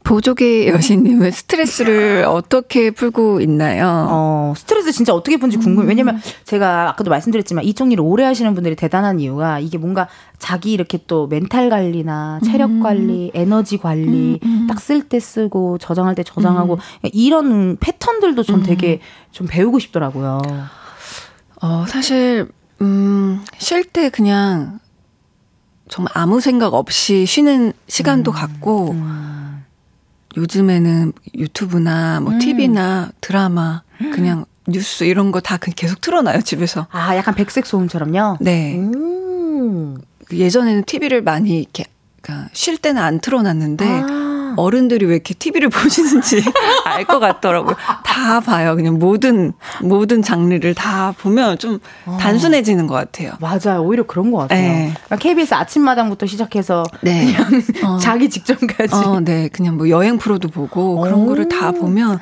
보조개 0.04 0.68
여신님은 0.68 1.32
스트레스를 1.32 2.26
어떻게 2.30 2.92
풀고 2.92 3.42
있나요? 3.42 4.08
어, 4.10 4.54
스트레스 4.58 4.92
진짜 4.92 5.14
어떻게 5.14 5.38
푼지 5.38 5.58
궁금해요. 5.58 5.88
왜냐면 5.88 6.20
제가 6.44 6.90
아까도 6.90 7.10
말씀드렸지만 7.10 7.64
이쪽 7.64 7.92
일을 7.92 8.04
오래 8.04 8.26
하시는 8.26 8.54
분들이 8.54 8.76
대단한 8.76 9.20
이유가 9.20 9.60
이게 9.60 9.78
뭔가 9.78 10.08
자기 10.40 10.74
이렇게 10.74 11.00
또 11.08 11.28
멘탈 11.28 11.70
관리나 11.70 12.40
체력 12.44 12.82
관리, 12.82 13.32
에너지 13.34 13.78
관리 13.78 14.40
딱쓸 14.68 15.08
때 15.08 15.20
쓰고 15.20 15.78
저장할 15.78 16.16
때 16.16 16.24
저장하고 16.24 16.80
이런 17.14 17.78
패턴들도 17.78 18.44
좀 18.44 18.64
되게 18.64 19.00
좀 19.32 19.48
배우고 19.48 19.80
싶더라고요. 19.80 20.42
어, 21.62 21.86
사실, 21.88 22.48
음, 22.82 23.44
쉴 23.60 23.84
때 23.84 24.10
그냥 24.10 24.80
정말 25.90 26.12
아무 26.16 26.40
생각 26.40 26.74
없이 26.74 27.26
쉬는 27.26 27.74
시간도 27.88 28.32
갖고, 28.32 28.96
요즘에는 30.38 31.13
유튜브나 31.36 32.20
뭐 32.22 32.34
TV나 32.39 33.12
드라마, 33.22 33.82
그냥 34.12 34.46
뉴스 34.67 35.04
이런 35.04 35.32
거 35.32 35.39
다 35.41 35.58
계속 35.58 36.02
틀어놔요, 36.02 36.41
집에서. 36.41 36.88
아, 36.91 37.15
약간 37.15 37.36
백색 37.36 37.65
소음처럼요? 37.65 38.38
네. 38.39 38.76
음. 38.78 39.98
예전에는 40.32 40.84
TV를 40.86 41.22
많이 41.24 41.60
이렇게, 41.60 41.86
그러니까 42.22 42.50
쉴 42.54 42.78
때는 42.78 43.02
안 43.02 43.20
틀어놨는데, 43.20 43.86
아. 43.86 44.31
어른들이 44.58 45.06
왜 45.06 45.14
이렇게 45.16 45.34
TV를 45.34 45.70
보시는지 45.70 46.44
알 46.86 47.06
것 47.06 47.20
같더라고요. 47.20 47.76
다 48.06 48.40
봐요. 48.40 48.76
그냥 48.76 49.00
모든, 49.00 49.54
모든 49.82 50.22
장르를 50.22 50.74
다 50.76 51.14
보면 51.18 51.58
좀 51.58 51.80
단순해지는 52.20 52.88
것 52.88 52.94
같아요. 52.96 53.34
맞아요. 53.40 53.82
오히려 53.84 54.04
그런 54.06 54.32
것 54.32 54.40
같아요. 54.40 54.62
네. 54.62 54.94
그러니까 55.06 55.16
KBS 55.18 55.54
아침마당부터 55.54 56.26
시작해서 56.26 56.84
네. 57.02 57.36
어. 57.84 57.98
자기 57.98 58.30
직전까지. 58.30 58.94
어, 58.96 59.20
네. 59.22 59.50
그냥 59.52 59.78
뭐 59.78 59.90
여행 59.90 60.18
프로도 60.18 60.50
보고 60.50 61.00
그런 61.02 61.22
오. 61.22 61.26
거를 61.28 61.47
다 61.49 61.72
보면 61.72 62.20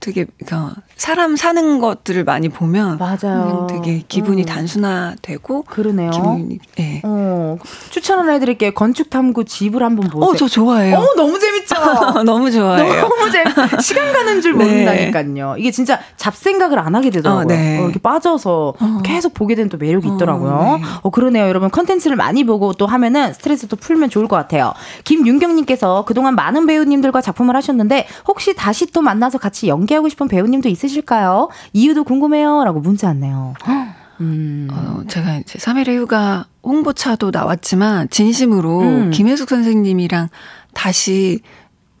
되게, 0.00 0.26
그러니까 0.44 0.74
사람 0.96 1.36
사는 1.36 1.78
것들을 1.78 2.24
많이 2.24 2.48
보면 2.48 2.96
맞아요. 2.96 3.18
그냥 3.20 3.66
되게 3.68 4.02
기분이 4.08 4.42
음. 4.42 4.46
단순화되고 4.46 5.62
그러네요. 5.64 6.10
기분이, 6.10 6.58
예. 6.80 7.02
어, 7.04 7.58
추천 7.90 8.18
하나 8.18 8.32
해드릴게요. 8.32 8.70
건축탐구 8.72 9.44
집을 9.44 9.82
한번 9.82 10.08
보세요. 10.08 10.30
어, 10.30 10.34
저 10.34 10.48
좋아해요. 10.48 10.96
어, 10.96 11.14
너무 11.14 11.38
재밌죠? 11.38 11.74
너무 12.24 12.50
좋아해요. 12.50 13.08
너무 13.08 13.30
재밌 13.30 13.52
시간 13.82 14.10
가는 14.14 14.40
줄 14.40 14.56
네. 14.56 14.64
모른다니까요. 14.64 15.56
이게 15.58 15.70
진짜 15.70 16.00
잡생각을 16.16 16.78
안 16.78 16.94
하게 16.94 17.10
되더라고요. 17.10 17.42
어, 17.42 17.44
네. 17.44 17.78
어, 17.78 17.82
이렇게 17.84 17.98
빠져서 17.98 18.74
어. 18.80 18.98
계속 19.04 19.34
보게 19.34 19.54
되는 19.54 19.68
또 19.68 19.76
매력이 19.76 20.08
어, 20.08 20.14
있더라고요. 20.14 20.78
네. 20.80 20.84
어, 21.02 21.10
그러네요. 21.10 21.46
여러분 21.46 21.70
컨텐츠를 21.70 22.16
많이 22.16 22.44
보고 22.44 22.72
또 22.72 22.86
하면은 22.86 23.34
스트레스 23.34 23.66
도 23.68 23.76
풀면 23.76 24.08
좋을 24.08 24.28
것 24.28 24.36
같아요. 24.36 24.72
김윤경님께서 25.04 26.06
그동안 26.06 26.34
많은 26.36 26.66
배우님들과 26.66 27.20
작품을 27.20 27.54
하셨는데 27.54 28.06
혹시 28.26 28.54
다시 28.54 28.86
또 28.86 29.02
만나서 29.02 29.36
같이 29.36 29.68
연기하고 29.68 30.08
싶은 30.08 30.26
배우님도 30.28 30.70
있으 30.70 30.85
실까요? 30.88 31.48
이유도 31.72 32.04
궁금해요. 32.04 32.64
라고 32.64 32.80
문자 32.80 33.08
왔네요. 33.08 33.54
음. 34.20 34.68
어, 34.70 35.02
제가 35.08 35.36
이제 35.36 35.58
3일의 35.58 35.96
휴가 35.98 36.46
홍보차도 36.62 37.30
나왔지만 37.32 38.08
진심으로 38.08 38.80
음. 38.80 39.10
김혜숙 39.10 39.48
선생님이랑 39.48 40.28
다시 40.74 41.40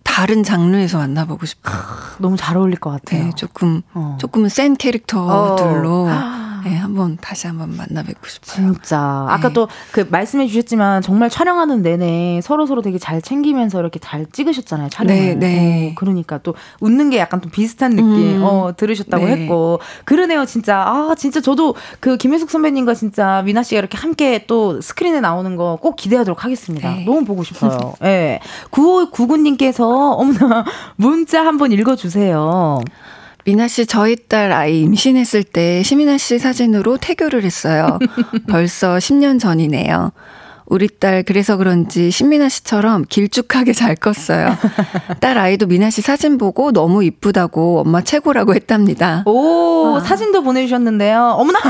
다른 0.02 0.42
장르에서 0.42 0.98
만나보고 0.98 1.44
싶어요. 1.46 1.76
너무 2.18 2.36
잘 2.36 2.56
어울릴 2.56 2.78
것 2.78 2.90
같아요. 2.90 3.24
네, 3.24 3.30
조금 3.36 3.82
어. 3.92 4.16
조금은 4.20 4.48
센 4.48 4.74
캐릭터들로 4.76 6.08
어. 6.08 6.10
네, 6.66 6.76
한번 6.76 7.16
다시 7.20 7.46
한번 7.46 7.76
만나 7.76 8.02
뵙고 8.02 8.26
싶어요. 8.26 8.72
진짜. 8.72 8.98
아까 9.28 9.48
네. 9.48 9.54
또그 9.54 10.08
말씀해 10.10 10.46
주셨지만 10.48 11.00
정말 11.02 11.30
촬영하는 11.30 11.82
내내 11.82 12.40
서로 12.42 12.66
서로 12.66 12.82
되게 12.82 12.98
잘 12.98 13.22
챙기면서 13.22 13.80
이렇게 13.80 13.98
잘 13.98 14.26
찍으셨잖아요. 14.26 14.88
촬영을. 14.90 15.16
네, 15.16 15.34
네. 15.34 15.90
어, 15.90 15.94
그러니까 15.96 16.38
또 16.38 16.54
웃는 16.80 17.10
게 17.10 17.18
약간 17.18 17.40
좀 17.40 17.50
비슷한 17.50 17.92
느낌. 17.92 18.38
음. 18.38 18.42
어, 18.42 18.72
들으셨다고 18.76 19.24
네. 19.24 19.32
했고. 19.32 19.80
그러네요, 20.04 20.44
진짜. 20.44 20.78
아, 20.78 21.14
진짜 21.16 21.40
저도 21.40 21.74
그 22.00 22.16
김혜숙 22.16 22.50
선배님과 22.50 22.94
진짜 22.94 23.42
미나 23.44 23.62
씨가 23.62 23.78
이렇게 23.78 23.96
함께 23.96 24.44
또 24.46 24.80
스크린에 24.80 25.20
나오는 25.20 25.56
거 25.56 25.76
꼭 25.86 25.94
기대하도록 25.94 26.44
하겠습니다. 26.44 26.94
네. 26.94 27.04
너무 27.04 27.24
보고 27.24 27.44
싶어요. 27.44 27.94
예. 28.02 28.06
네. 28.06 28.40
9599님께서 28.70 29.84
어머나 30.18 30.64
문자 30.96 31.44
한번 31.44 31.70
읽어 31.70 31.94
주세요. 31.94 32.80
미나 33.46 33.68
씨, 33.68 33.86
저희 33.86 34.16
딸 34.16 34.50
아이 34.50 34.80
임신했을 34.80 35.44
때 35.44 35.80
시민아 35.84 36.18
씨 36.18 36.40
사진으로 36.40 36.96
태교를 36.96 37.44
했어요. 37.44 38.00
벌써 38.50 38.96
10년 38.96 39.38
전이네요. 39.38 40.10
우리 40.66 40.88
딸 40.88 41.22
그래서 41.22 41.56
그런지 41.56 42.10
신민아 42.10 42.48
씨처럼 42.48 43.04
길쭉하게 43.08 43.72
잘 43.72 43.94
컸어요. 43.94 44.48
딸 45.20 45.38
아이도 45.38 45.66
미나 45.66 45.90
씨 45.90 46.02
사진 46.02 46.38
보고 46.38 46.72
너무 46.72 47.04
이쁘다고 47.04 47.82
엄마 47.82 48.02
최고라고 48.02 48.52
했답니다. 48.56 49.22
오, 49.26 49.98
아. 49.98 50.00
사진도 50.00 50.42
보내주셨는데요. 50.42 51.36
어머나! 51.38 51.60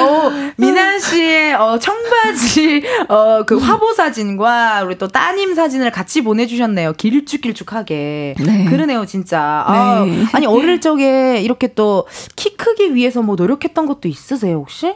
오, 0.00 0.30
미나 0.56 0.98
씨의 0.98 1.54
어, 1.54 1.78
청바지, 1.78 2.82
어, 3.08 3.44
그 3.44 3.56
화보 3.58 3.92
사진과 3.92 4.82
우리 4.84 4.98
또 4.98 5.08
따님 5.08 5.54
사진을 5.54 5.90
같이 5.90 6.22
보내주셨네요. 6.22 6.94
길쭉길쭉하게. 6.94 8.34
네. 8.38 8.64
그러네요, 8.66 9.06
진짜. 9.06 9.64
아, 9.66 10.04
네. 10.04 10.24
아니, 10.32 10.46
어릴 10.46 10.80
적에 10.80 11.40
이렇게 11.40 11.74
또 11.74 12.06
키 12.36 12.56
크기 12.56 12.94
위해서 12.94 13.22
뭐 13.22 13.36
노력했던 13.36 13.86
것도 13.86 14.08
있으세요, 14.08 14.56
혹시? 14.56 14.94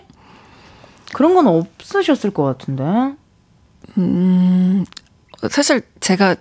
그런 1.12 1.34
건 1.34 1.46
없으셨을 1.46 2.30
것 2.30 2.42
같은데. 2.44 3.14
음, 3.98 4.84
사실 5.50 5.82
제가 6.00 6.36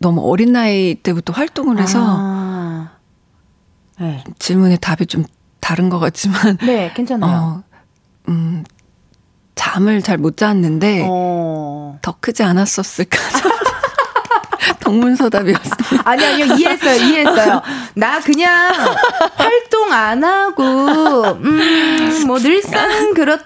너무 0.00 0.20
어린 0.30 0.52
나이 0.52 0.94
때부터 0.94 1.32
활동을 1.32 1.78
해서 1.80 1.98
아. 2.02 2.90
네. 3.98 4.22
질문에 4.38 4.76
답이 4.76 5.06
좀 5.06 5.24
다른 5.66 5.88
것 5.88 5.98
같지만, 5.98 6.58
네, 6.62 6.92
괜찮아요. 6.94 7.30
어, 7.32 7.62
음, 8.28 8.62
잠을 9.56 10.00
잘 10.00 10.16
못 10.16 10.36
잤는데, 10.36 11.04
어. 11.08 11.98
더 12.02 12.14
크지 12.20 12.44
않았었을까. 12.44 13.18
동문서답이었어요. 14.80 16.00
아니 16.04 16.24
아니요 16.24 16.54
이해했어요 16.54 16.94
이해했어요 17.02 17.62
나 17.94 18.20
그냥 18.20 18.72
활동 19.34 19.92
안 19.92 20.22
하고 20.22 20.62
음 21.42 21.96
뭐 22.26 22.38
늘상 22.38 23.12
그렇듯 23.14 23.44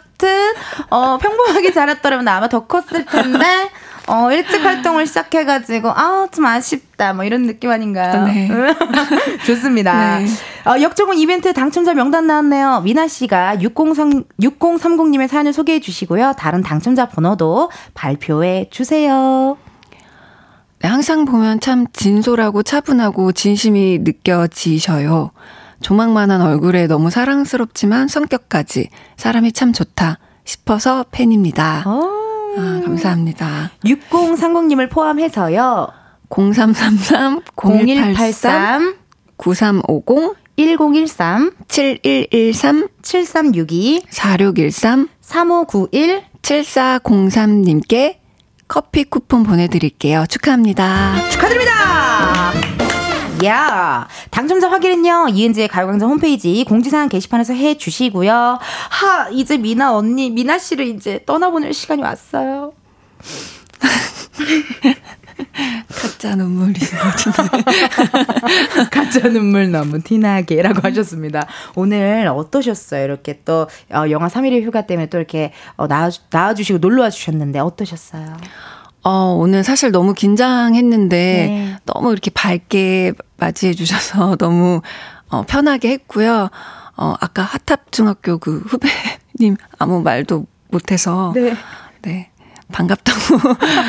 어 0.91 1.19
평범하게 1.19 1.73
자랐더라면 1.73 2.25
나 2.25 2.37
아마 2.37 2.49
더 2.49 2.67
컸을 2.67 3.05
텐데 3.05 3.71
어 4.11 4.33
일찍 4.33 4.65
활동을 4.65 5.07
시작해가지고 5.07 5.91
아 5.91 6.21
좀 6.33 6.47
아쉽다 6.47 7.13
뭐 7.13 7.25
이런 7.25 7.47
느낌 7.47 7.71
아닌가요? 7.71 8.25
네. 8.25 8.49
좋습니다. 9.47 10.19
네. 10.19 10.27
어, 10.65 10.81
역조공 10.81 11.17
이벤트 11.19 11.53
당첨자 11.53 11.95
명단 11.95 12.27
나왔네요. 12.27 12.81
미나 12.83 13.09
씨가 13.09 13.61
6030 13.61 14.39
6030님의 14.41 15.29
사연을 15.29 15.53
소개해 15.53 15.81
주시고요. 15.81 16.35
다른 16.39 16.63
당첨자 16.63 17.07
번호도 17.09 17.71
발표해 17.95 18.69
주세요. 18.71 19.57
네, 20.81 20.89
항상 20.89 21.25
보면 21.25 21.61
참 21.61 21.87
진솔하고 21.93 22.63
차분하고 22.63 23.33
진심이 23.33 23.99
느껴지셔요. 24.01 25.31
조망만한 25.83 26.41
얼굴에 26.43 26.87
너무 26.87 27.11
사랑스럽지만 27.11 28.09
성격까지 28.09 28.91
사람이 29.17 29.53
참 29.53 29.73
좋다 29.73 30.19
싶어서 30.45 31.05
팬입니다. 31.11 31.85
아, 32.59 32.81
감사합니다. 32.85 33.71
6030님을 33.85 34.91
포함해서요. 34.91 35.89
0333 36.29 37.43
0183 37.57 38.95
0183 38.95 38.95
9350 39.37 40.37
1013 40.57 41.51
7113 41.69 42.89
7362 43.03 44.03
4613 44.11 45.09
3591 45.21 46.23
7403님께 46.43 48.19
커피 48.69 49.05
쿠폰 49.05 49.43
보내드릴게요. 49.43 50.25
축하합니다. 50.29 51.15
축하드립니다. 51.31 52.70
야 53.45 54.09
당첨자 54.31 54.71
확인은요 54.71 55.29
이은지의 55.31 55.69
가요광장 55.69 56.09
홈페이지 56.09 56.65
공지사항 56.65 57.09
게시판에서 57.09 57.55
해 57.55 57.77
주시고요. 57.77 58.59
하 58.91 59.29
이제 59.31 59.57
미나 59.57 59.95
언니 59.95 60.31
미나 60.31 60.59
씨를 60.59 60.87
이제 60.87 61.23
떠나보낼 61.27 61.73
시간이 61.73 62.03
왔어요. 62.03 62.73
가짜 65.89 66.37
눈물이 66.37 66.75
가짜 68.91 69.29
눈물 69.29 69.71
너무 69.71 70.01
티나게라고 70.01 70.81
하셨습니다. 70.83 71.47
오늘 71.75 72.29
어떠셨어요? 72.29 73.05
이렇게 73.05 73.41
또 73.45 73.67
어, 73.91 74.05
영화 74.11 74.29
3일의 74.29 74.63
휴가 74.63 74.87
때문에 74.87 75.09
또 75.09 75.19
이렇게 75.19 75.53
어, 75.77 75.87
나와 75.87 76.11
나와주시고 76.31 76.79
놀러 76.79 77.03
와 77.03 77.11
주셨는데 77.11 77.59
어떠셨어요? 77.59 78.37
어, 79.03 79.35
오늘 79.39 79.65
사실 79.65 79.91
너무 79.91 80.13
긴장했는데 80.15 81.17
네. 81.17 81.77
너무 81.87 82.13
이렇게 82.13 82.31
밝게 82.31 83.13
맞이해 83.39 83.73
주셔서 83.75 84.37
너무 84.41 84.83
어, 85.29 85.43
편하게 85.43 85.91
했고요. 85.91 86.51
어, 86.97 87.15
아까 87.21 87.43
핫탑 87.43 87.93
중학교 87.93 88.39
그 88.39 88.59
후배님 88.67 89.57
아무 89.79 90.03
말도 90.03 90.47
못해서 90.71 91.33
네. 91.35 91.55
네. 92.03 92.31
반갑다고 92.73 93.19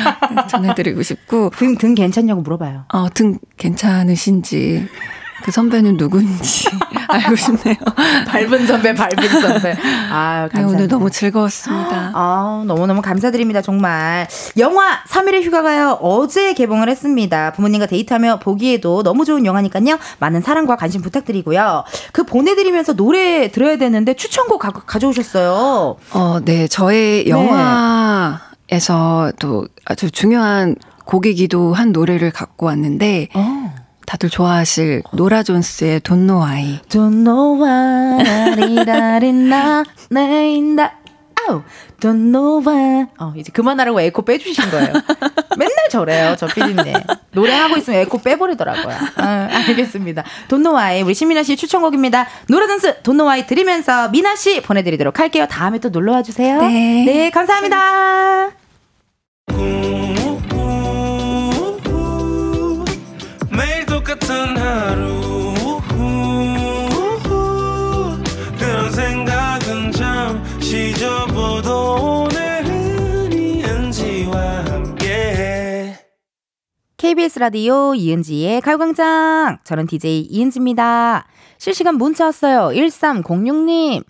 전해드리고 0.50 1.02
싶고 1.02 1.50
등, 1.56 1.76
등 1.76 1.94
괜찮냐고 1.94 2.40
물어봐요. 2.40 2.86
어, 2.92 3.08
등 3.10 3.38
괜찮으신지 3.56 4.88
그 5.42 5.50
선배는 5.50 5.96
누구인지 5.96 6.68
알고 7.08 7.36
싶네요. 7.36 7.76
밟은 8.26 8.66
선배, 8.66 8.94
밟은 8.94 9.40
선배. 9.40 9.76
아, 10.10 10.44
네, 10.44 10.48
감사합니다. 10.48 10.66
오늘 10.68 10.88
너무 10.88 11.10
즐거웠습니다. 11.10 12.12
아, 12.14 12.62
너무너무 12.66 13.02
감사드립니다, 13.02 13.60
정말. 13.60 14.28
영화 14.56 15.02
3일의 15.08 15.42
휴가가요, 15.42 15.98
어제 16.00 16.54
개봉을 16.54 16.88
했습니다. 16.88 17.52
부모님과 17.52 17.86
데이트하며 17.86 18.38
보기에도 18.38 19.02
너무 19.02 19.24
좋은 19.24 19.44
영화니까요, 19.44 19.98
많은 20.20 20.40
사랑과 20.40 20.76
관심 20.76 21.02
부탁드리고요. 21.02 21.84
그 22.12 22.24
보내드리면서 22.24 22.94
노래 22.94 23.50
들어야 23.50 23.76
되는데 23.76 24.14
추천곡 24.14 24.60
가, 24.60 24.70
가져오셨어요. 24.70 25.96
어, 26.12 26.38
네. 26.44 26.66
저의 26.68 27.28
영화에서 27.28 29.32
또 29.38 29.66
아주 29.84 30.10
중요한 30.10 30.76
곡이기도 31.04 31.74
한 31.74 31.92
노래를 31.92 32.30
갖고 32.30 32.66
왔는데 32.66 33.28
어. 33.34 33.74
다들 34.06 34.28
좋아하실 34.30 35.02
노라 35.12 35.42
존스의 35.42 36.00
Don't 36.00 36.26
Know 36.26 36.42
Why. 36.44 36.80
Don't 36.88 37.24
know 37.24 37.62
why, 37.62 38.54
리라리나, 38.56 39.84
네인다. 40.10 40.92
아우, 41.48 41.62
don't 41.98 42.30
know 42.32 42.62
why. 42.64 43.06
어, 43.18 43.32
이제 43.36 43.50
그만하라고 43.52 44.00
에코 44.00 44.22
빼주신 44.22 44.70
거예요. 44.70 44.92
맨날 45.58 45.74
저래요, 45.90 46.36
저 46.38 46.46
피디님. 46.46 46.94
노래하고 47.32 47.76
있으면 47.78 48.00
에코 48.00 48.18
빼버리더라고요. 48.22 48.96
아, 49.16 49.48
알겠습니다. 49.50 50.22
Don't 50.48 50.62
know 50.62 50.76
why. 50.76 51.02
우리 51.02 51.14
신민아 51.14 51.42
씨 51.42 51.56
추천곡입니다. 51.56 52.28
노라 52.48 52.70
존스 52.70 53.02
Don't 53.02 53.16
know 53.16 53.26
why 53.26 53.46
들으면서 53.46 54.08
미나 54.10 54.36
씨 54.36 54.60
보내드리도록 54.62 55.18
할게요. 55.18 55.46
다음에 55.50 55.78
또 55.80 55.88
놀러와 55.88 56.22
주세요. 56.22 56.60
네. 56.60 57.04
네, 57.06 57.30
감사합니다. 57.30 58.50
매 59.48 60.31
하루 64.72 65.52
그런 68.58 68.90
생각은 68.90 69.92
잠시 69.92 70.94
접어도 70.94 72.24
오늘은 72.24 73.32
이은지와 73.32 74.64
KBS 76.96 77.40
라디오 77.40 77.94
이은지의 77.94 78.62
가요광장. 78.62 79.58
저는 79.64 79.86
DJ 79.86 80.22
이은지입니다. 80.22 81.26
실시간 81.58 81.96
문자 81.96 82.24
왔어요. 82.26 82.70
1306님. 82.74 84.04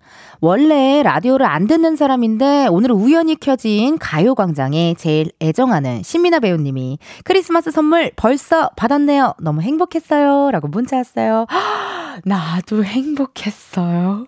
원래 0.45 1.05
라디오를 1.05 1.47
안 1.47 1.69
듣는 1.69 1.95
사람인데 1.95 2.67
오늘 2.69 2.91
우연히 2.91 3.37
켜진 3.39 3.97
가요광장에 3.97 4.97
제일 4.99 5.31
애정하는 5.41 6.03
신민아 6.03 6.41
배우님이 6.41 6.99
크리스마스 7.23 7.71
선물 7.71 8.11
벌써 8.17 8.69
받았네요. 8.71 9.35
너무 9.39 9.61
행복했어요. 9.63 10.51
라고 10.51 10.67
문자 10.67 10.97
왔어요. 10.97 11.47
나도 12.27 12.83
행복했어요. 12.83 14.27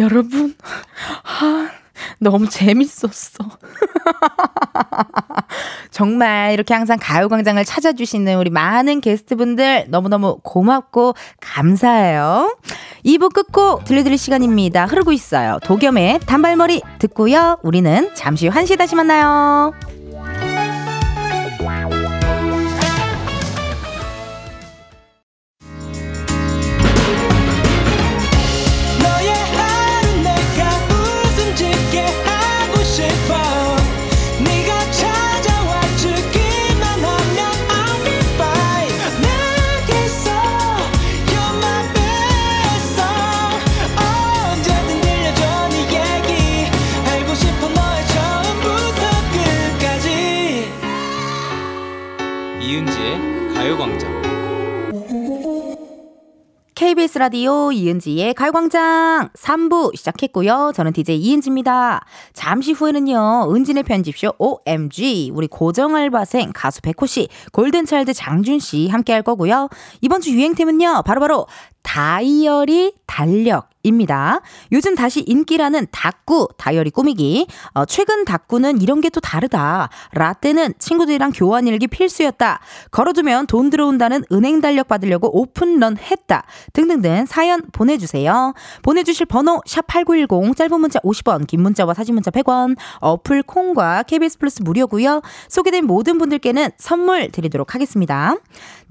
여러분, 0.00 0.56
아, 1.22 1.68
너무 2.18 2.48
재밌었어. 2.48 3.44
정말 5.92 6.52
이렇게 6.54 6.74
항상 6.74 6.98
가요광장을 7.00 7.64
찾아주시는 7.64 8.36
우리 8.36 8.50
많은 8.50 9.00
게스트분들 9.00 9.86
너무너무 9.88 10.38
고맙고 10.42 11.14
감사해요. 11.40 12.56
2부 13.04 13.32
끝곡 13.32 13.84
들려드릴 13.84 14.18
시간입니다. 14.18 14.86
흐르고 14.86 15.12
있어요. 15.12 15.58
도겸의 15.62 16.20
단발머리 16.26 16.82
듣고요. 16.98 17.58
우리는 17.62 18.10
잠시 18.14 18.48
후 18.48 18.54
1시 18.54 18.78
다시 18.78 18.96
만나요. 18.96 19.72
KBS 56.92 57.16
라디오 57.16 57.72
이은지의 57.72 58.34
가요광장 58.34 59.30
3부 59.32 59.96
시작했고요. 59.96 60.72
저는 60.74 60.92
DJ 60.92 61.16
이은지입니다. 61.16 62.04
잠시 62.34 62.72
후에는요, 62.72 63.48
은진의 63.50 63.84
편집쇼 63.84 64.34
OMG, 64.36 65.30
우리 65.32 65.46
고정 65.46 65.96
알바생 65.96 66.50
가수 66.54 66.82
백호 66.82 67.06
씨, 67.06 67.28
골든차일드 67.52 68.12
장준 68.12 68.58
씨 68.58 68.88
함께 68.88 69.14
할 69.14 69.22
거고요. 69.22 69.70
이번 70.02 70.20
주 70.20 70.32
유행템은요, 70.32 71.04
바로바로 71.06 71.46
다이어리 71.82 72.92
달력 73.06 73.71
입니다. 73.84 74.40
요즘 74.72 74.94
다시 74.96 75.20
인기라는 75.20 75.86
닭구 75.92 76.48
다이어리 76.58 76.90
꾸미기. 76.90 77.46
어, 77.74 77.84
최근 77.84 78.24
닭구는 78.24 78.80
이런 78.82 79.00
게 79.00 79.12
또 79.12 79.20
다르다. 79.20 79.90
라떼는 80.12 80.74
친구들이랑 80.78 81.32
교환 81.34 81.66
일기 81.66 81.86
필수였다. 81.86 82.60
걸어두면 82.90 83.46
돈 83.46 83.68
들어온다는 83.70 84.24
은행 84.32 84.60
달력 84.60 84.88
받으려고 84.88 85.28
오픈런 85.38 85.98
했다. 85.98 86.44
등등등 86.72 87.26
사연 87.26 87.62
보내주세요. 87.72 88.54
보내주실 88.82 89.26
번호 89.26 89.60
샵8910 89.66 90.56
짧은 90.56 90.80
문자 90.80 90.98
50원 91.00 91.46
긴 91.46 91.62
문자와 91.62 91.94
사진 91.94 92.14
문자 92.14 92.30
100원 92.30 92.76
어플 93.00 93.42
콩과 93.42 94.04
KBS 94.04 94.38
플러스 94.38 94.62
무료고요. 94.62 95.20
소개된 95.48 95.84
모든 95.84 96.16
분들께는 96.18 96.70
선물 96.78 97.30
드리도록 97.30 97.74
하겠습니다. 97.74 98.36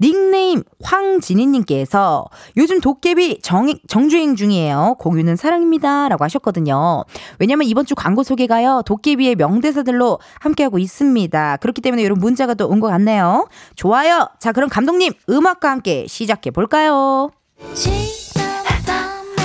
닉네임 0.00 0.62
황진희님께서 0.82 2.26
요즘 2.56 2.80
도깨비 2.80 3.40
정, 3.42 3.72
정주행 3.88 4.36
중이에요. 4.36 4.81
공유는 4.98 5.36
사랑입니다. 5.36 6.08
라고 6.08 6.24
하셨거든요. 6.24 7.04
왜냐면 7.38 7.66
이번 7.66 7.86
주 7.86 7.94
광고 7.94 8.22
소개가요. 8.22 8.82
도깨비의 8.86 9.36
명대사들로 9.36 10.18
함께하고 10.40 10.78
있습니다. 10.78 11.56
그렇기 11.58 11.80
때문에 11.80 12.02
이런 12.02 12.18
문자가 12.18 12.54
또 12.54 12.66
온 12.68 12.80
것 12.80 12.88
같네요. 12.88 13.48
좋아요. 13.76 14.28
자, 14.38 14.52
그럼 14.52 14.68
감독님 14.68 15.12
음악과 15.28 15.70
함께 15.70 16.06
시작해 16.08 16.50
볼까요? 16.50 17.30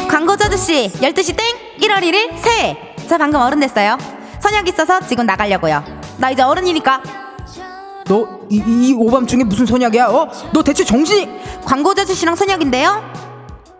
광고주 0.10 0.44
아저씨 0.46 0.90
12시 0.94 1.36
땡 1.38 1.46
1월 1.82 2.02
1일 2.02 2.38
새해 2.40 2.78
저 3.08 3.18
방금 3.18 3.40
어른 3.40 3.60
됐어요 3.60 3.98
선약 4.42 4.68
있어서 4.70 5.00
지금 5.02 5.26
나가려고요 5.26 5.84
나 6.18 6.32
이제 6.32 6.42
어른이니까 6.42 7.02
너이이 8.08 8.94
오밤중에 8.94 9.44
무슨 9.44 9.66
선약이야? 9.66 10.08
어? 10.08 10.30
너 10.54 10.64
대체 10.64 10.84
정신이 10.84 11.30
광고주 11.66 12.02
아저씨랑 12.02 12.36
선약인데요 12.36 13.27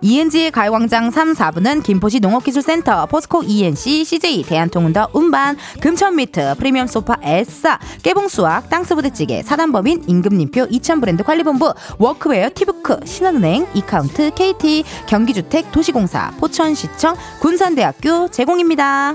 이은지의 0.02 0.52
가요광장 0.52 1.10
3, 1.10 1.34
4부는 1.34 1.82
김포시 1.84 2.20
농업기술센터, 2.20 3.08
포스코 3.08 3.44
E&C, 3.44 4.04
CJ대한통운 4.06 4.44
더 4.44 5.10
운반, 5.14 5.58
금천미트, 5.82 6.56
프리미엄 6.58 6.86
소파, 6.86 7.16
에싸, 7.24 7.80
깨봉수학, 8.04 8.70
땅스부대찌개, 8.70 9.42
사단법인, 9.42 10.04
임금님표, 10.08 10.68
이천 10.70 11.00
브랜드 11.00 11.24
관리본부, 11.24 11.74
workwear, 11.98 12.50
티뷰크, 12.54 13.00
신한은행, 13.06 13.68
이카운트, 13.74 14.32
KT, 14.36 14.84
경기주택, 15.08 15.72
도시공사, 15.72 16.32
포천시청, 16.40 17.16
군산대학교 17.42 18.28
제공입니다. 18.30 19.14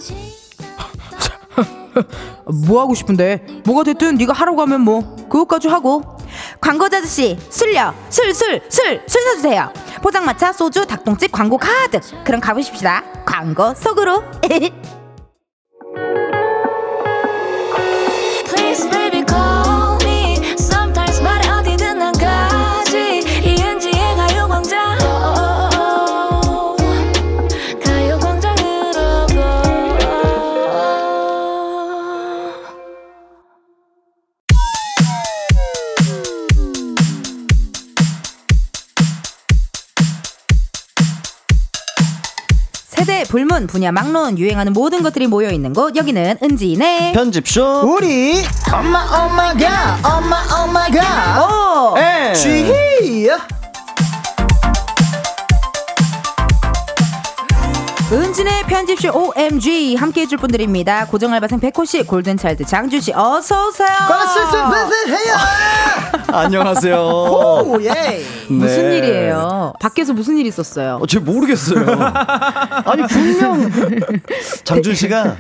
뭐 2.67 2.81
하고 2.81 2.95
싶은데? 2.95 3.47
뭐가 3.65 3.85
됐든 3.85 4.17
네가 4.17 4.33
하라고 4.33 4.61
하면 4.63 4.81
뭐 4.81 5.15
그것까지 5.29 5.69
하고 5.69 6.03
광고주 6.61 6.97
아저씨 6.97 7.37
술려 7.51 7.93
술 8.09 8.31
술 8.31 8.63
술 8.71 9.03
술 9.07 9.23
사주세요 9.23 9.71
포장마차 10.03 10.53
소주 10.53 10.87
닭똥집 10.87 11.33
광고 11.33 11.57
가득. 11.59 12.03
그럼 12.25 12.41
가보십시다. 12.41 13.03
광고 13.25 13.73
속으로 13.75 14.23
불문 43.63 43.67
분야 43.67 43.93
막론 43.93 44.39
유행하는 44.39 44.73
모든 44.73 45.03
것들이 45.03 45.27
모여 45.27 45.51
있는 45.51 45.73
곳. 45.73 45.97
여기는 45.97 46.39
은지네 46.43 47.13
편집쇼. 47.13 47.83
우리 47.85 48.43
엄마 48.73 49.03
엄마가 49.05 49.99
엄마 50.03 50.43
엄마가 50.63 51.93
오에 51.95 52.33
쥐 58.33 58.41
은진의 58.41 58.63
편집쇼 58.67 59.11
OMG 59.13 59.95
함께 59.97 60.23
해줄 60.23 60.39
분들입니다. 60.39 61.07
고정알바생 61.07 61.61
백호씨 61.61 62.05
골든차일드 62.05 62.65
장주씨 62.65 63.13
어서오세요. 63.13 63.89
해요 65.09 65.37
안녕하세요. 66.33 66.97
오예 67.67 68.23
무슨 68.49 68.89
네. 68.89 68.99
일이에요? 68.99 69.75
밖에서 69.81 70.15
무슨 70.15 70.39
일 70.39 70.47
있었어요? 70.47 70.99
어, 71.03 71.07
제 71.07 71.19
모르겠어요. 71.19 71.85
아니 72.87 73.03
분명 73.07 73.71
장준 74.65 74.95
씨가 74.95 75.37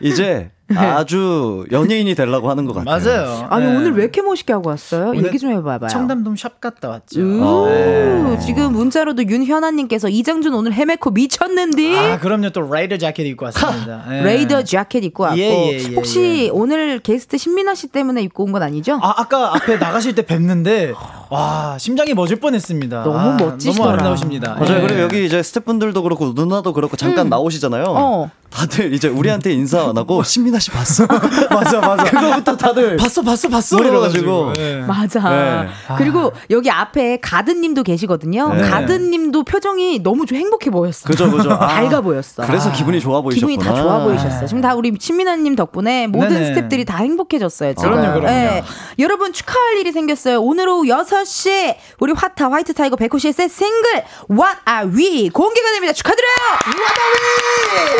이제 0.00 0.50
아주 0.74 1.64
연예인이 1.70 2.14
되려고 2.14 2.50
하는 2.50 2.64
것 2.64 2.74
같아요. 2.74 2.84
맞아요. 3.04 3.46
아니 3.50 3.66
네. 3.66 3.76
오늘 3.76 3.92
왜 3.94 4.02
이렇게 4.02 4.20
멋있게 4.20 4.52
하고 4.52 4.70
왔어요? 4.70 5.14
얘기 5.16 5.38
좀 5.38 5.52
해봐봐요. 5.52 5.88
청담동 5.88 6.34
샵 6.36 6.60
갔다 6.60 6.88
왔죠. 6.88 7.20
우, 7.20 7.66
네. 7.68 8.38
지금 8.40 8.72
문자로도 8.72 9.28
윤현아님께서 9.28 10.08
이장준 10.08 10.54
오늘 10.54 10.72
헤메코 10.72 11.10
미쳤는데 11.10 11.98
아 12.14 12.18
그럼 12.18 12.35
요 12.44 12.50
또 12.50 12.60
라이더 12.62 12.98
자켓 12.98 13.26
입고 13.26 13.44
왔습니다 13.46 14.04
네. 14.08 14.22
레이더 14.22 14.62
자켓 14.64 15.04
입고 15.04 15.22
왔고 15.24 15.38
예, 15.38 15.72
예, 15.72 15.78
예, 15.90 15.94
혹시 15.94 16.44
예. 16.46 16.48
오늘 16.50 16.98
게스트 17.00 17.36
신민아 17.38 17.74
씨 17.74 17.88
때문에 17.88 18.22
입고 18.22 18.44
온 18.44 18.52
건 18.52 18.62
아니죠? 18.62 18.98
아, 19.02 19.14
아까 19.18 19.54
앞에 19.54 19.76
나가실 19.76 20.14
때 20.14 20.22
뵀는데 20.22 20.94
와 21.30 21.76
심장이 21.78 22.14
멎을 22.14 22.36
뻔했습니다. 22.36 23.02
너무 23.02 23.18
아, 23.18 23.36
멋지시더라. 23.36 23.74
너무 23.76 23.88
아름다우십니다. 23.92 24.54
맞아요. 24.54 24.78
예. 24.78 24.80
그리고 24.86 25.00
여기 25.00 25.24
이제 25.26 25.42
스태프분들도 25.42 26.02
그렇고 26.02 26.32
누나도 26.34 26.72
그렇고 26.72 26.96
잠깐 26.96 27.28
나오시잖아요. 27.28 27.84
어. 27.88 28.30
다들 28.56 28.94
이제 28.94 29.08
우리한테 29.08 29.52
인사 29.52 29.86
안 29.90 29.98
하고 29.98 30.22
신민아 30.22 30.58
씨 30.58 30.70
봤어? 30.70 31.06
맞아 31.52 31.78
맞아. 31.78 32.04
그거부터 32.04 32.56
다들 32.56 32.96
봤어 32.96 33.20
봤어 33.20 33.50
봤어 33.50 33.78
이래가지고. 33.78 34.54
예. 34.56 34.76
맞아. 34.86 35.20
네. 35.28 35.68
그리고 35.98 36.32
여기 36.48 36.70
앞에 36.70 37.18
가든님도 37.20 37.82
계시거든요. 37.82 38.54
네. 38.54 38.62
가든님도 38.62 39.44
표정이 39.44 39.98
너무 40.02 40.24
좀 40.24 40.38
행복해 40.38 40.70
보였어. 40.70 41.06
그죠 41.06 41.30
그죠. 41.30 41.52
아, 41.60 41.66
밝아 41.66 42.00
보였어. 42.00 42.46
그래서 42.46 42.72
기분이 42.72 42.98
좋아 42.98 43.20
보이셨구나. 43.20 43.50
기분이 43.58 43.62
다 43.62 43.78
좋아 43.78 44.02
보이셨어요. 44.02 44.46
지금 44.46 44.62
다 44.62 44.74
우리 44.74 44.94
신민아님 44.98 45.54
덕분에 45.54 46.06
모든 46.06 46.30
네네. 46.30 46.54
스탭들이 46.54 46.86
다 46.86 46.96
행복해졌어요. 46.98 47.74
지금. 47.74 47.90
그럼요, 47.90 48.20
그럼요. 48.20 48.28
예. 48.28 48.64
여러분 48.98 49.34
축하할 49.34 49.76
일이 49.76 49.92
생겼어요. 49.92 50.40
오늘 50.40 50.66
오후 50.70 50.84
6시에 50.84 51.76
우리 52.00 52.14
화타 52.14 52.50
white 52.50 52.72
tiger 52.72 52.96
백호 52.96 53.18
씨의 53.18 53.34
새 53.34 53.48
싱글 53.48 54.02
What 54.30 54.60
Are 54.66 54.90
We 54.96 55.28
공개가 55.28 55.72
됩니다. 55.72 55.92
축하드려요. 55.92 56.36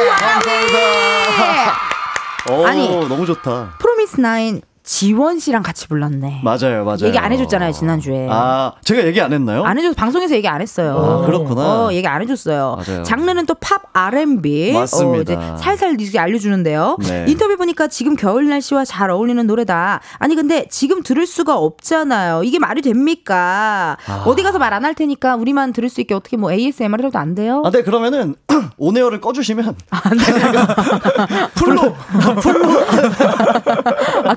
What 0.08 0.24
Are 0.24 0.40
We? 0.40 0.45
오, 2.50 2.66
아니. 2.66 2.88
너무 3.08 3.26
좋다. 3.26 3.74
프로미스 3.78 4.20
나인 4.20 4.62
지원 4.86 5.40
씨랑 5.40 5.64
같이 5.64 5.88
불렀네. 5.88 6.42
맞아요, 6.44 6.84
맞아요. 6.84 7.06
얘기 7.06 7.18
안 7.18 7.32
해줬잖아요 7.32 7.72
지난 7.72 7.98
주에. 8.00 8.28
아, 8.30 8.72
제가 8.84 9.04
얘기 9.04 9.20
안 9.20 9.32
했나요? 9.32 9.64
안 9.64 9.76
해줘 9.76 9.92
방송에서 9.94 10.36
얘기 10.36 10.46
안 10.46 10.60
했어요. 10.62 11.22
아, 11.22 11.26
그렇구나. 11.26 11.86
어, 11.86 11.92
얘기 11.92 12.06
안 12.06 12.22
해줬어요. 12.22 12.78
맞아요. 12.86 13.02
장르는 13.02 13.46
또 13.46 13.56
팝 13.58 13.82
R&B. 13.92 14.72
맞습니다. 14.74 15.54
어, 15.54 15.56
살살 15.56 16.00
이제 16.00 16.18
알려주는데요. 16.20 16.98
네. 17.00 17.24
인터뷰 17.28 17.56
보니까 17.56 17.88
지금 17.88 18.14
겨울 18.14 18.48
날씨와 18.48 18.84
잘 18.84 19.10
어울리는 19.10 19.44
노래다. 19.46 20.00
아니 20.18 20.36
근데 20.36 20.66
지금 20.70 21.02
들을 21.02 21.26
수가 21.26 21.56
없잖아요. 21.58 22.42
이게 22.44 22.58
말이 22.60 22.80
됩니까? 22.82 23.96
아. 24.06 24.22
어디 24.26 24.42
가서 24.44 24.58
말 24.58 24.72
안 24.72 24.84
할 24.84 24.94
테니까 24.94 25.34
우리만 25.36 25.72
들을 25.72 25.88
수 25.88 26.00
있게 26.00 26.14
어떻게 26.14 26.36
뭐 26.36 26.52
ASMR 26.52 27.06
해도 27.06 27.18
안 27.18 27.34
돼요? 27.34 27.62
아, 27.64 27.70
네, 27.70 27.82
그러면은 27.82 28.36
온에어를 28.78 29.20
꺼주시면 29.20 29.74
아 29.90 30.00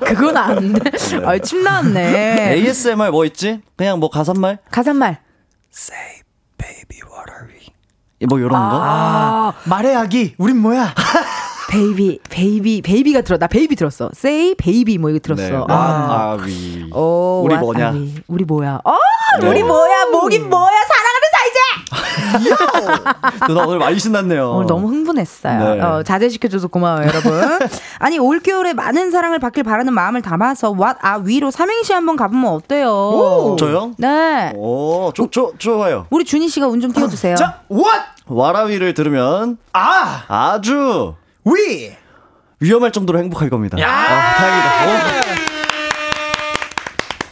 그건 0.00 0.36
안 0.44 0.72
돼. 0.72 0.80
아, 1.24 1.38
침 1.38 1.62
나왔네. 1.62 2.52
ASMR 2.54 3.10
뭐 3.10 3.24
있지? 3.24 3.60
그냥 3.76 3.98
뭐 4.00 4.10
가사말? 4.10 4.58
가사말. 4.70 5.20
뭐 8.28 8.38
이런 8.38 8.50
거? 8.50 8.56
아, 8.58 9.52
말해야기. 9.64 10.34
우린 10.38 10.58
뭐야? 10.58 10.94
베이비, 11.70 12.18
베이비, 12.28 12.82
베이비가 12.82 13.20
들어. 13.22 13.38
나 13.38 13.46
베이비 13.46 13.76
들었어. 13.76 14.10
Say 14.14 14.56
베이비 14.56 14.98
뭐 14.98 15.10
이거 15.10 15.20
들었어. 15.20 15.42
네. 15.42 15.54
아. 15.68 16.36
아, 16.38 16.38
위. 16.44 16.90
어, 16.92 17.42
우리 17.44 17.54
와- 17.54 17.60
뭐냐? 17.60 17.88
아, 17.90 17.92
우리, 18.26 18.44
뭐야? 18.44 18.80
어, 18.84 18.96
네. 19.40 19.48
우리 19.48 19.62
뭐야? 19.62 20.06
뭐긴 20.06 20.50
뭐야? 20.50 20.64
누 20.70 20.90
나 22.32 23.64
오늘 23.66 23.78
많이 23.78 23.98
신났네요. 23.98 24.50
오늘 24.50 24.66
너무 24.66 24.88
흥분했어요. 24.88 25.74
네. 25.74 25.80
어, 25.80 26.02
자제시켜줘서 26.02 26.68
고마워요, 26.68 27.06
여러분. 27.06 27.58
아니 27.98 28.18
올겨울에 28.18 28.72
많은 28.74 29.10
사랑을 29.10 29.38
받길 29.38 29.62
바라는 29.64 29.92
마음을 29.92 30.22
담아서 30.22 30.72
What 30.72 30.98
Are 31.04 31.22
We로 31.26 31.50
삼행시 31.50 31.92
한번 31.92 32.16
가보면 32.16 32.50
어때요? 32.52 33.56
저요? 33.58 33.92
네. 33.98 34.52
오, 34.56 35.12
좋, 35.14 35.30
좋, 35.30 35.54
좋아요. 35.58 36.06
우리 36.10 36.24
준희 36.24 36.48
씨가 36.48 36.66
운 36.66 36.80
좀 36.80 36.92
띄워주세요. 36.92 37.36
자, 37.36 37.60
what? 37.70 38.00
와라위를 38.26 38.94
들으면 38.94 39.58
아, 39.72 40.22
아주 40.28 41.14
we. 41.46 41.92
위험할 42.60 42.90
정도로 42.92 43.18
행복할 43.18 43.50
겁니다. 43.50 43.76
아, 43.80 44.34
다행이다. 44.36 45.39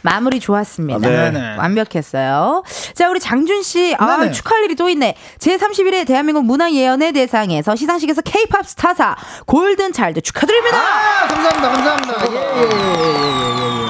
마무리 0.08 0.40
좋았습니다. 0.40 1.06
아, 1.08 1.30
네. 1.30 1.56
완벽했어요. 1.56 2.62
자, 2.94 3.10
우리 3.10 3.20
장준 3.20 3.62
씨, 3.62 3.94
아, 3.98 4.16
네네. 4.16 4.32
축하할 4.32 4.64
일이 4.64 4.74
또 4.74 4.88
있네. 4.88 5.14
제31회 5.38 6.06
대한민국 6.06 6.44
문화예언의 6.44 7.12
대상에서 7.12 7.76
시상식에서 7.76 8.22
K-팝 8.22 8.66
스타사 8.66 9.16
골든 9.46 9.92
차일드 9.92 10.22
축하드립니다. 10.22 10.76
아, 10.78 11.26
감사합니다. 11.28 11.70
감사합니다. 11.70 12.32
예, 12.32 12.36
예, 12.36 12.60
예, 12.60 12.62
예, 12.62 13.18
예, 13.18 13.84
예. 13.84 13.88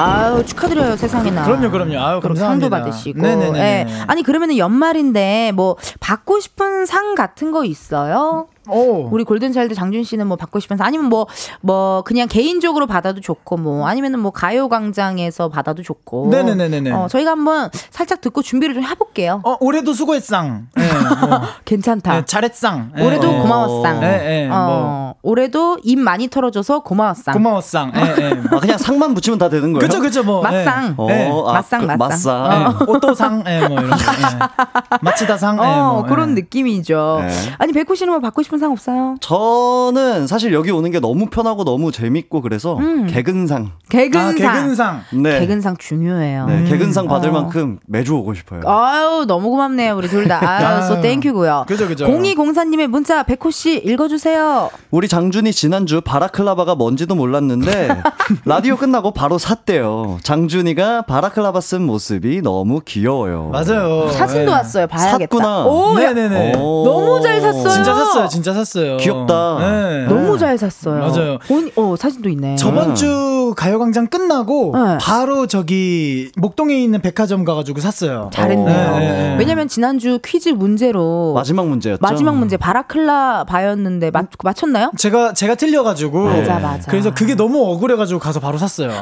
아유, 0.00 0.44
축하드려요, 0.46 0.96
세상에나. 0.96 1.44
그럼요, 1.44 1.70
그럼요. 1.70 1.98
아유, 1.98 2.20
그럼 2.20 2.36
감사합니다. 2.36 2.46
상도 2.46 2.70
받으시고. 2.70 3.20
네네네. 3.20 3.58
예. 3.58 3.86
아니, 4.06 4.22
그러면은 4.22 4.56
연말인데 4.56 5.52
뭐 5.54 5.76
받고 5.98 6.38
싶은 6.40 6.86
상 6.86 7.14
같은 7.16 7.50
거 7.50 7.64
있어요? 7.64 8.46
오. 8.70 9.08
우리 9.10 9.24
골든차일드 9.24 9.74
장준 9.74 10.04
씨는 10.04 10.26
뭐 10.26 10.36
받고 10.36 10.60
싶은 10.60 10.76
상 10.76 10.86
아니면 10.86 11.08
뭐뭐 11.08 12.02
그냥 12.04 12.28
개인적으로 12.28 12.86
받아도 12.86 13.20
좋고 13.20 13.56
뭐 13.56 13.86
아니면은 13.86 14.20
뭐 14.20 14.30
가요광장에서 14.30 15.48
받아도 15.48 15.82
좋고 15.82 16.28
네네네네네. 16.30 16.90
어, 16.92 17.08
저희가 17.08 17.32
한번 17.32 17.70
살짝 17.90 18.20
듣고 18.20 18.42
준비를 18.42 18.74
좀 18.74 18.84
해볼게요. 18.84 19.40
어, 19.44 19.56
올해도 19.60 19.92
수고했상. 19.92 20.68
예, 20.78 21.26
뭐. 21.26 21.40
괜찮다. 21.64 22.12
네, 22.12 22.24
잘했상. 22.24 22.92
예, 22.98 23.04
올해도 23.06 23.28
예. 23.32 23.38
고마웠상. 23.38 24.02
예, 24.02 24.42
예, 24.44 24.48
뭐. 24.48 24.56
어, 24.58 25.14
올해도 25.22 25.78
입 25.82 25.98
많이 25.98 26.28
털어줘서 26.28 26.80
고마웠상. 26.80 27.34
고마웠상. 27.34 27.92
아, 27.94 28.60
그냥 28.60 28.78
상만 28.78 29.14
붙이면 29.14 29.38
다 29.38 29.48
되는 29.48 29.72
거예요? 29.72 29.86
그쵸, 29.86 30.00
그쵸, 30.00 30.22
뭐. 30.22 30.42
맛상. 30.42 30.94
어, 30.96 31.08
예. 31.10 31.28
아, 31.28 31.52
맛상, 31.52 31.80
그, 31.80 31.86
맛상. 31.86 31.98
맛상. 31.98 32.78
예. 32.80 32.92
오또상, 32.92 33.44
예, 33.46 33.68
뭐 33.68 33.78
이런 33.78 33.90
거. 33.90 33.96
예. 33.96 34.98
마치다상, 35.00 35.56
예, 35.58 35.62
어, 35.62 35.92
뭐. 35.94 36.02
그런 36.04 36.30
예. 36.30 36.34
느낌이죠. 36.34 37.18
네. 37.22 37.54
아니, 37.58 37.72
백호 37.72 37.94
씨는 37.94 38.12
뭐 38.12 38.20
받고 38.20 38.42
싶은 38.42 38.57
상 38.58 38.72
없어요? 38.72 39.16
저는 39.20 40.26
사실 40.26 40.52
여기 40.52 40.70
오는 40.70 40.90
게 40.90 41.00
너무 41.00 41.26
편하고 41.26 41.64
너무 41.64 41.92
재밌고 41.92 42.40
그래서 42.42 42.76
음. 42.78 43.06
개근상. 43.06 43.72
개근상. 43.88 44.48
아, 44.48 44.54
개근상. 44.54 45.02
네. 45.12 45.40
개근상 45.40 45.76
중요해요. 45.76 46.46
네, 46.46 46.64
개근상 46.64 47.06
받을 47.08 47.30
어. 47.30 47.32
만큼 47.32 47.78
매주 47.86 48.14
오고 48.16 48.34
싶어요. 48.34 48.60
아유, 48.66 49.24
너무 49.26 49.50
고맙네요, 49.50 49.96
우리 49.96 50.08
둘 50.08 50.28
다. 50.28 50.40
아유. 50.42 50.86
So 50.86 51.00
thank 51.00 51.25
you고요. 51.25 51.64
그죠, 51.68 51.88
그죠. 51.88 52.06
0204님의 52.06 52.86
문자, 52.88 53.22
백호 53.22 53.50
씨 53.50 53.76
읽어주세요. 53.78 54.70
우리 54.90 55.08
장준이 55.08 55.52
지난주 55.52 56.00
balaclava가 56.00 56.74
뭔지도 56.74 57.14
몰랐는데 57.14 58.02
라디오 58.44 58.76
끝나고 58.76 59.12
바로 59.12 59.38
샀대요. 59.38 60.18
장준이가 60.22 61.02
balaclava 61.02 61.60
쓴 61.60 61.82
모습이 61.82 62.42
너무 62.42 62.80
귀여워요. 62.84 63.50
맞아요. 63.52 64.08
사진도 64.10 64.50
예. 64.50 64.54
왔어요. 64.54 64.86
봐야겠다. 64.86 65.18
샀구나. 65.18 65.64
오, 65.66 65.94
야, 66.00 66.12
네네네. 66.12 66.56
오. 66.56 66.84
너무 66.84 67.20
잘 67.20 67.40
샀어요. 67.40 67.68
진짜 67.68 67.94
샀어요, 67.94 68.28
진짜 68.28 68.47
샀어요. 68.54 68.96
귀엽다. 68.98 69.58
네. 69.60 70.06
너무 70.06 70.38
잘 70.38 70.56
샀어요. 70.58 71.00
맞아요. 71.00 71.38
본, 71.46 71.70
어, 71.76 71.94
사진도 71.96 72.28
있네. 72.28 72.56
저번 72.56 72.94
주 72.94 73.54
가요광장 73.56 74.06
끝나고 74.08 74.72
네. 74.74 74.98
바로 75.00 75.46
저기 75.46 76.30
목동에 76.36 76.76
있는 76.78 77.00
백화점 77.00 77.44
가가지고 77.44 77.80
샀어요. 77.80 78.30
잘했네요. 78.32 78.66
네, 78.98 78.98
네, 78.98 79.08
네. 79.30 79.36
왜냐면 79.38 79.68
지난주 79.68 80.18
퀴즈 80.24 80.50
문제로 80.50 81.32
마지막 81.34 81.66
문제였죠. 81.68 81.98
마지막 82.00 82.36
문제 82.36 82.56
바라클라 82.56 83.44
바였는데 83.44 84.10
맞, 84.10 84.26
맞췄나요? 84.42 84.92
제가 84.96 85.32
제가 85.32 85.54
틀려가지고 85.54 86.24
맞아, 86.24 86.58
맞아. 86.58 86.90
그래서 86.90 87.12
그게 87.14 87.34
너무 87.34 87.62
억울해가지고 87.72 88.20
가서 88.20 88.40
바로 88.40 88.58
샀어요. 88.58 88.88
네. 88.88 88.98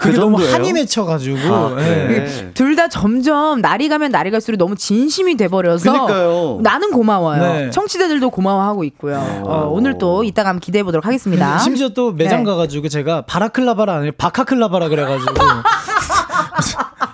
그 0.00 0.06
그게 0.08 0.18
너무? 0.18 0.38
한이 0.44 0.72
맺혀가지고 0.72 1.38
아, 1.54 1.74
네. 1.76 2.06
그래. 2.06 2.50
둘다 2.54 2.88
점점 2.88 3.60
날이 3.60 3.88
가면 3.88 4.10
날이 4.12 4.30
갈수록 4.30 4.56
너무 4.56 4.76
진심이 4.76 5.36
돼버려서 5.36 5.90
그러니까요. 5.90 6.58
나는 6.62 6.90
고마워요. 6.90 7.42
네. 7.42 7.70
청취자들도 8.06 8.30
고마워하고 8.30 8.84
있고요. 8.84 9.16
어, 9.44 9.68
오늘 9.70 9.98
또 9.98 10.24
이따가 10.24 10.50
한번 10.50 10.60
기대해 10.60 10.82
보도록 10.82 11.04
하겠습니다. 11.06 11.58
심지어 11.58 11.90
또 11.90 12.12
매장 12.12 12.44
네. 12.44 12.50
가가지고 12.50 12.88
제가 12.88 13.22
바라클라바라 13.22 13.96
아니라 13.96 14.12
바카클라바라 14.16 14.88
그래가지고 14.88 15.34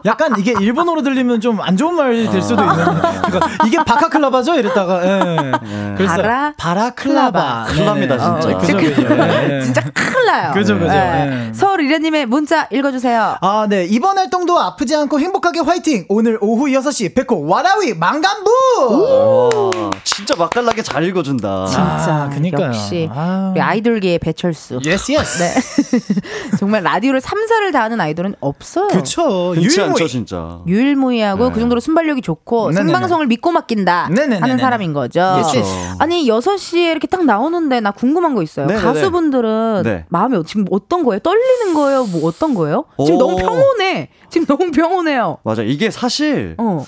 약간 0.05 0.35
이게 0.39 0.53
일본어로 0.59 1.03
들리면 1.03 1.41
좀 1.41 1.61
안 1.63 1.77
좋은 1.77 1.95
말이 1.95 2.29
될 2.29 2.43
수도 2.43 2.61
있는데 2.63 2.83
그러니까 3.29 3.49
이게 3.67 3.77
바카클라바죠 3.85 4.55
이랬다가 4.57 5.05
예. 5.05 5.53
그래서 5.97 6.17
바라- 6.17 6.53
바라클라바 6.57 7.65
클라입니다, 7.69 8.17
네네. 8.17 8.41
진짜. 8.41 8.57
어, 8.57 8.59
그죠 8.61 8.77
그죠 8.77 9.03
예. 9.51 9.63
진짜 9.63 9.81
큰일 9.95 10.27
나요. 10.27 10.53
그죠, 10.53 10.75
그죠. 10.79 10.89
네. 10.91 11.49
예. 11.49 11.53
서울 11.55 11.83
이래님의 11.83 12.27
문자 12.27 12.67
읽어주세요. 12.71 13.37
아, 13.41 13.67
네. 13.69 13.85
이번 13.85 14.19
활동도 14.19 14.59
아프지 14.59 14.95
않고 14.97 15.21
행복하게 15.21 15.61
화이팅! 15.61 16.07
오늘 16.09 16.39
오후 16.41 16.67
6시, 16.67 17.15
백호, 17.15 17.47
와라위, 17.47 17.95
망간부! 17.95 18.51
와, 18.91 19.91
진짜 20.05 20.35
맛깔나게 20.37 20.83
잘 20.83 21.05
읽어준다. 21.05 21.67
진짜. 21.67 21.83
아, 21.83 22.31
그니까요. 22.33 22.67
역시 22.69 23.09
아유. 23.15 23.51
우리 23.53 23.61
아이돌계의 23.61 24.19
배철수. 24.19 24.81
Yes, 24.85 25.13
yes. 25.13 25.39
네. 25.43 26.57
정말 26.59 26.83
라디오를 26.83 27.21
3, 27.21 27.39
4를 27.47 27.73
다하는 27.73 28.01
아이돌은 28.01 28.35
없어요. 28.41 28.89
그쵸. 28.89 29.53
흔치 29.55 29.81
유일무 29.81 29.92
이. 29.93 30.03
않죠, 30.03 30.09
진짜. 30.09 30.61
유일무이하고 30.67 31.49
네. 31.49 31.53
그 31.53 31.61
정도로 31.61 31.81
순발력이 31.81 32.23
좋고 32.23 32.71
네네네. 32.71 32.85
생방송을 32.93 33.27
믿고 33.27 33.53
맡긴다 33.53 34.09
네네네네. 34.11 34.41
하는 34.41 34.59
사람인 34.59 34.93
거죠. 34.93 35.21
Yes. 35.39 35.63
아니 35.99 36.27
6시에 36.29 36.91
이렇게 36.91 37.07
딱 37.07 37.25
나오는데 37.25 37.81
나 37.81 37.91
궁금한 37.91 38.35
거 38.35 38.43
있어요. 38.43 38.67
네네네. 38.67 38.85
가수분들은 38.87 39.83
네. 39.85 40.05
마음이 40.09 40.37
어- 40.37 40.43
지금 40.43 40.65
어떤 40.71 41.05
거예요? 41.05 41.21
떨리는 41.21 41.75
거예요? 41.75 42.05
뭐 42.07 42.29
어떤 42.29 42.55
거예요? 42.55 42.85
지금 43.05 43.17
오. 43.17 43.19
너무 43.19 43.37
평온해. 43.37 44.09
지금 44.31 44.47
너무 44.47 44.71
평온해요. 44.71 45.39
맞아. 45.45 45.63
이게 45.63 45.91
사실 45.91 46.55
어. 46.59 46.85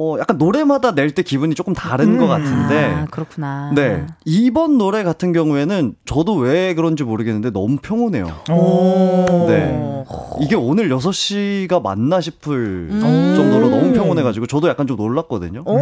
어, 0.00 0.16
약간 0.20 0.38
노래마다 0.38 0.92
낼 0.92 1.08
때 1.10 1.22
기분이 1.22 1.54
조금 1.54 1.72
다른 1.72 2.18
것 2.18 2.26
같은데. 2.26 2.84
아, 2.84 3.06
그렇구나. 3.10 3.72
네. 3.74 4.06
이번 4.24 4.76
노래 4.78 5.02
같은 5.02 5.32
경우에는 5.32 5.94
저도 6.04 6.34
왜 6.36 6.74
그런지 6.74 7.02
모르겠는데 7.02 7.50
너무 7.50 7.78
평온해요. 7.82 8.26
오. 8.50 9.46
네. 9.48 10.04
이게 10.40 10.54
오늘 10.54 10.88
6시가 10.90 11.82
맞나 11.82 12.20
싶을 12.20 12.88
음. 12.90 13.34
정도로 13.36 13.70
너무 13.70 13.92
평온해가지고 13.92 14.46
저도 14.46 14.68
약간 14.68 14.86
좀 14.86 14.96
놀랐거든요. 14.96 15.62
오. 15.66 15.78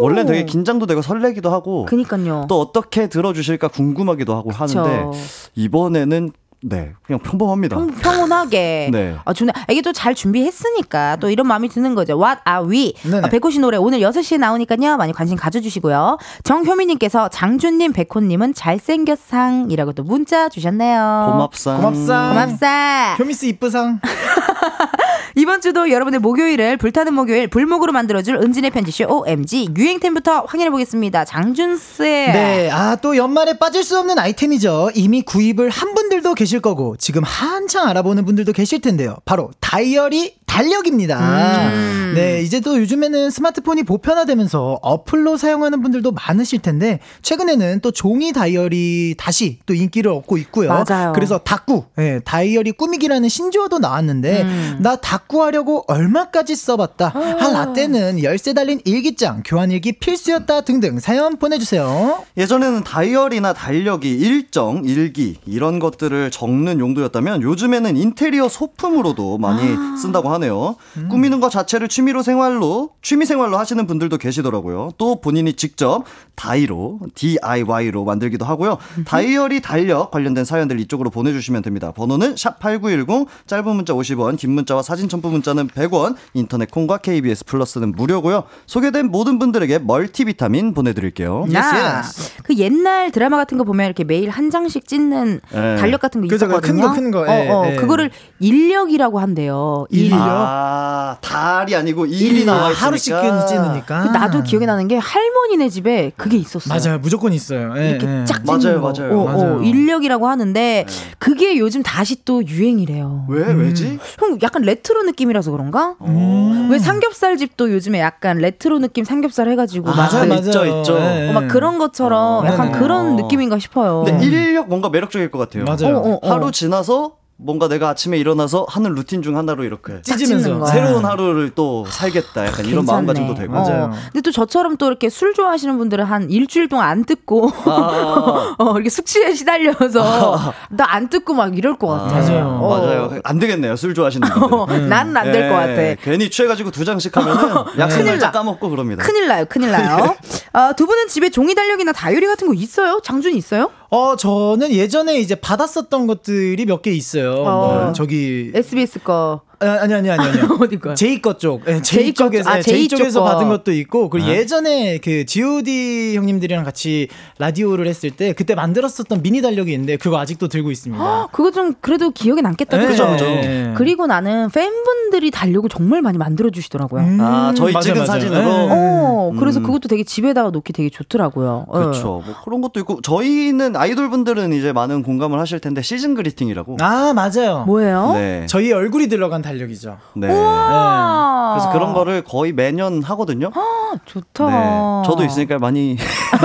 원래는 0.00 0.26
되게 0.26 0.44
긴장도 0.44 0.86
되고 0.86 1.00
설레기도 1.02 1.50
하고 1.50 1.86
그니까요. 1.86 2.44
또 2.48 2.60
어떻게 2.60 3.08
들어주실까 3.08 3.68
궁금하기도 3.68 4.34
하고 4.36 4.50
그쵸. 4.50 4.80
하는데 4.80 5.18
이번에는 5.56 6.30
네 6.68 6.92
그냥 7.06 7.20
평범합니다. 7.20 7.76
평, 7.76 7.86
평온하게. 7.94 8.88
네. 8.92 9.16
아, 9.24 9.32
좋네. 9.32 9.52
이게 9.70 9.82
또 9.82 9.92
잘 9.92 10.14
준비했으니까 10.14 11.16
또 11.16 11.30
이런 11.30 11.46
마음이 11.46 11.68
드는 11.68 11.94
거죠. 11.94 12.20
What 12.20 12.40
are 12.48 12.68
we? 12.68 12.94
아, 13.22 13.28
백호 13.28 13.50
씨 13.50 13.58
노래 13.60 13.76
오늘 13.76 14.00
6시에 14.00 14.38
나오니까요. 14.38 14.96
많이 14.96 15.12
관심 15.12 15.36
가져주시고요. 15.36 16.18
정효미님께서 16.44 17.28
장준님, 17.28 17.92
백호님은 17.92 18.54
잘생겼상이라고 18.54 19.92
또 19.92 20.02
문자 20.02 20.48
주셨네요. 20.48 21.30
고맙상. 21.32 21.76
고맙상. 21.76 22.28
고맙사. 22.30 23.16
효미스 23.18 23.46
이쁘상. 23.46 24.00
이번 25.36 25.60
주도 25.60 25.90
여러분의 25.90 26.20
목요일을 26.20 26.76
불타는 26.76 27.14
목요일 27.14 27.48
불목으로 27.48 27.92
만들어줄 27.92 28.36
은진의 28.36 28.70
편지쇼 28.70 29.06
OMG 29.08 29.70
유행템부터 29.76 30.44
확인해 30.46 30.70
보겠습니다. 30.70 31.24
장준씨. 31.24 32.02
네. 32.02 32.70
아, 32.70 32.96
또 32.96 33.16
연말에 33.16 33.58
빠질 33.58 33.84
수 33.84 33.98
없는 33.98 34.18
아이템이죠. 34.18 34.90
이미 34.94 35.22
구입을 35.22 35.70
한 35.70 35.94
분들 35.94 36.16
분들도 36.16 36.34
계실 36.34 36.60
거고 36.60 36.96
지금 36.96 37.22
한창 37.22 37.88
알아보는 37.88 38.24
분들도 38.24 38.52
계실 38.52 38.80
텐데요. 38.80 39.16
바로 39.24 39.50
다이어리 39.60 40.34
달력입니다. 40.46 41.68
음. 41.68 42.12
네, 42.14 42.40
이제 42.40 42.60
또 42.60 42.78
요즘에는 42.78 43.30
스마트폰이 43.30 43.82
보편화되면서 43.82 44.78
어플로 44.80 45.36
사용하는 45.36 45.82
분들도 45.82 46.12
많으실 46.12 46.60
텐데 46.60 47.00
최근에는 47.20 47.80
또 47.80 47.90
종이 47.90 48.32
다이어리 48.32 49.16
다시 49.18 49.58
또 49.66 49.74
인기를 49.74 50.10
얻고 50.10 50.38
있고요. 50.38 50.68
맞아요. 50.70 51.12
그래서 51.12 51.38
다꾸, 51.38 51.84
예, 51.98 52.20
다이어리 52.24 52.72
꾸미기라는 52.72 53.28
신조어도 53.28 53.78
나왔는데 53.78 54.42
음. 54.42 54.55
나 54.78 54.96
다꾸 54.96 55.42
하려고 55.42 55.84
얼마까지 55.88 56.56
써봤다. 56.56 57.12
아, 57.14 57.48
라떼는 57.52 58.22
열쇠 58.22 58.52
달린 58.52 58.80
일기장, 58.84 59.42
교환일기 59.44 59.92
필수였다 59.92 60.62
등등 60.62 60.98
사연 60.98 61.36
보내주세요. 61.36 62.24
예전에는 62.36 62.84
다이어리나 62.84 63.52
달력이 63.52 64.10
일정, 64.10 64.82
일기 64.84 65.38
이런 65.46 65.78
것들을 65.78 66.30
적는 66.30 66.80
용도였다면 66.80 67.42
요즘에는 67.42 67.96
인테리어 67.96 68.48
소품으로도 68.48 69.38
많이 69.38 69.62
쓴다고 70.00 70.30
하네요. 70.30 70.76
꾸미는 71.10 71.40
것 71.40 71.50
자체를 71.50 71.88
취미로 71.88 72.22
생활로 72.22 72.90
취미 73.02 73.26
생활로 73.26 73.58
하시는 73.58 73.86
분들도 73.86 74.18
계시더라고요. 74.18 74.92
또 74.98 75.20
본인이 75.20 75.52
직접 75.54 76.04
다이로 76.34 77.00
DIY로 77.14 78.04
만들기도 78.04 78.44
하고요. 78.44 78.78
다이어리 79.06 79.60
달력 79.60 80.10
관련된 80.10 80.44
사연들 80.44 80.80
이쪽으로 80.80 81.10
보내주시면 81.10 81.62
됩니다. 81.62 81.92
번호는 81.92 82.36
샵 82.36 82.60
#8910 82.60 83.26
짧은 83.46 83.76
문자 83.76 83.92
50원, 83.94 84.36
긴 84.46 84.52
문자와 84.52 84.82
사진 84.82 85.08
첨부 85.08 85.28
문자는 85.28 85.66
100원, 85.66 86.14
인터넷 86.32 86.70
콩과 86.70 86.98
KBS 86.98 87.46
플러스는 87.46 87.90
무료고요. 87.96 88.44
소개된 88.66 89.10
모든 89.10 89.40
분들에게 89.40 89.80
멀티비타민 89.80 90.72
보내드릴게요. 90.72 91.46
아, 91.56 92.02
그 92.44 92.54
옛날 92.54 93.10
드라마 93.10 93.38
같은 93.38 93.58
거 93.58 93.64
보면 93.64 93.86
이렇게 93.86 94.04
매일 94.04 94.30
한 94.30 94.50
장씩 94.50 94.86
찢는 94.86 95.40
예. 95.52 95.76
달력 95.80 96.00
같은 96.00 96.20
거 96.20 96.32
있었거든요. 96.32 96.60
큰 96.60 96.80
거, 96.80 96.94
큰 96.94 97.10
거, 97.10 97.26
예, 97.28 97.48
어, 97.50 97.56
어, 97.62 97.72
예. 97.72 97.74
그거를 97.74 98.12
일력이라고 98.38 99.18
한대요. 99.18 99.86
일력. 99.90 100.20
아, 100.20 101.16
달이 101.20 101.74
아니고 101.74 102.06
일이 102.06 102.44
나와 102.44 102.70
있으니까. 102.70 102.86
하루씩 102.86 103.14
찢으니까. 103.48 104.02
그 104.04 104.08
나도 104.16 104.44
기억에 104.44 104.64
나는 104.66 104.86
게 104.86 104.96
할머니네 104.96 105.70
집에 105.70 106.12
그게 106.16 106.36
있었어요. 106.36 106.78
맞아요, 106.78 106.98
무조건 107.00 107.32
있어요. 107.32 107.74
예, 107.78 107.90
이렇게 107.90 108.06
예. 108.06 108.24
쫙 108.24 108.42
맞아요, 108.46 108.60
찢는 108.60 108.80
거. 108.80 108.92
맞아요. 108.96 109.18
어, 109.18 109.22
어, 109.22 109.24
맞아요. 109.24 109.62
일력이라고 109.62 110.28
하는데 110.28 110.86
그게 111.18 111.58
요즘 111.58 111.82
다시 111.82 112.24
또 112.24 112.46
유행이래요. 112.46 113.26
왜 113.28 113.52
왜지? 113.52 113.98
형 114.26 114.38
약간 114.42 114.62
레트로 114.62 115.02
느낌이라서 115.04 115.50
그런가? 115.52 115.96
음. 116.02 116.68
왜 116.70 116.78
삼겹살 116.78 117.36
집도 117.36 117.70
요즘에 117.72 118.00
약간 118.00 118.38
레트로 118.38 118.78
느낌 118.80 119.04
삼겹살 119.04 119.48
해가지고 119.48 119.86
막, 119.86 119.96
맞아요, 119.96 120.24
아, 120.24 120.26
맞아요. 120.26 120.40
있죠, 120.40 120.64
있죠. 120.66 120.98
예, 120.98 121.28
어, 121.30 121.32
막 121.32 121.44
예. 121.44 121.48
그런 121.48 121.78
것처럼 121.78 122.44
어, 122.44 122.46
약간 122.46 122.66
네네. 122.72 122.78
그런 122.78 123.06
어. 123.12 123.22
느낌인가 123.22 123.58
싶어요. 123.58 124.04
근데 124.04 124.24
일력 124.24 124.68
뭔가 124.68 124.88
매력적일 124.88 125.30
것 125.30 125.38
같아요. 125.38 125.64
맞아요. 125.64 125.98
어, 125.98 126.10
어, 126.14 126.18
어. 126.22 126.30
하루 126.32 126.50
지나서 126.50 127.16
뭔가 127.38 127.68
내가 127.68 127.90
아침에 127.90 128.16
일어나서 128.16 128.64
하는 128.68 128.94
루틴 128.94 129.20
중 129.20 129.36
하나로 129.36 129.64
이렇게 129.64 130.00
찢으면서. 130.00 130.58
거. 130.58 130.66
새로운 130.66 131.04
하루를 131.04 131.50
또 131.54 131.84
살겠다. 131.86 132.46
약간 132.46 132.64
이런 132.64 132.80
괜찮네. 132.80 132.92
마음가짐도 132.92 133.34
되고. 133.34 133.52
맞아요. 133.52 133.84
어. 133.84 133.90
근데 134.10 134.22
또 134.22 134.32
저처럼 134.32 134.78
또 134.78 134.86
이렇게 134.86 135.10
술 135.10 135.34
좋아하시는 135.34 135.76
분들은 135.76 136.04
한 136.06 136.30
일주일 136.30 136.68
동안 136.68 136.88
안 136.88 137.04
뜯고 137.04 137.50
아, 137.66 138.54
어, 138.58 138.72
이렇게 138.76 138.88
숙취에 138.88 139.34
시달려서 139.34 140.54
나안 140.70 141.10
뜯고 141.10 141.34
막 141.34 141.56
이럴 141.58 141.76
것 141.76 141.88
같아. 141.88 142.06
맞아요. 142.14 142.58
어. 142.62 142.78
맞아요. 142.80 143.20
안 143.22 143.38
되겠네요. 143.38 143.76
술 143.76 143.92
좋아하시는 143.94 144.26
분들. 144.26 144.88
나는 144.88 145.14
안될것 145.14 145.68
예, 145.68 145.94
같아. 145.94 146.02
괜히 146.02 146.30
취해가지고 146.30 146.70
두 146.70 146.86
장씩 146.86 147.14
하면은 147.18 147.54
약속 147.78 147.98
큰일 147.98 148.12
날짜 148.12 148.26
나. 148.26 148.32
까먹고 148.32 148.70
그럽니다. 148.70 149.04
큰일 149.04 149.28
나요, 149.28 149.44
큰일 149.46 149.70
나요. 149.72 150.16
아, 150.54 150.72
두 150.72 150.86
분은 150.86 151.08
집에 151.08 151.28
종이 151.28 151.54
달력이나 151.54 151.92
다이어리 151.92 152.26
같은 152.26 152.46
거 152.48 152.54
있어요? 152.54 153.00
장준 153.04 153.34
있어요? 153.34 153.70
어, 153.90 154.16
저는 154.16 154.72
예전에 154.72 155.18
이제 155.18 155.34
받았었던 155.36 156.06
것들이 156.06 156.64
몇 156.66 156.82
개 156.82 156.90
있어요. 156.92 157.32
어. 157.42 157.44
뭐 157.84 157.92
저기 157.92 158.50
SBS 158.54 158.98
거. 159.00 159.40
아, 159.60 159.78
아니 159.82 159.94
아니 159.94 160.10
아니 160.10 160.22
아니. 160.22 160.38
어디 160.60 160.78
거야? 160.78 160.94
제이 160.94 161.20
거 161.22 161.36
쪽. 161.38 161.62
예, 161.66 161.80
제이 161.80 161.82
제이 161.82 162.12
거 162.14 162.24
쪽에서 162.24 162.44
쪽. 162.44 162.50
아, 162.54 162.58
예, 162.58 162.62
제이 162.62 162.88
제이 162.88 162.88
쪽에서. 162.88 163.22
받은 163.24 163.48
것도 163.48 163.72
있고 163.72 164.10
그리고 164.10 164.28
네. 164.28 164.38
예전에 164.38 164.98
그 164.98 165.24
G.O.D 165.24 166.14
형님들이랑 166.16 166.64
같이 166.64 167.08
라디오를 167.38 167.86
했을 167.86 168.10
때 168.10 168.32
그때 168.32 168.54
만들었었던 168.54 169.22
미니 169.22 169.40
달력이 169.42 169.72
있는데 169.72 169.96
그거 169.96 170.18
아직도 170.18 170.48
들고 170.48 170.70
있습니다. 170.70 171.28
그거 171.32 171.50
좀 171.50 171.74
그래도 171.80 172.10
기억에 172.10 172.40
남겠다. 172.42 172.82
예, 172.82 172.86
그죠? 172.86 173.08
그죠. 173.10 173.24
예. 173.24 173.72
그리고 173.76 174.06
나는 174.06 174.48
팬분들이 174.50 175.30
달력을 175.30 175.68
정말 175.70 176.02
많이 176.02 176.18
만들어 176.18 176.50
주시더라고요. 176.50 177.02
음, 177.02 177.18
아, 177.20 177.52
저희 177.56 177.72
맞아요, 177.72 177.82
찍은 177.82 177.94
맞아요. 177.96 178.06
사진으로? 178.06 178.40
예. 178.40 178.68
어, 178.70 179.32
그래서 179.38 179.60
음. 179.60 179.64
그것도 179.64 179.88
되게 179.88 180.04
집에다가 180.04 180.50
놓기 180.50 180.72
되게 180.72 180.90
좋더라고요. 180.90 181.64
어. 181.68 181.78
그렇죠. 181.78 182.22
뭐 182.24 182.34
그런 182.44 182.60
것도 182.60 182.80
있고 182.80 183.00
저희는 183.02 183.76
아이돌 183.76 184.10
분들은 184.10 184.52
이제 184.52 184.72
많은 184.72 185.02
공감을 185.02 185.38
하실 185.38 185.58
텐데 185.60 185.82
시즌 185.82 186.14
그리팅이라고. 186.14 186.76
아 186.80 187.12
맞아요. 187.14 187.64
뭐예요? 187.66 188.12
네. 188.14 188.46
저희 188.48 188.72
얼굴이 188.72 189.08
들어간 189.08 189.42
달력이죠. 189.46 189.96
네. 190.14 190.28
우와. 190.28 191.54
그래서 191.54 191.72
그런 191.72 191.94
거를 191.94 192.22
거의 192.22 192.52
매년 192.52 193.02
하거든요. 193.02 193.50
아, 193.54 193.92
좋다. 194.04 194.46
네. 194.46 195.02
저도 195.06 195.24
있으니까 195.24 195.58
많이. 195.58 195.96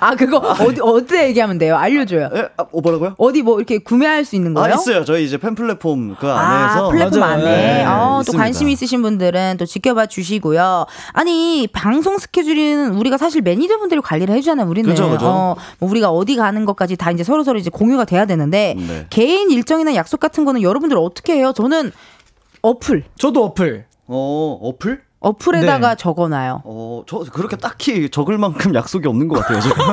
아, 0.00 0.14
그거 0.16 0.38
어디 0.38 0.80
어디 0.82 1.16
얘기하면 1.16 1.56
돼요? 1.58 1.76
알려줘요. 1.76 2.28
예? 2.34 2.48
아, 2.58 2.64
어, 2.70 2.80
뭐라고요? 2.80 3.14
어디 3.16 3.42
뭐 3.42 3.56
이렇게 3.56 3.78
구매할 3.78 4.24
수 4.24 4.36
있는 4.36 4.56
아, 4.56 4.60
거예요? 4.60 4.74
있어요. 4.74 5.04
저희 5.04 5.24
이제 5.24 5.38
팬 5.38 5.54
플랫폼 5.54 6.14
그 6.20 6.30
아, 6.30 6.38
안에서. 6.38 6.88
플랫폼 6.90 7.20
맞아요. 7.20 7.32
안에. 7.34 7.44
네, 7.44 7.84
어, 7.86 8.22
또. 8.26 8.32
관심 8.36 8.68
있으신 8.68 9.00
분들은 9.02 9.56
또 9.58 9.64
지켜봐 9.64 10.06
주시고요. 10.06 10.84
아니, 11.12 11.66
방송 11.72 12.18
스케줄은 12.18 12.94
우리가 12.94 13.16
사실 13.16 13.40
매니저분들이 13.40 14.02
관리를 14.02 14.34
해주잖아요, 14.34 14.68
우리는. 14.68 14.88
그죠, 14.90 15.08
그죠. 15.10 15.26
어, 15.26 15.56
뭐 15.78 15.88
우리가 15.90 16.10
어디 16.10 16.36
가는 16.36 16.64
것까지 16.66 16.96
다 16.96 17.10
이제 17.10 17.24
서로서로 17.24 17.58
이제 17.58 17.70
공유가 17.70 18.04
돼야 18.04 18.26
되는데, 18.26 18.74
네. 18.76 19.06
개인 19.08 19.50
일정이나 19.50 19.94
약속 19.94 20.20
같은 20.20 20.44
거는 20.44 20.60
여러분들 20.62 20.98
어떻게 20.98 21.34
해요? 21.34 21.52
저는 21.54 21.92
어플, 22.62 23.04
저도 23.18 23.44
어플. 23.44 23.86
어, 24.06 24.58
어플? 24.62 25.00
어플에다가 25.20 25.90
네. 25.90 25.96
적어놔요. 25.96 26.62
어, 26.64 27.02
저 27.06 27.20
그렇게 27.20 27.56
딱히 27.56 28.10
적을 28.10 28.36
만큼 28.36 28.74
약속이 28.74 29.08
없는 29.08 29.28
것 29.28 29.40
같아요, 29.40 29.60
지금. 29.60 29.76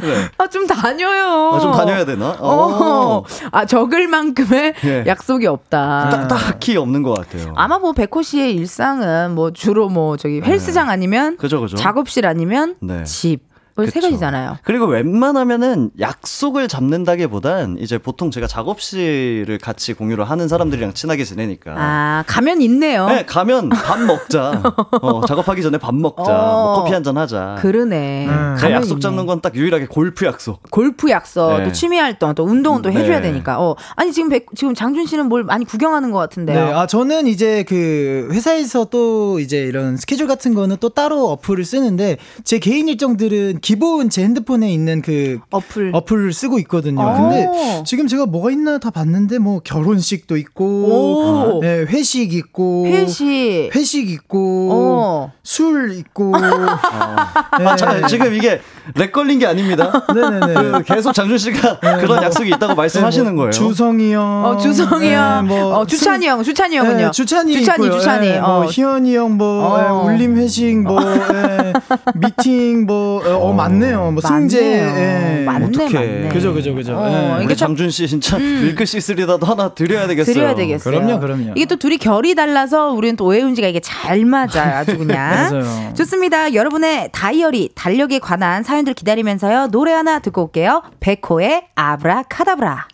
네. 0.00 0.28
아, 0.38 0.46
좀 0.46 0.66
다녀요. 0.66 1.52
아, 1.54 1.60
좀 1.60 1.72
다녀야 1.72 2.04
되나? 2.04 2.30
어. 2.38 2.38
어. 2.40 3.24
아, 3.52 3.64
적을 3.66 4.06
만큼의 4.08 4.74
예. 4.84 5.04
약속이 5.06 5.46
없다. 5.46 6.08
딱, 6.10 6.28
딱히 6.28 6.76
없는 6.76 7.02
것 7.02 7.12
같아요. 7.12 7.52
아마 7.56 7.78
뭐 7.78 7.92
백호 7.92 8.22
씨의 8.22 8.54
일상은 8.54 9.34
뭐 9.34 9.50
주로 9.52 9.88
뭐 9.88 10.16
저기 10.16 10.40
헬스장 10.42 10.88
아니면 10.88 11.36
그죠, 11.36 11.60
그죠. 11.60 11.76
작업실 11.76 12.26
아니면 12.26 12.76
네. 12.80 13.04
집. 13.04 13.47
뭐세 13.82 13.92
그쵸. 14.00 14.08
가지잖아요. 14.08 14.58
그리고 14.64 14.86
웬만하면은 14.86 15.90
약속을 16.00 16.68
잡는다기보단 16.68 17.78
이제 17.80 17.98
보통 17.98 18.30
제가 18.30 18.46
작업실을 18.46 19.58
같이 19.58 19.94
공유를 19.94 20.24
하는 20.28 20.48
사람들이랑 20.48 20.94
친하게 20.94 21.24
지내니까. 21.24 21.74
아, 21.76 22.24
가면 22.26 22.60
있네요. 22.62 23.06
네, 23.06 23.24
가면 23.24 23.68
밥 23.70 24.00
먹자. 24.00 24.62
어, 25.02 25.24
작업하기 25.26 25.62
전에 25.62 25.78
밥 25.78 25.94
먹자. 25.94 26.22
어. 26.22 26.64
뭐 26.64 26.74
커피 26.82 26.92
한 26.92 27.04
잔 27.04 27.16
하자. 27.16 27.56
그러네. 27.60 28.26
음. 28.28 28.56
제 28.58 28.62
가면 28.62 28.76
약속 28.78 28.90
있네. 28.94 29.00
잡는 29.00 29.26
건 29.26 29.38
딱 29.40 29.54
유일하게 29.54 29.86
골프 29.86 30.26
약속. 30.26 30.60
골프 30.70 31.08
약속, 31.10 31.58
네. 31.58 31.64
또 31.64 31.72
취미 31.72 31.96
활동, 31.96 32.34
또 32.34 32.42
운동은 32.44 32.82
또 32.82 32.90
해줘야 32.90 33.20
네. 33.20 33.30
되니까. 33.30 33.60
어, 33.60 33.76
아니 33.94 34.12
지금 34.12 34.28
백, 34.30 34.46
지금 34.56 34.74
장준 34.74 35.06
씨는 35.06 35.26
뭘 35.28 35.44
많이 35.44 35.64
구경하는 35.64 36.10
것 36.10 36.18
같은데요. 36.18 36.64
네, 36.66 36.72
아 36.72 36.88
저는 36.88 37.28
이제 37.28 37.62
그 37.68 38.28
회사에서 38.32 38.86
또 38.86 39.38
이제 39.38 39.58
이런 39.58 39.96
스케줄 39.96 40.26
같은 40.26 40.54
거는 40.54 40.78
또 40.80 40.88
따로 40.88 41.30
어플을 41.30 41.64
쓰는데 41.64 42.16
제 42.42 42.58
개인 42.58 42.88
일정들은 42.88 43.60
기본 43.68 44.08
제 44.08 44.22
핸드폰에 44.22 44.72
있는 44.72 45.02
그 45.02 45.40
어플. 45.50 45.90
어플을 45.92 46.32
쓰고 46.32 46.58
있거든요. 46.60 47.02
오. 47.02 47.12
근데 47.12 47.82
지금 47.84 48.06
제가 48.06 48.24
뭐가 48.24 48.50
있나 48.50 48.78
다 48.78 48.90
봤는데 48.90 49.36
뭐 49.36 49.60
결혼식도 49.60 50.38
있고, 50.38 50.64
오. 50.64 51.60
네, 51.60 51.80
회식 51.80 52.32
있고, 52.32 52.86
회식. 52.86 53.70
회식 53.76 54.08
있고, 54.08 54.70
어. 54.72 55.32
술 55.42 55.92
있고, 55.98 56.32
네. 56.40 57.66
아, 57.66 57.76
자, 57.76 58.06
지금 58.06 58.32
이게 58.32 58.58
lag 58.94 59.12
걸린 59.12 59.38
게 59.38 59.46
아닙니다. 59.46 60.04
네네네. 60.14 60.54
그 60.54 60.82
계속 60.84 61.12
장준 61.12 61.38
씨가 61.38 61.78
그런 61.80 62.22
약속이 62.22 62.48
있다고 62.50 62.74
말씀하시는 62.74 63.36
거예요. 63.36 63.50
주성이 63.50 64.12
형, 64.14 64.44
어, 64.44 64.56
주성이 64.56 65.12
형, 65.12 65.46
네, 65.46 65.54
뭐 65.54 65.78
어, 65.78 65.86
주찬이 65.86 66.26
형, 66.26 66.42
주찬이 66.42 66.76
승- 66.76 66.84
형은요? 66.86 67.04
네, 67.06 67.10
주찬이 67.10 67.52
주찬이, 67.52 67.84
있고요. 67.86 67.98
주찬이. 68.00 68.28
네, 68.28 68.38
어. 68.38 68.60
뭐 68.60 68.64
희연이 68.66 69.16
형, 69.16 69.36
뭐 69.36 69.64
어. 69.64 70.06
예, 70.08 70.12
울림 70.14 70.36
회식, 70.36 70.78
뭐 70.82 71.00
예, 71.02 71.72
미팅, 72.14 72.86
뭐 72.86 73.22
어, 73.24 73.52
많네요. 73.52 74.10
뭐 74.12 74.20
승재, 74.20 74.60
맞네요. 74.60 74.96
예. 74.98 75.44
맞네, 75.44 75.66
어떡해. 75.66 75.92
맞네. 75.94 76.28
그죠, 76.32 76.52
그죠, 76.54 76.74
그죠. 76.74 76.94
어, 76.96 77.38
예. 77.40 77.44
이게 77.44 77.54
참 77.54 77.68
장준 77.68 77.90
씨 77.90 78.08
진짜 78.08 78.38
밀크시슬이라도 78.38 79.44
하나 79.46 79.68
드려야 79.74 80.06
되겠어요. 80.06 80.34
드려야 80.34 80.54
되겠어요. 80.54 80.94
그럼요, 81.00 81.20
그럼요. 81.20 81.52
이게 81.54 81.66
또 81.66 81.76
둘이 81.76 81.98
결이 81.98 82.34
달라서 82.34 82.92
우리는 82.92 83.14
또 83.16 83.26
오해은지가 83.26 83.68
이게 83.68 83.80
잘 83.80 84.24
맞아요. 84.24 84.76
아주 84.76 84.96
그냥. 84.96 85.18
맞아요. 85.52 85.92
좋습니다. 85.94 86.54
여러분의 86.54 87.10
다이어리, 87.12 87.70
달력에 87.74 88.18
관한 88.20 88.62
사연 88.62 88.77
들 88.84 88.94
기다리면서요. 88.94 89.68
노래 89.68 89.92
하나 89.92 90.18
듣고 90.18 90.44
올게요. 90.44 90.82
백호의 91.00 91.68
아브라카다브라. 91.74 92.88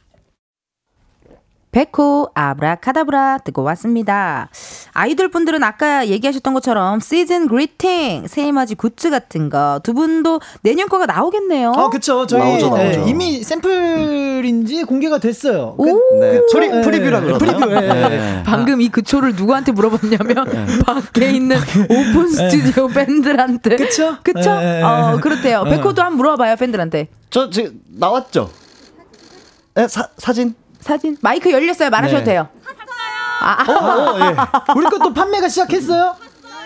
백호 1.85 2.31
아브라카다브라 2.35 3.39
듣고 3.39 3.65
왔습니다. 3.65 4.49
아이돌 4.93 5.29
분들은 5.29 5.65
아까 5.65 6.07
얘기하셨던 6.07 6.55
것처럼 6.55 7.01
season 7.01 7.49
greeting, 7.49 8.29
새해맞이 8.29 8.77
굿즈 8.77 9.11
같은 9.11 9.51
거 9.51 9.81
두 9.83 9.93
분도 9.93 10.41
내년 10.63 10.89
거가 10.89 11.07
나오겠네요. 11.07 11.73
아, 11.73 11.91
그쵸. 11.91 12.27
저희 12.27 12.41
나오죠, 12.41 12.69
나오죠. 12.69 13.01
예, 13.01 13.05
이미 13.11 13.43
샘플인지 13.43 14.85
공개가 14.85 15.19
됐어요. 15.19 15.75
그, 15.77 15.85
네, 16.21 16.41
프리, 16.53 16.67
예, 16.67 16.81
프리뷰라 16.81 17.19
예, 17.19 17.33
그러나요? 17.33 17.39
프리뷰, 17.39 17.73
예. 17.73 17.81
네. 17.81 18.43
방금 18.47 18.81
이 18.81 18.89
그쵸를 18.89 19.35
누구한테 19.35 19.73
물어봤냐면 19.73 20.47
밖에 20.87 21.33
있는 21.33 21.57
open 21.91 22.29
studio 22.29 22.87
팬들한테. 22.87 23.77
그쵸? 23.77 24.17
그쵸? 24.23 24.51
어, 24.51 25.15
예. 25.17 25.21
그렇대요. 25.21 25.65
예. 25.67 25.71
백호도 25.71 26.01
한번 26.03 26.19
물어봐요, 26.19 26.55
팬들한테. 26.55 27.09
저 27.31 27.51
지금 27.51 27.81
나왔죠? 27.99 28.49
네, 29.75 29.89
사, 29.89 30.09
사진? 30.19 30.55
사진. 30.85 31.17
마이크 31.23 31.51
열렸어요. 31.51 31.89
말하셔도 31.89 32.19
네. 32.21 32.33
돼요. 32.33 32.49
아, 33.41 33.65
어, 33.67 33.73
어, 33.73 34.21
예. 34.21 34.37
우리 34.77 34.87
것도 34.87 35.13
판매가 35.15 35.49
시작했어요? 35.49 36.17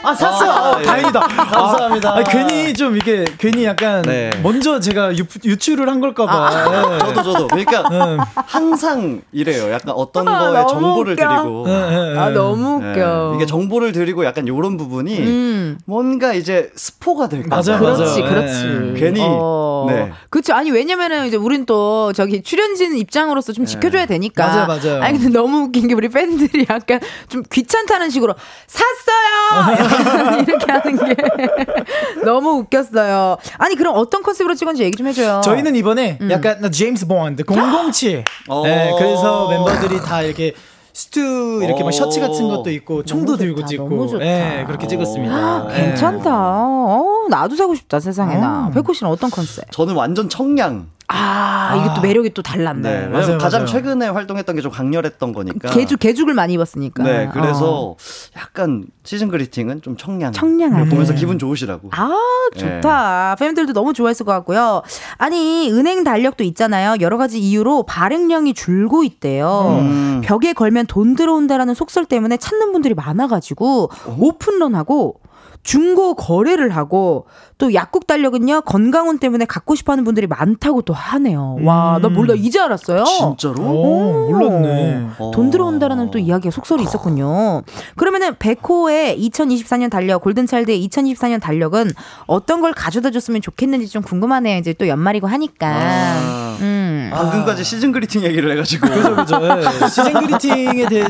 아 0.02 0.14
샀어요. 0.14 0.50
아, 0.50 0.70
어, 0.70 0.80
예. 0.80 0.84
다행이다. 0.84 1.20
감사합니다. 1.26 2.10
아, 2.16 2.22
괜히 2.22 2.72
좀 2.72 2.96
이게 2.96 3.24
괜히 3.38 3.64
약간 3.64 4.02
네. 4.02 4.30
먼저 4.42 4.78
제가 4.80 5.16
유, 5.16 5.24
유출을 5.44 5.88
한 5.88 6.00
걸까봐. 6.00 6.94
예. 6.94 6.98
저도 6.98 7.22
저도 7.22 7.46
그러니까 7.48 7.80
음. 7.90 8.18
항상 8.34 9.22
이래요. 9.32 9.72
약간 9.72 9.94
어떤 9.96 10.28
아, 10.28 10.38
거에 10.50 10.66
정보를 10.68 11.12
웃겨. 11.14 11.28
드리고 11.28 11.64
예. 11.68 12.18
아, 12.18 12.30
너무 12.30 12.80
예, 12.84 12.90
웃겨. 12.90 13.32
이게 13.36 13.46
정보를 13.46 13.92
드리고 13.92 14.24
약간 14.24 14.46
요런 14.46 14.76
부분이 14.76 15.18
음. 15.18 15.78
뭔가 15.84 16.32
이제 16.32 16.70
스포가 16.76 17.28
될까 17.28 17.48
맞아요, 17.56 17.80
봐. 17.80 17.96
그렇지, 17.96 18.20
맞아요. 18.22 18.34
그렇지. 18.34 18.94
괜히, 18.96 19.20
어, 19.22 19.86
네. 19.88 20.12
그렇죠. 20.30 20.54
아니 20.54 20.70
왜냐면은 20.70 21.26
이제 21.26 21.36
우린 21.36 21.66
또 21.66 22.12
저기 22.12 22.42
출연진 22.42 22.96
입장으로서 22.96 23.52
좀 23.52 23.64
지켜줘야 23.64 24.06
되니까. 24.06 24.46
맞아요, 24.46 24.66
맞아요. 24.66 25.02
아니 25.02 25.18
근데 25.18 25.38
너무 25.38 25.64
웃긴 25.64 25.88
게 25.88 25.94
우리 25.94 26.08
팬들이 26.08 26.66
약간 26.70 27.00
좀 27.28 27.42
귀찮다는 27.50 28.10
식으로 28.10 28.34
샀어요. 28.66 29.87
약간 29.90 30.40
이렇게 30.46 30.72
하는 30.72 30.96
게 31.06 31.16
너무 32.24 32.50
웃겼어요. 32.58 33.36
아니 33.58 33.74
그럼 33.76 33.94
어떤 33.96 34.22
컨셉으로 34.22 34.54
찍었는지 34.54 34.82
얘기 34.84 34.96
좀 34.96 35.06
해줘요. 35.06 35.40
저희는 35.44 35.76
이번에 35.76 36.18
음. 36.20 36.30
약간 36.30 36.70
제임스 36.70 37.06
본드 37.06 37.44
007. 37.44 38.24
어. 38.48 38.62
네, 38.64 38.92
그래서 38.98 39.48
멤버들이 39.48 40.00
다 40.02 40.22
이렇게 40.22 40.54
스투 40.92 41.60
이렇게 41.62 41.82
막 41.82 41.88
어. 41.88 41.92
셔츠 41.92 42.18
같은 42.20 42.48
것도 42.48 42.70
있고 42.72 43.04
총도 43.04 43.32
좋다, 43.32 43.38
들고 43.38 43.64
찍고. 43.66 44.18
네, 44.18 44.64
그렇게 44.66 44.86
찍었습니다. 44.88 45.34
아, 45.34 45.68
네. 45.68 45.82
괜찮다. 45.86 46.30
어, 46.34 47.26
나도 47.30 47.54
사고 47.54 47.74
싶다 47.76 48.00
세상에나. 48.00 48.70
백호 48.74 48.92
씨는 48.92 49.12
어떤 49.12 49.30
컨셉? 49.30 49.70
저는 49.70 49.94
완전 49.94 50.28
청량. 50.28 50.88
아, 51.10 51.74
이게 51.80 51.94
또 51.96 52.02
매력이 52.02 52.30
또 52.34 52.42
달랐네. 52.42 52.82
네, 52.82 53.06
맞아요, 53.08 53.38
가장 53.38 53.62
맞아요. 53.62 53.66
최근에 53.66 54.08
활동했던 54.08 54.54
게 54.56 54.62
좀 54.62 54.70
강렬했던 54.70 55.32
거니까. 55.32 55.70
개죽 55.70 55.98
개죽을 56.00 56.34
많이 56.34 56.52
입었으니까. 56.54 57.02
네, 57.02 57.30
그래서 57.32 57.90
어. 57.92 57.96
약간 58.36 58.84
season 59.04 59.28
greeting은 59.28 59.80
좀 59.82 59.96
청량. 59.96 60.32
청량하게. 60.32 60.90
보면서 60.90 61.14
기분 61.14 61.38
좋으시라고. 61.38 61.90
아, 61.92 62.10
좋다. 62.56 63.36
팬들도 63.38 63.72
너무 63.72 63.92
좋아했을 63.94 64.26
것 64.26 64.32
같고요. 64.32 64.82
아니, 65.16 65.70
은행 65.72 66.04
달력도 66.04 66.44
있잖아요. 66.44 66.96
여러 67.00 67.16
가지 67.16 67.38
이유로 67.38 67.84
발행량이 67.84 68.52
줄고 68.54 69.02
있대요. 69.04 69.78
음. 69.80 70.20
벽에 70.24 70.52
걸면 70.52 70.86
돈 70.86 71.14
들어온다라는 71.16 71.74
속설 71.74 72.04
때문에 72.04 72.36
찾는 72.36 72.72
분들이 72.72 72.94
많아가지고 72.94 73.90
오픈런하고 74.18 75.20
중고 75.62 76.14
거래를 76.14 76.70
하고 76.70 77.26
또 77.58 77.74
약국 77.74 78.06
달력은요 78.06 78.62
건강원 78.62 79.18
때문에 79.18 79.44
갖고 79.44 79.74
싶어하는 79.74 80.04
분들이 80.04 80.26
많다고 80.26 80.82
또 80.82 80.94
하네요. 80.94 81.56
와, 81.62 81.98
나 82.00 82.08
몰라 82.08 82.34
이제 82.34 82.60
알았어요. 82.60 83.04
진짜로? 83.04 83.62
오, 83.62 84.30
몰랐네. 84.30 85.08
어. 85.18 85.30
돈 85.32 85.50
들어온다라는 85.50 86.10
또 86.10 86.18
이야기가 86.18 86.50
속설이 86.50 86.82
있었군요. 86.84 87.62
그러면은 87.96 88.36
백호의 88.38 89.18
2024년 89.28 89.90
달력, 89.90 90.22
골든차일드의 90.22 90.86
2024년 90.88 91.40
달력은 91.40 91.90
어떤 92.26 92.60
걸 92.60 92.72
가져다 92.72 93.10
줬으면 93.10 93.40
좋겠는지 93.40 93.88
좀 93.88 94.02
궁금하네요. 94.02 94.58
이제 94.58 94.72
또 94.72 94.88
연말이고 94.88 95.26
하니까. 95.26 95.66
아. 95.68 96.56
음. 96.60 96.77
방금까지 97.10 97.64
시즌 97.64 97.92
그리팅 97.92 98.22
얘기를 98.22 98.50
해가지고. 98.52 98.88
그죠 98.88 99.16
그죠. 99.16 99.40
예. 99.42 99.62
시즌 99.88 100.12
그리팅에 100.26 100.86
대해 100.88 101.04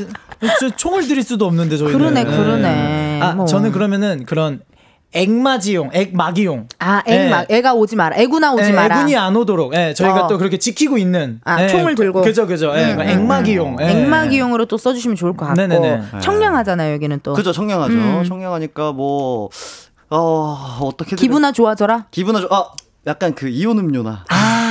저 0.61 0.71
총을 0.77 1.07
드릴 1.07 1.23
수도 1.23 1.47
없는데 1.47 1.77
저희는. 1.77 1.99
그러네, 1.99 2.21
예. 2.21 2.25
그러네. 2.25 3.21
아 3.23 3.33
뭐. 3.35 3.47
저는 3.47 3.73
그러면은 3.73 4.25
그런 4.25 4.61
액마지용, 5.13 5.91
액마기용. 5.95 6.69
아, 6.81 7.03
애, 7.07 7.31
마, 7.31 7.45
애가 7.49 7.73
오지 7.73 7.97
마라. 7.97 8.17
애구나 8.19 8.53
오지 8.53 8.69
예, 8.71 8.73
마라. 8.73 8.97
애군이 8.99 9.17
안 9.17 9.35
오도록 9.37 9.75
예, 9.75 9.95
저희가 9.95 10.27
어. 10.27 10.29
또 10.29 10.37
그렇게 10.37 10.59
지키고 10.59 10.99
있는 10.99 11.41
아, 11.45 11.63
예, 11.63 11.69
총을 11.69 11.95
들고. 11.95 12.21
그죠 12.21 12.47
그죠 12.47 12.75
예, 12.77 12.93
음, 12.93 13.01
음, 13.01 13.09
액마기용 13.09 13.79
예. 13.81 13.87
액마기용으로 13.87 14.67
또 14.67 14.77
써주시면 14.77 15.17
좋을 15.17 15.35
것 15.35 15.47
같고. 15.47 15.61
네네네. 15.61 16.21
청량하잖아요, 16.21 16.93
여기는 16.93 17.21
또. 17.23 17.33
그죠, 17.33 17.53
청량하죠. 17.53 17.95
음. 17.95 18.25
청량하니까 18.25 18.93
뭐, 18.93 19.49
어, 20.11 20.79
어떻게. 20.83 21.17
기분아 21.17 21.53
좋아져라. 21.53 22.07
기분아 22.11 22.41
좋, 22.41 22.53
아, 22.53 22.67
약간 23.07 23.35
그 23.35 23.49
이온 23.49 23.79
음료나. 23.79 24.27
아 24.29 24.68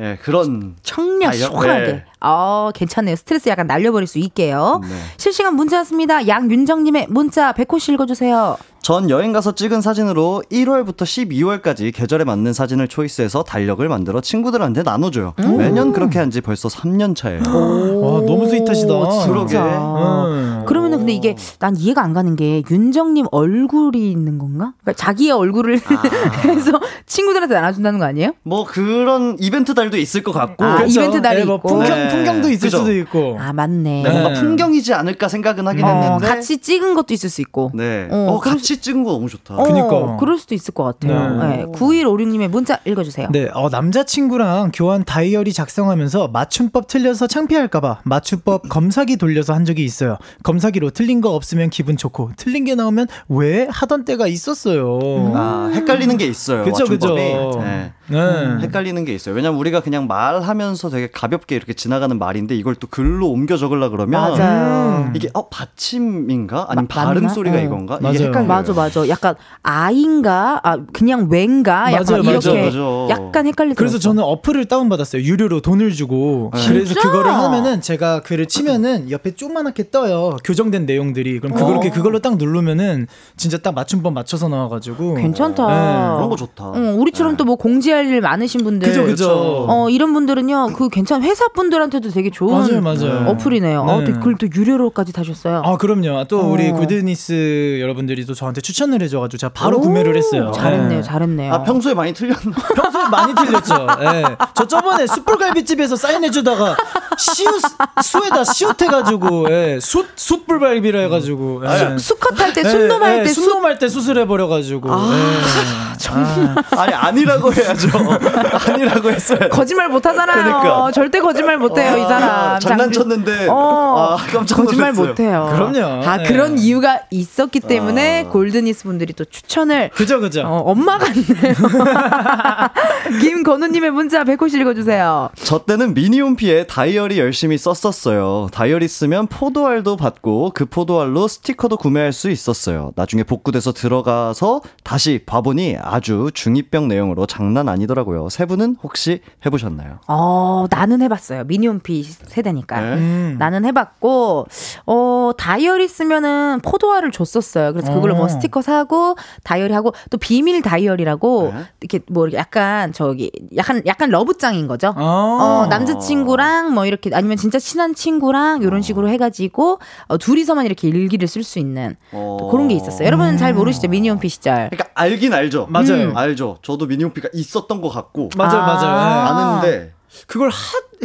예, 0.00 0.18
그런. 0.22 0.76
청량 0.82 1.30
아, 1.30 1.34
여- 1.34 1.38
시원하게. 1.38 1.86
네. 1.86 2.04
아, 2.20 2.70
괜찮네요. 2.74 3.14
스트레스 3.16 3.48
약간 3.48 3.66
날려버릴 3.66 4.06
수 4.06 4.18
있게요. 4.18 4.80
네. 4.82 4.88
실시간 5.18 5.54
문자 5.54 5.78
왔습니다. 5.78 6.26
양윤정님의 6.26 7.06
문자 7.10 7.52
백호 7.52 7.78
씨 7.78 7.92
읽어주세요. 7.92 8.56
전 8.80 9.10
여행 9.10 9.32
가서 9.32 9.52
찍은 9.52 9.80
사진으로 9.80 10.44
1월부터 10.50 10.98
12월까지 11.02 11.92
계절에 11.92 12.22
맞는 12.22 12.52
사진을 12.52 12.86
초이스해서 12.86 13.42
달력을 13.42 13.86
만들어 13.88 14.20
친구들한테 14.20 14.84
나눠줘요. 14.84 15.34
매년 15.58 15.92
그렇게 15.92 16.20
한 16.20 16.30
지 16.30 16.40
벌써 16.40 16.68
3년 16.68 17.16
차예요. 17.16 17.40
와, 18.00 18.20
너무 18.20 18.46
스윗하시다. 18.48 18.94
그러게. 19.26 19.56
음. 19.58 20.62
그러면은 20.66 20.98
근데 20.98 21.12
이게 21.14 21.34
난 21.58 21.76
이해가 21.76 22.02
안 22.02 22.12
가는 22.12 22.36
게 22.36 22.62
윤정님 22.70 23.26
얼굴이 23.32 24.10
있는 24.10 24.38
건가? 24.38 24.72
그러니까 24.82 24.92
자기의 25.04 25.32
얼굴을 25.32 25.80
해서 26.44 26.80
친구들한테 27.06 27.54
나눠준다는 27.54 27.98
거 27.98 28.04
아니에요? 28.04 28.32
뭐 28.44 28.64
그런 28.64 29.36
이벤트 29.40 29.74
달도 29.74 29.96
있을 29.96 30.22
것 30.22 30.30
같고. 30.32 30.64
아, 30.64 30.76
그렇죠. 30.78 31.00
이벤트 31.00 31.22
달이 31.22 31.40
예, 31.40 31.44
뭐 31.44 31.56
있고. 31.56 31.68
풍경 31.68 32.05
네. 32.06 32.14
풍경도 32.14 32.48
있을 32.50 32.66
그죠. 32.66 32.78
수도 32.78 32.94
있고 32.96 33.36
아 33.40 33.52
맞네. 33.52 34.02
네, 34.02 34.10
뭔가 34.10 34.30
네. 34.30 34.40
풍경이지 34.40 34.94
않을까 34.94 35.28
생각은 35.28 35.66
하긴 35.66 35.84
어, 35.84 35.88
했는데. 35.88 36.26
같이 36.26 36.58
찍은 36.58 36.94
것도 36.94 37.14
있을 37.14 37.30
수 37.30 37.40
있고. 37.40 37.70
네. 37.74 38.08
어, 38.10 38.34
어, 38.34 38.40
그럴 38.40 38.56
같이 38.56 38.80
찍은 38.80 39.04
거 39.04 39.12
너무 39.12 39.28
좋다. 39.28 39.56
어, 39.56 39.64
그니까. 39.64 40.16
그럴 40.18 40.38
수도 40.38 40.54
있을 40.54 40.74
것 40.74 40.84
같아요. 40.84 41.38
네. 41.42 41.56
네. 41.58 41.66
9156님의 41.72 42.48
문자 42.48 42.78
읽어주세요. 42.84 43.28
네, 43.30 43.48
어, 43.52 43.68
남자친구랑 43.68 44.72
교환 44.74 45.04
다이어리 45.04 45.52
작성하면서 45.52 46.28
맞춤법 46.28 46.88
틀려서 46.88 47.26
창피할까봐 47.26 48.00
맞춤법 48.04 48.68
검사기 48.68 49.16
돌려서 49.16 49.54
한 49.54 49.64
적이 49.64 49.84
있어요. 49.84 50.18
검사기로 50.42 50.90
틀린 50.90 51.20
거 51.20 51.34
없으면 51.34 51.70
기분 51.70 51.96
좋고 51.96 52.30
틀린 52.36 52.64
게 52.64 52.74
나오면 52.74 53.06
왜 53.28 53.66
하던 53.70 54.04
때가 54.04 54.26
있었어요. 54.26 54.98
아, 55.34 55.70
헷갈리는 55.74 56.16
게 56.16 56.26
있어요. 56.26 56.64
그죠, 56.64 56.84
그죠. 56.84 57.14
맞춤법이. 57.14 57.64
네. 57.64 57.92
네. 58.08 58.18
헷갈리는 58.62 59.04
게 59.04 59.14
있어요. 59.14 59.34
왜냐면 59.34 59.58
우리가 59.58 59.80
그냥 59.80 60.06
말하면서 60.06 60.90
되게 60.90 61.08
가볍게 61.10 61.56
이렇게 61.56 61.72
지나가는 61.74 62.16
말인데 62.18 62.54
이걸 62.54 62.74
또 62.76 62.86
글로 62.88 63.28
옮겨 63.30 63.56
적으려 63.56 63.88
그러면 63.90 64.20
맞아요. 64.20 65.10
이게 65.14 65.28
어 65.34 65.48
받침인가 65.48 66.66
아니면 66.68 66.88
마- 66.88 67.04
발음 67.04 67.22
맞나? 67.22 67.34
소리가 67.34 67.56
어. 67.56 67.60
이건가 67.60 67.98
맞아요. 68.00 68.14
이게 68.14 68.24
헷갈려요. 68.26 68.48
맞아, 68.48 68.72
맞아. 68.72 69.08
약간 69.08 69.34
아인가, 69.62 70.60
아 70.62 70.78
그냥 70.92 71.28
왠가, 71.30 71.92
약간 71.92 72.22
맞아요, 72.22 72.22
이렇게 72.38 72.70
맞아요. 72.70 73.06
약간 73.10 73.46
헷갈리더라고요. 73.46 73.74
그래서 73.76 73.98
저는 73.98 74.22
어플을 74.22 74.66
다운 74.66 74.88
받았어요. 74.88 75.22
유료로 75.22 75.60
돈을 75.60 75.92
주고. 75.92 76.50
그래서 76.52 76.92
진짜? 76.94 77.00
그거를 77.00 77.32
하면은 77.32 77.80
제가 77.80 78.20
글을 78.22 78.46
치면은 78.46 79.10
옆에 79.10 79.34
조그맣게 79.34 79.90
떠요. 79.90 80.36
교정된 80.44 80.86
내용들이. 80.86 81.40
그럼 81.40 81.54
그걸 81.56 81.72
이렇게 81.72 81.90
그걸로 81.90 82.20
딱 82.20 82.36
누르면은 82.36 83.06
진짜 83.36 83.58
딱 83.58 83.74
맞춤법 83.74 84.12
맞춰서 84.12 84.48
나와 84.48 84.68
가지고. 84.68 85.14
괜찮다. 85.14 85.66
네, 85.66 86.14
그런 86.16 86.28
거 86.30 86.36
좋다. 86.36 86.64
어, 86.64 86.94
우리처럼 86.96 87.36
또 87.36 87.46
뭐 87.46 87.54
공지 87.54 87.92
할 87.96 88.06
일 88.06 88.20
많으신 88.20 88.62
분들. 88.62 88.88
그죠, 88.88 89.04
그죠. 89.04 89.66
어, 89.68 89.88
이런 89.90 90.12
분들은요, 90.12 90.74
그 90.74 90.88
괜찮은 90.88 91.26
회사 91.26 91.48
분들한테도 91.48 92.10
되게 92.10 92.30
좋은 92.30 92.80
맞아요, 92.80 92.80
맞아요. 92.80 93.28
어플이네요. 93.30 93.80
어, 93.80 93.98
네. 94.00 94.04
또 94.06 94.12
그걸 94.12 94.36
또 94.38 94.46
유료로까지 94.54 95.12
다셨어요. 95.12 95.62
아, 95.64 95.76
그럼요. 95.76 96.24
또 96.28 96.40
우리 96.52 96.68
어. 96.70 96.74
골드니스 96.74 97.78
여러분들이 97.80 98.24
또 98.26 98.34
저한테 98.34 98.60
추천을 98.60 99.02
해줘가지고 99.02 99.38
제가 99.38 99.52
바로 99.52 99.78
오, 99.78 99.80
구매를 99.80 100.16
했어요. 100.16 100.52
잘했네요, 100.54 101.00
네. 101.00 101.02
잘했네요. 101.02 101.52
아 101.52 101.62
평소에 101.64 101.94
많이 101.94 102.12
틀렸나? 102.12 102.36
평소에 102.76 103.08
많이 103.10 103.34
틀렸죠. 103.34 103.86
예. 104.02 104.24
저 104.54 104.66
저번에 104.66 105.06
숯불갈비집에서 105.06 105.96
사인해주다가 105.96 106.76
시옷 107.18 107.60
수에다 108.02 108.44
시옷해가지고 108.44 109.46
예. 109.50 109.78
숯 109.80 110.06
숯불갈비라 110.14 111.00
해가지고 111.00 111.62
예. 111.66 111.98
수컷 111.98 112.38
할 112.40 112.52
때, 112.52 112.62
예, 112.64 112.68
순놈 112.70 113.02
할 113.02 113.18
예, 113.18 113.22
때, 113.24 113.28
수 113.30 113.42
순놈 113.42 113.64
할 113.64 113.78
때 113.78 113.88
수술해버려가지고 113.88 114.92
아, 114.92 115.10
예. 115.12 115.95
정말. 115.98 116.54
아 116.76 116.86
니 116.86 116.94
아니라고 116.94 117.52
해야죠. 117.52 117.88
아니라고 118.68 119.10
했어요. 119.10 119.38
거짓말 119.50 119.88
못 119.88 120.04
하잖아요. 120.06 120.42
그러니까. 120.60 120.92
절대 120.92 121.20
거짓말 121.20 121.56
못 121.58 121.76
해요, 121.78 121.96
이 121.96 122.02
아, 122.02 122.08
사람. 122.08 122.60
장난 122.60 122.92
쳤는데 122.92 123.48
어, 123.48 124.16
아, 124.18 124.26
깜짝 124.32 124.56
거짓말. 124.56 124.92
못 124.92 125.18
해요. 125.20 125.50
그럼요. 125.52 126.02
아, 126.06 126.16
네. 126.18 126.24
그런 126.24 126.58
이유가 126.58 127.00
있었기 127.10 127.60
때문에 127.60 128.24
아. 128.26 128.30
골드니스 128.30 128.84
분들이 128.84 129.12
또 129.14 129.24
추천을 129.24 129.90
그죠, 129.94 130.20
그죠. 130.20 130.42
어, 130.42 130.62
엄마 130.70 130.98
같네요. 130.98 131.54
김건우님의 133.20 133.90
문자 133.90 134.24
백호 134.24 134.48
씨 134.48 134.58
읽어주세요. 134.60 135.30
저 135.42 135.64
때는 135.64 135.94
미니홈피에 135.94 136.66
다이어리 136.66 137.18
열심히 137.18 137.58
썼었어요. 137.58 138.48
다이어리 138.52 138.88
쓰면 138.88 139.28
포도알도 139.28 139.96
받고 139.96 140.52
그 140.54 140.66
포도알로 140.66 141.28
스티커도 141.28 141.76
구매할 141.76 142.12
수 142.12 142.30
있었어요. 142.30 142.92
나중에 142.96 143.22
복구돼서 143.22 143.72
들어가서 143.72 144.60
다시 144.84 145.20
봐보니 145.26 145.76
아주 145.86 146.30
중2병 146.32 146.86
내용으로 146.86 147.26
장난 147.26 147.68
아니더라고요. 147.68 148.28
세 148.28 148.44
분은 148.46 148.76
혹시 148.82 149.20
해보셨나요? 149.44 149.98
어, 150.08 150.66
나는 150.70 151.02
해봤어요. 151.02 151.44
미니홈피 151.44 152.02
세대니까. 152.02 152.80
네? 152.80 152.94
음. 152.94 153.36
나는 153.38 153.64
해봤고, 153.64 154.46
어, 154.86 155.30
다이어리 155.36 155.88
쓰면은 155.88 156.60
포도알을 156.62 157.10
줬었어요. 157.10 157.72
그래서 157.72 157.92
그걸로 157.92 158.14
어. 158.14 158.18
뭐 158.18 158.28
스티커 158.28 158.62
사고, 158.62 159.16
다이어리 159.44 159.72
하고, 159.72 159.92
또 160.10 160.18
비밀 160.18 160.62
다이어리라고, 160.62 161.52
네? 161.54 161.64
이렇게 161.80 162.04
뭐 162.08 162.28
약간 162.32 162.92
저기, 162.92 163.30
약간, 163.56 163.82
약간 163.86 164.10
러브장인 164.10 164.66
거죠. 164.66 164.94
어. 164.96 165.02
어, 165.02 165.66
남자친구랑 165.68 166.74
뭐 166.74 166.86
이렇게 166.86 167.10
아니면 167.12 167.36
진짜 167.36 167.58
친한 167.58 167.94
친구랑 167.94 168.62
이런 168.62 168.82
식으로 168.82 169.08
해가지고, 169.08 169.78
어, 170.08 170.18
둘이서만 170.18 170.66
이렇게 170.66 170.88
일기를 170.88 171.28
쓸 171.28 171.42
수 171.42 171.58
있는 171.58 171.96
어. 172.12 172.36
또 172.40 172.48
그런 172.48 172.68
게 172.68 172.74
있었어요. 172.74 173.06
여러분은 173.06 173.36
잘 173.36 173.54
모르시죠? 173.54 173.88
미니홈피 173.88 174.28
시절. 174.28 174.70
그러니까 174.70 174.86
알긴 174.94 175.32
알죠. 175.32 175.66
맞아요. 175.82 176.08
음. 176.10 176.16
알죠. 176.16 176.58
저도 176.62 176.86
미니홈피가 176.86 177.28
있었던 177.32 177.80
것 177.80 177.88
같고 177.88 178.30
맞아요, 178.36 178.60
아. 178.62 178.66
맞아요. 178.66 178.96
예. 178.96 179.28
아는데 179.60 179.94
그걸 180.26 180.50
하, 180.50 180.56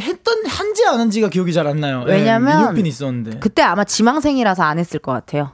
했던 0.01 0.45
한지 0.45 0.85
안 0.85 0.99
한지가 0.99 1.29
기억이 1.29 1.51
잘 1.53 1.67
안 1.67 1.79
나요. 1.79 2.03
예, 2.07 2.11
왜냐면 2.11 2.55
미니홈피는 2.57 2.87
있었는데. 2.89 3.39
그때 3.39 3.61
아마 3.61 3.83
지망생이라서 3.83 4.63
안 4.63 4.79
했을 4.79 4.99
것 4.99 5.11
같아요. 5.11 5.51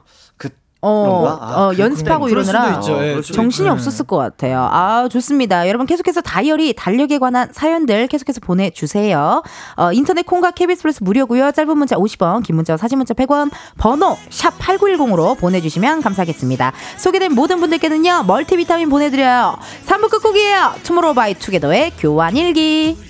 그 0.80 0.86
어, 0.86 1.20
그런가? 1.20 1.44
아, 1.44 1.66
어, 1.66 1.72
연습하고 1.76 2.28
이러느라 2.28 2.74
있죠. 2.74 3.02
예, 3.02 3.20
정신이 3.20 3.66
예. 3.66 3.72
없었을 3.72 4.06
것 4.06 4.16
같아요. 4.16 4.68
아, 4.70 5.08
좋습니다. 5.10 5.66
여러분 5.68 5.86
계속해서 5.86 6.20
다이어리, 6.20 6.74
달력에 6.74 7.18
관한 7.18 7.48
사연들 7.52 8.06
계속해서 8.06 8.40
보내주세요. 8.40 9.42
어, 9.76 9.92
인터넷 9.92 10.24
콩과 10.24 10.52
KBS 10.52 10.82
플러스 10.82 11.02
무료고요. 11.02 11.50
짧은 11.50 11.76
문자 11.76 11.96
50원, 11.96 12.44
긴 12.44 12.54
문자, 12.54 12.76
사진 12.76 12.98
문자 12.98 13.12
100원, 13.12 13.50
번호 13.76 14.16
샵 14.30 14.56
8910으로 14.58 15.36
보내주시면 15.38 16.00
감사하겠습니다. 16.02 16.72
소개된 16.96 17.34
모든 17.34 17.58
분들께는요, 17.58 18.24
멀티비타민 18.28 18.88
보내드려요. 18.88 19.56
3부 19.86 20.10
끝곡이에요. 20.10 20.74
투모로우 20.84 21.14
바이 21.14 21.34
투게더의 21.34 21.92
교환일기. 21.98 23.07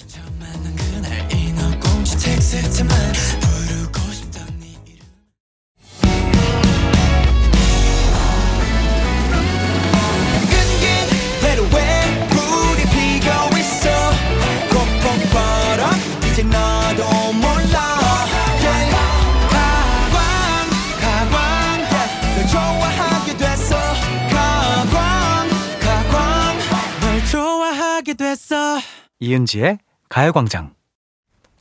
이은지의 29.20 29.78
가요광장. 30.08 30.77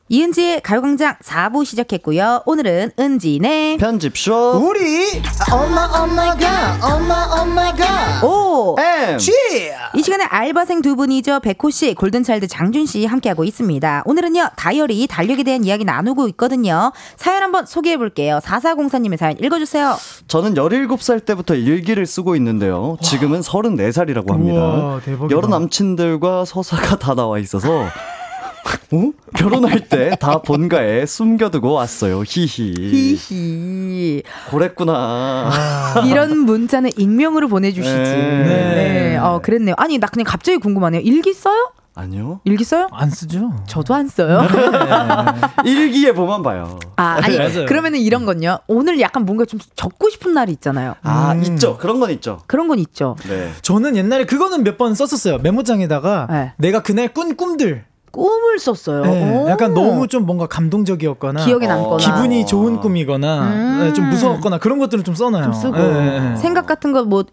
이은지의 0.09 0.61
가요광장 0.61 1.15
4부 1.21 1.65
시작했고요. 1.65 2.43
오늘은 2.45 2.91
은지네. 2.97 3.77
편집쇼 3.77 4.61
우리 4.63 5.21
엄마 5.51 5.85
엄마가 5.85 6.77
엄마 6.81 7.41
엄마가 7.41 8.25
오! 8.25 8.77
M 8.79 9.17
쥐이 9.17 10.01
시간에 10.01 10.23
알바생 10.23 10.81
두 10.81 10.95
분이죠. 10.95 11.41
백호 11.41 11.69
씨, 11.71 11.93
골든차일드 11.93 12.47
장준 12.47 12.85
씨 12.85 13.05
함께하고 13.05 13.43
있습니다. 13.43 14.03
오늘은요, 14.05 14.51
다이어리, 14.55 15.07
달력에 15.07 15.43
대한 15.43 15.65
이야기 15.65 15.83
나누고 15.83 16.29
있거든요. 16.29 16.93
사연 17.17 17.43
한번 17.43 17.65
소개해 17.65 17.97
볼게요. 17.97 18.39
4404님의 18.41 19.17
사연 19.17 19.37
읽어주세요. 19.39 19.97
저는 20.27 20.53
17살 20.53 21.25
때부터 21.25 21.55
일기를 21.55 22.05
쓰고 22.05 22.37
있는데요. 22.37 22.97
지금은 23.01 23.41
34살이라고 23.41 24.31
합니다. 24.31 24.61
우와. 24.61 25.01
여러 25.31 25.47
남친들과 25.49 26.45
서사가 26.45 26.97
다 26.97 27.13
나와 27.13 27.39
있어서 27.39 27.85
어? 28.91 29.11
결혼할 29.35 29.87
때 29.89 30.11
다 30.19 30.41
본가에 30.41 31.05
숨겨두고 31.05 31.73
왔어요. 31.73 32.23
히히. 32.25 33.15
히히. 33.19 34.23
그랬구나. 34.49 35.51
이런 36.05 36.37
문자는 36.39 36.91
익명으로 36.97 37.47
보내주시지. 37.47 37.95
네. 37.95 38.43
네. 38.43 39.17
어, 39.17 39.39
그랬네요. 39.41 39.75
아니, 39.77 39.97
나 39.99 40.07
그냥 40.07 40.25
갑자기 40.25 40.57
궁금하네요. 40.57 41.01
일기 41.01 41.33
써요? 41.33 41.71
아니요. 41.95 42.41
일기 42.43 42.63
써요? 42.63 42.87
안 42.91 43.09
쓰죠. 43.09 43.51
저도 43.67 43.95
안 43.95 44.07
써요. 44.07 44.41
일기에 45.65 46.11
보면 46.13 46.43
봐요. 46.43 46.77
아, 46.95 47.19
아니, 47.23 47.37
맞아요. 47.37 47.65
그러면은 47.65 47.99
이런 47.99 48.25
건요. 48.25 48.59
오늘 48.67 48.99
약간 48.99 49.25
뭔가 49.25 49.45
좀 49.45 49.59
적고 49.75 50.09
싶은 50.09 50.33
날이 50.33 50.51
있잖아요. 50.53 50.93
아, 51.01 51.31
음. 51.33 51.41
있죠. 51.43 51.77
그런 51.77 51.99
건 51.99 52.11
있죠. 52.11 52.41
그런 52.47 52.67
건 52.67 52.77
있죠. 52.79 53.15
네. 53.27 53.51
저는 53.63 53.95
옛날에 53.95 54.25
그거는 54.25 54.63
몇 54.63 54.77
번 54.77 54.93
썼었어요. 54.93 55.39
메모장에다가 55.39 56.27
네. 56.29 56.53
내가 56.57 56.83
그날 56.83 57.07
꾼 57.11 57.35
꿈들. 57.35 57.85
꿈을 58.17 58.57
썼어요. 58.59 59.03
네, 59.03 59.31
오. 59.43 59.47
약간 59.49 59.73
너무 59.73 60.07
좀 60.07 60.25
뭔가 60.25 60.47
감동적이었거나 60.47 61.45
기억에 61.45 61.65
어, 61.67 61.69
남거나. 61.69 61.97
기분이 61.97 62.45
좋은 62.47 62.79
꿈이거나 62.79 63.43
음. 63.47 63.79
네, 63.83 63.93
좀 63.93 64.09
무서웠거나 64.09 64.57
그런 64.57 64.79
것들을 64.79 65.03
좀 65.03 65.13
써놔요. 65.15 65.43
좀 65.43 65.53
쓰고 65.53 65.77
네, 65.77 66.19
네. 66.31 66.35
생각 66.35 66.65
같은 66.65 66.91
거 66.93 67.03
뭐 67.03 67.23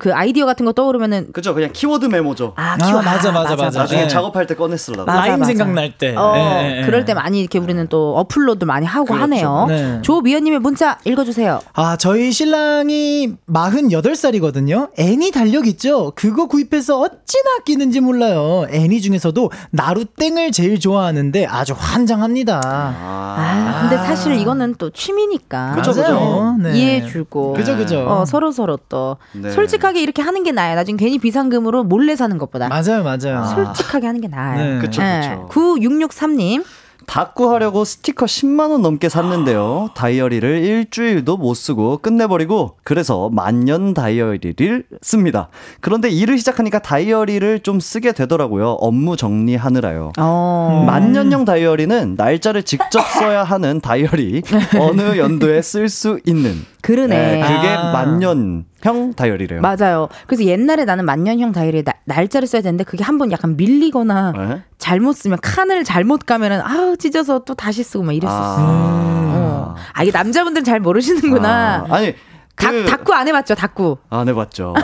그 0.00 0.14
아이디어 0.14 0.46
같은 0.46 0.64
거 0.64 0.72
떠오르면은 0.72 1.32
그죠. 1.32 1.54
그냥 1.54 1.70
키워드 1.72 2.06
메모죠. 2.06 2.54
아, 2.56 2.72
아, 2.72 2.76
키워 2.78 3.02
맞아, 3.02 3.30
맞아, 3.30 3.56
맞아. 3.56 3.80
나중에 3.80 4.02
네. 4.02 4.08
작업할 4.08 4.46
때 4.46 4.54
꺼내 4.54 4.73
쓰려고. 4.73 5.04
라임 5.04 5.32
맞아. 5.40 5.44
생각날 5.44 5.98
때. 5.98 6.16
어, 6.16 6.32
네, 6.32 6.80
네, 6.80 6.86
그럴 6.86 7.00
네. 7.00 7.06
때 7.06 7.14
많이 7.14 7.40
이렇게 7.40 7.58
우리는 7.58 7.86
또 7.88 8.16
어플로도 8.16 8.64
많이 8.64 8.86
하고 8.86 9.04
그렇죠. 9.04 9.22
하네요. 9.22 9.66
네. 9.68 9.98
조미연님의 10.00 10.60
문자 10.60 10.98
읽어주세요. 11.04 11.60
아, 11.74 11.96
저희 11.98 12.32
신랑이 12.32 13.34
48살이거든요. 13.50 14.90
애니 14.98 15.30
달력 15.30 15.66
있죠? 15.68 16.12
그거 16.14 16.46
구입해서 16.46 16.98
어찌나 16.98 17.56
아끼는지 17.60 18.00
몰라요. 18.00 18.66
애니 18.70 19.02
중에서도 19.02 19.50
나루땡을 19.72 20.52
제일 20.52 20.80
좋아하는데 20.80 21.44
아주 21.46 21.74
환장합니다. 21.76 22.60
아, 22.64 23.78
근데 23.82 23.96
사실 23.98 24.34
이거는 24.38 24.76
또 24.78 24.88
취미니까 24.88 25.74
그죠. 25.74 25.92
그죠. 25.92 26.56
네. 26.60 26.78
이해해주고 26.78 27.52
그죠, 27.52 27.76
그죠. 27.76 28.06
어, 28.08 28.24
서로 28.24 28.52
서로 28.52 28.78
또 28.88 29.18
네. 29.32 29.50
솔직하게 29.82 30.00
이렇게 30.02 30.22
하는 30.22 30.44
게 30.44 30.52
나아요. 30.52 30.76
나중에 30.76 30.96
괜히 30.96 31.18
비상금으로 31.18 31.84
몰래 31.84 32.14
사는 32.16 32.38
것보다 32.38 32.68
맞아요, 32.68 33.02
맞아요. 33.02 33.44
솔직하게 33.54 34.06
하는 34.06 34.20
게 34.20 34.28
나아요. 34.28 34.74
네. 34.74 34.78
그쵸, 34.80 35.02
그쵸. 35.02 35.48
9663님. 35.50 36.64
닭구 37.04 37.52
하려고 37.52 37.84
스티커 37.84 38.26
10만원 38.26 38.80
넘게 38.80 39.08
샀는데요. 39.08 39.90
다이어리를 39.94 40.62
일주일도 40.62 41.36
못 41.36 41.54
쓰고 41.54 41.98
끝내버리고, 41.98 42.76
그래서 42.84 43.28
만년 43.28 43.92
다이어리를 43.92 44.84
씁니다. 45.02 45.48
그런데 45.80 46.08
일을 46.08 46.38
시작하니까 46.38 46.78
다이어리를 46.78 47.60
좀 47.60 47.80
쓰게 47.80 48.12
되더라고요. 48.12 48.76
업무 48.80 49.16
정리하느라요. 49.16 50.12
어. 50.16 50.84
만년형 50.86 51.44
다이어리는 51.44 52.14
날짜를 52.16 52.62
직접 52.62 53.00
써야 53.08 53.42
하는 53.42 53.80
다이어리. 53.80 54.42
어느 54.78 55.18
연도에 55.18 55.60
쓸 55.60 55.88
수 55.88 56.20
있는. 56.24 56.64
그러네. 56.82 57.16
네, 57.16 57.40
그게 57.40 57.68
아. 57.68 57.92
만년형 57.92 59.14
다이어리래요. 59.16 59.60
맞아요. 59.60 60.08
그래서 60.26 60.44
옛날에 60.44 60.84
나는 60.84 61.04
만년형 61.04 61.52
다이어리에 61.52 61.82
나- 61.82 61.92
날짜를 62.04 62.46
써야 62.48 62.60
되는데 62.60 62.84
그게 62.84 63.02
한 63.04 63.18
번 63.18 63.30
약간 63.32 63.56
밀리거나 63.56 64.32
네? 64.36 64.62
잘못 64.78 65.12
쓰면 65.14 65.38
칸을 65.40 65.84
잘못 65.84 66.26
가면은 66.26 66.60
아우 66.62 66.96
찢어서 66.96 67.40
또 67.44 67.54
다시 67.54 67.82
쓰고 67.84 68.02
막 68.04 68.12
이랬었어. 68.12 68.56
어. 68.58 69.74
아 69.92 70.02
이게 70.02 70.10
남자분들은 70.12 70.64
잘 70.64 70.80
모르시는구나. 70.80 71.86
아, 71.88 71.94
아니, 71.94 72.14
닭, 72.56 72.70
그, 72.72 72.84
닭구 72.84 73.14
안 73.14 73.26
해봤죠, 73.28 73.54
닭구. 73.54 73.98
안 74.10 74.28
해봤죠. 74.28 74.74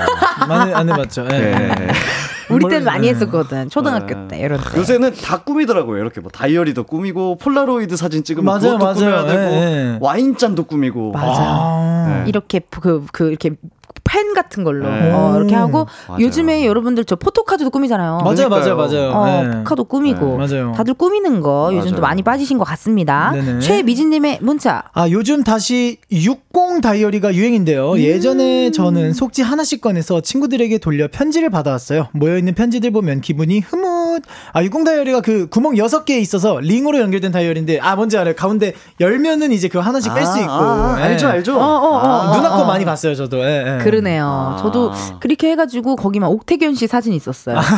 많이 0.49 0.72
안 0.72 0.88
해봤죠. 0.88 1.26
예. 1.32 1.38
네. 1.38 1.88
우리 2.51 2.62
때는 2.64 2.84
뭘- 2.84 2.84
많이 2.84 3.07
네. 3.09 3.14
했었거든. 3.14 3.68
초등학교 3.70 4.14
네. 4.14 4.28
때 4.28 4.38
이런 4.40 4.61
때. 4.61 4.78
요새는 4.78 5.14
다 5.14 5.38
꾸미더라고요. 5.42 6.01
이렇게 6.01 6.20
뭐 6.20 6.30
다이어리도 6.30 6.84
꾸미고 6.84 7.36
폴라로이드 7.38 7.96
사진 7.96 8.24
찍으면 8.24 8.44
맞아요, 8.46 8.78
그것도 8.78 8.94
꾸며야 8.94 9.22
맞아요. 9.22 9.26
되고 9.26 9.40
예, 9.55 9.94
예. 9.94 9.99
와인잔도 10.01 10.64
꾸미고. 10.64 11.12
맞아. 11.12 11.42
아. 11.42 12.22
네. 12.24 12.28
이렇게 12.28 12.61
그, 12.70 13.05
그, 13.12 13.28
이렇게 13.28 13.53
펜 14.05 14.32
같은 14.34 14.64
걸로 14.64 14.89
네. 14.89 15.12
어, 15.12 15.34
이렇게 15.36 15.55
하고 15.55 15.86
맞아요. 16.09 16.24
요즘에 16.24 16.64
여러분들 16.64 17.05
저 17.05 17.16
포토카드도 17.16 17.70
꾸미잖아요. 17.70 18.20
맞아요. 18.24 18.49
맞아요, 18.49 18.76
맞아요. 18.76 19.11
어, 19.11 19.43
네. 19.43 19.51
포카도 19.59 19.84
꾸미고 19.84 20.39
네, 20.39 20.47
맞아요. 20.47 20.72
다들 20.74 20.95
꾸미는 20.95 21.41
거 21.41 21.70
요즘 21.74 21.91
또 21.91 22.01
맞아요. 22.01 22.09
많이 22.09 22.22
빠지신 22.22 22.59
것 22.59 22.64
같습니다. 22.64 23.32
네네. 23.32 23.61
최미진님의 23.61 24.39
문자. 24.41 24.84
아, 24.95 25.09
요즘 25.11 25.45
다시 25.45 25.99
60 26.11 26.80
다이어리가 26.82 27.34
유행인데요. 27.34 27.93
음. 27.93 27.99
예전에 27.99 28.70
저는 28.70 29.12
속지 29.12 29.43
하나씩 29.43 29.80
꺼내서 29.80 30.20
친구들에게 30.20 30.78
돌려 30.78 31.09
편지를 31.11 31.51
받아왔어요. 31.51 32.09
모여 32.12 32.39
있는 32.39 32.55
편지들 32.55 32.91
보면 32.93 33.20
기분이 33.20 33.61
흐뭇. 33.61 33.97
아, 34.52 34.62
60 34.62 34.84
다이어리가 34.84 35.20
그 35.20 35.48
구멍 35.48 35.74
6개 35.74 36.10
있어서 36.20 36.58
링으로 36.60 36.98
연결된 37.00 37.32
다이어리인데, 37.32 37.80
아, 37.80 37.96
뭔지 37.96 38.16
알아요. 38.18 38.34
가운데 38.34 38.72
열면은 39.00 39.52
이제 39.52 39.68
그거 39.68 39.80
하나씩 39.80 40.14
뺄 40.14 40.24
수 40.26 40.38
있고. 40.40 40.50
아, 40.52 40.96
예. 40.98 41.02
알죠, 41.04 41.28
알죠. 41.28 41.56
어, 41.58 41.62
어, 41.64 41.88
어. 41.96 41.98
아. 42.30 42.36
누나 42.36 42.50
거 42.50 42.64
많이 42.64 42.84
봤어요, 42.84 43.14
저도. 43.14 43.38
예, 43.44 43.78
예. 43.78 43.84
그러네요. 43.84 44.24
아. 44.26 44.62
저도 44.62 44.92
그렇게 45.20 45.50
해가지고 45.50 45.96
거기만 45.96 46.28
옥태견 46.30 46.74
씨 46.74 46.86
사진이 46.86 47.16
있었어요. 47.16 47.58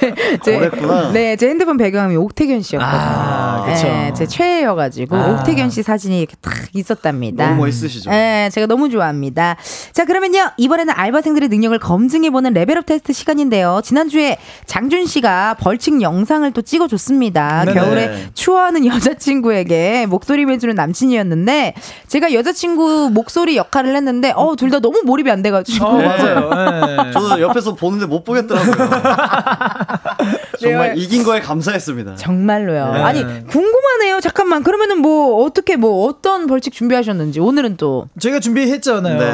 제, 0.00 0.14
제- 0.44 0.58
그랬구나. 0.58 1.12
네, 1.12 1.36
제 1.36 1.48
핸드폰 1.48 1.76
배경이 1.76 2.16
옥태견 2.16 2.62
씨였거든요. 2.62 3.00
아, 3.00 3.64
그쵸. 3.66 3.84
네, 3.86 4.12
제 4.14 4.26
최애여가지고 4.26 5.16
아. 5.16 5.30
옥태견 5.32 5.70
씨 5.70 5.82
사진이 5.82 6.18
이렇게 6.20 6.34
탁 6.40 6.52
있었답니다. 6.72 7.48
너무 7.48 7.62
멋있으시죠? 7.64 8.10
네, 8.10 8.48
제가 8.52 8.66
너무 8.66 8.88
좋아합니다. 8.90 9.56
자, 9.92 10.04
그러면요. 10.04 10.50
이번에는 10.56 10.92
알바생들의 10.96 11.48
능력을 11.48 11.78
검증해보는 11.78 12.52
레벨업 12.54 12.86
테스트 12.86 13.12
시간인데요. 13.12 13.80
지난주에 13.84 14.38
장준 14.74 15.06
씨가 15.06 15.54
벌칙 15.60 16.02
영상을 16.02 16.50
또 16.50 16.60
찍어줬습니다. 16.60 17.64
네네. 17.66 17.80
겨울에 17.80 18.28
추워하는 18.34 18.84
여자친구에게 18.90 20.06
목소리 20.06 20.44
매주는 20.46 20.74
남친이었는데 20.74 21.74
제가 22.08 22.32
여자친구 22.34 23.10
목소리 23.12 23.56
역할을 23.56 23.94
했는데 23.94 24.32
어, 24.34 24.56
둘 24.56 24.74
다 24.74 24.80
너무 24.80 25.02
몰입이 25.04 25.30
안 25.30 25.42
돼가지고. 25.42 25.86
어, 25.86 25.92
맞아요. 26.02 26.50
예. 27.06 27.12
저도 27.12 27.40
옆에서 27.40 27.76
보는데 27.76 28.06
못 28.06 28.24
보겠더라고요. 28.24 28.74
정말 30.60 30.94
네. 30.94 31.00
이긴 31.00 31.22
거에 31.24 31.40
감사했습니다. 31.40 32.16
정말로요. 32.16 32.92
네. 32.92 33.00
아니 33.00 33.22
궁금하네요. 33.46 34.20
잠깐만. 34.20 34.62
그러면은 34.62 34.98
뭐 34.98 35.44
어떻게 35.44 35.76
뭐 35.76 36.06
어떤 36.08 36.46
벌칙 36.46 36.72
준비하셨는지 36.72 37.40
오늘은 37.40 37.76
또 37.76 38.08
저희가 38.18 38.40
준비했잖아요. 38.40 39.18
네. 39.18 39.24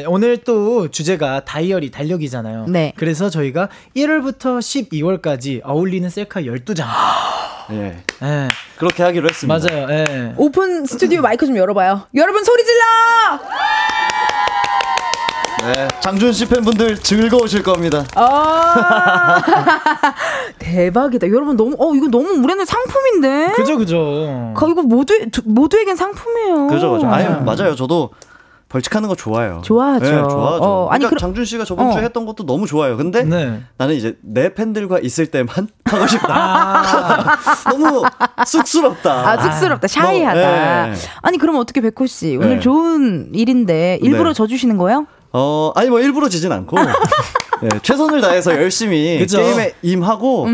예, 0.00 0.04
오늘 0.06 0.38
또 0.38 0.88
주제가 0.88 1.44
다이어리 1.44 1.90
달력이잖아요. 1.90 2.66
네. 2.68 2.92
그래서 2.96 3.30
저희가 3.30 3.68
1월부터 3.96 4.58
12월까지 4.58 5.60
어울리는 5.64 6.08
셀카 6.08 6.42
12장. 6.42 6.86
예. 7.72 8.02
예. 8.22 8.48
그렇게 8.78 9.02
하기로 9.02 9.28
했습니다. 9.28 9.58
맞아요. 9.58 9.86
예. 9.90 10.32
오픈 10.36 10.86
스튜디오 10.86 11.20
마이크 11.20 11.46
좀 11.46 11.56
열어봐요. 11.56 12.06
여러분 12.14 12.42
소리 12.44 12.64
질러! 12.64 13.97
네, 15.68 15.86
장준 16.00 16.32
씨 16.32 16.48
팬분들 16.48 16.98
즐거우실 16.98 17.62
겁니다. 17.62 18.04
아 18.14 19.42
대박이다. 20.58 21.28
여러분 21.28 21.56
너무 21.56 21.76
어 21.78 21.94
이거 21.94 22.08
너무 22.08 22.30
우리는 22.42 22.64
상품인데. 22.64 23.52
그죠, 23.54 23.76
그죠. 23.76 24.52
거 24.56 24.68
이거 24.70 24.82
모두 24.82 25.14
두- 25.30 25.42
모두에겐 25.44 25.96
상품이에요. 25.96 26.66
그죠, 26.68 26.90
그죠. 26.92 27.06
아니, 27.08 27.28
맞아요. 27.44 27.74
저도 27.74 28.10
벌칙하는 28.70 29.08
거 29.08 29.14
좋아요. 29.14 29.62
좋아하죠. 29.64 30.04
네, 30.04 30.10
좋아하죠. 30.10 30.62
어, 30.62 30.88
아니, 30.90 30.98
그러니까 31.00 31.08
그럼- 31.08 31.18
장준 31.20 31.44
씨가 31.46 31.64
저번 31.64 31.86
어. 31.88 31.92
주에 31.92 32.02
했던 32.02 32.26
것도 32.26 32.44
너무 32.44 32.66
좋아요. 32.66 32.96
근데 32.98 33.22
네. 33.24 33.62
나는 33.78 33.94
이제 33.94 34.16
내 34.22 34.52
팬들과 34.54 34.98
있을 34.98 35.26
때만 35.26 35.68
하고 35.84 36.06
싶다. 36.06 36.34
아, 36.34 37.36
너무 37.70 38.02
쑥스럽다. 38.46 39.10
아 39.28 39.38
쑥스럽다, 39.42 39.86
샤이하다. 39.88 40.86
네. 40.88 40.94
아니 41.22 41.38
그럼 41.38 41.56
어떻게 41.56 41.80
백호 41.80 42.06
씨 42.06 42.36
오늘 42.36 42.56
네. 42.56 42.60
좋은 42.60 43.30
일인데 43.34 43.98
일부러 44.02 44.30
네. 44.30 44.34
져주시는 44.34 44.76
거예요? 44.76 45.06
어, 45.32 45.72
아니 45.74 45.90
뭐 45.90 46.00
일부러 46.00 46.28
지진 46.28 46.52
않고 46.52 46.76
네, 47.62 47.68
최선을 47.82 48.20
다해서 48.20 48.52
열심히 48.54 49.18
그죠. 49.18 49.38
게임에 49.38 49.74
임하고 49.82 50.46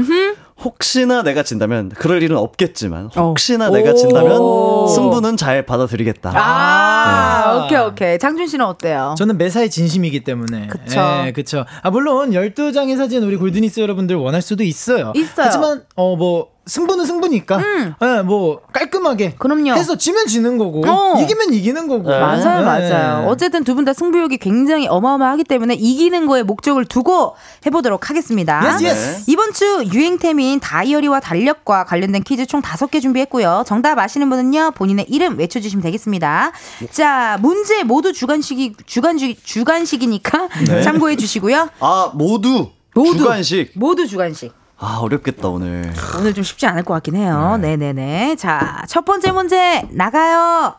혹시나 0.62 1.22
내가 1.22 1.42
진다면 1.42 1.90
그럴 1.90 2.22
일은 2.22 2.36
없겠지만 2.36 3.10
어. 3.16 3.22
혹시나 3.22 3.70
내가 3.70 3.90
오. 3.90 3.94
진다면 3.94 4.88
승부는 4.88 5.36
잘 5.36 5.66
받아들이겠다. 5.66 6.32
아, 6.34 7.54
네. 7.54 7.64
오케이 7.76 7.78
오케이. 7.86 8.18
장준 8.18 8.46
씨는 8.46 8.64
어때요? 8.64 9.14
저는 9.18 9.36
매사에 9.36 9.68
진심이기 9.68 10.24
때문에. 10.24 10.68
그쵸. 10.68 11.00
예, 11.26 11.32
그쵸. 11.32 11.64
아, 11.82 11.90
물론 11.90 12.30
12장의 12.30 12.96
사진 12.96 13.22
우리 13.24 13.36
골드니스 13.36 13.80
여러분들 13.80 14.16
원할 14.16 14.40
수도 14.42 14.62
있어요. 14.62 15.12
있어요. 15.16 15.46
하지만, 15.46 15.82
어, 15.96 16.16
뭐, 16.16 16.53
승부는 16.66 17.04
승부니까. 17.04 17.58
음. 17.58 17.94
예, 18.02 18.22
뭐, 18.22 18.60
깔끔하게. 18.72 19.34
그럼요. 19.38 19.72
해서 19.72 19.96
지면 19.98 20.26
지는 20.26 20.56
거고. 20.56 20.82
어. 20.86 21.20
이기면 21.20 21.52
이기는 21.52 21.86
거고. 21.88 22.08
맞아요, 22.08 22.60
예. 22.60 22.64
맞아요. 22.64 23.26
어쨌든 23.28 23.64
두 23.64 23.74
분 23.74 23.84
다 23.84 23.92
승부욕이 23.92 24.38
굉장히 24.38 24.86
어마어마하기 24.88 25.44
때문에 25.44 25.74
이기는 25.74 26.26
거에 26.26 26.42
목적을 26.42 26.86
두고 26.86 27.34
해보도록 27.66 28.08
하겠습니다. 28.08 28.62
Yes, 28.64 28.82
yes. 28.84 29.24
이번 29.26 29.52
주 29.52 29.84
유행템인 29.92 30.60
다이어리와 30.60 31.20
달력과 31.20 31.84
관련된 31.84 32.22
퀴즈 32.22 32.46
총 32.46 32.62
다섯 32.62 32.90
개 32.90 33.00
준비했고요. 33.00 33.64
정답 33.66 33.98
아시는 33.98 34.30
분은요, 34.30 34.70
본인의 34.74 35.06
이름 35.10 35.38
외쳐주시면 35.38 35.82
되겠습니다. 35.82 36.52
자, 36.90 37.36
문제 37.42 37.82
모두 37.84 38.12
주간식이, 38.14 38.74
주간식, 38.86 39.44
주간식이니까 39.44 40.48
네. 40.66 40.80
참고해 40.82 41.16
주시고요. 41.16 41.68
아 41.80 42.10
모두, 42.14 42.70
모두. 42.94 43.18
주간식. 43.18 43.72
모두 43.74 44.06
주간식. 44.06 44.52
아 44.78 44.98
어렵겠다 45.00 45.48
오늘. 45.48 45.92
오늘 46.18 46.34
좀 46.34 46.44
쉽지 46.44 46.66
않을 46.66 46.82
것 46.82 46.94
같긴 46.94 47.16
해요. 47.16 47.58
네. 47.60 47.76
네네 47.76 48.36
자, 48.36 48.82
첫 48.88 49.04
번째 49.04 49.32
문제 49.32 49.86
나가요. 49.90 50.74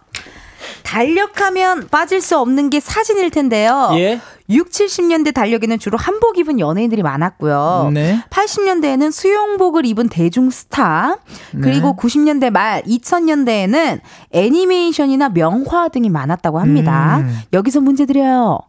달력하면 0.84 1.88
빠질 1.90 2.22
수 2.22 2.38
없는 2.40 2.70
게 2.70 2.80
사진일 2.80 3.30
텐데요. 3.30 3.92
예. 3.96 4.20
6, 4.48 4.70
70년대 4.70 5.34
달력에는 5.34 5.80
주로 5.80 5.98
한복 5.98 6.38
입은 6.38 6.60
연예인들이 6.60 7.02
많았고요. 7.02 7.92
네. 7.94 8.20
80년대에는 8.30 9.12
수영복을 9.12 9.86
입은 9.88 10.10
대중 10.10 10.52
스타, 10.52 11.18
그리고 11.62 11.96
90년대 11.96 12.52
말 12.52 12.84
2000년대에는 12.84 14.02
애니메이션이나 14.32 15.30
명화 15.30 15.90
등이 15.90 16.10
많았다고 16.10 16.60
합니다. 16.60 17.18
음. 17.20 17.40
여기서 17.54 17.82
문제 17.82 18.06
드려요. 18.06 18.60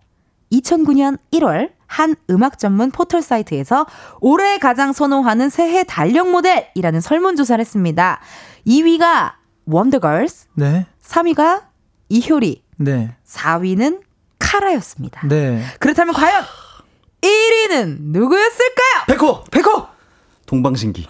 2009년 0.51 1.18
1월 1.35 1.76
한 1.87 2.16
음악 2.30 2.59
전문 2.59 2.91
포털 2.91 3.22
사이트에서 3.22 3.87
올해 4.20 4.59
가장 4.59 4.93
선호하는 4.93 5.51
새해 5.51 5.84
달력 5.84 6.30
모델이라는 6.30 7.01
설문조사를 7.01 7.61
했습니다. 7.61 8.20
2위가 8.66 9.32
원더걸스, 9.66 10.47
네. 10.55 10.87
3위가 11.03 11.64
이효리, 12.09 12.62
네. 12.76 13.14
4위는 13.26 14.01
카라였습니다. 14.39 15.26
네. 15.26 15.64
그렇다면 15.80 16.14
과연 16.14 16.45
1위는 17.20 17.97
누구였을까요? 18.01 19.05
백호, 19.09 19.45
백호! 19.51 19.87
동방신기. 20.47 21.09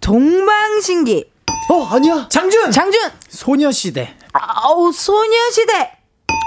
동방신기, 0.00 1.30
어 1.70 1.84
아니야. 1.86 2.26
장준! 2.30 2.70
장준, 2.70 3.00
소녀시대. 3.28 4.16
아우 4.32 4.90
소녀시대. 4.92 5.99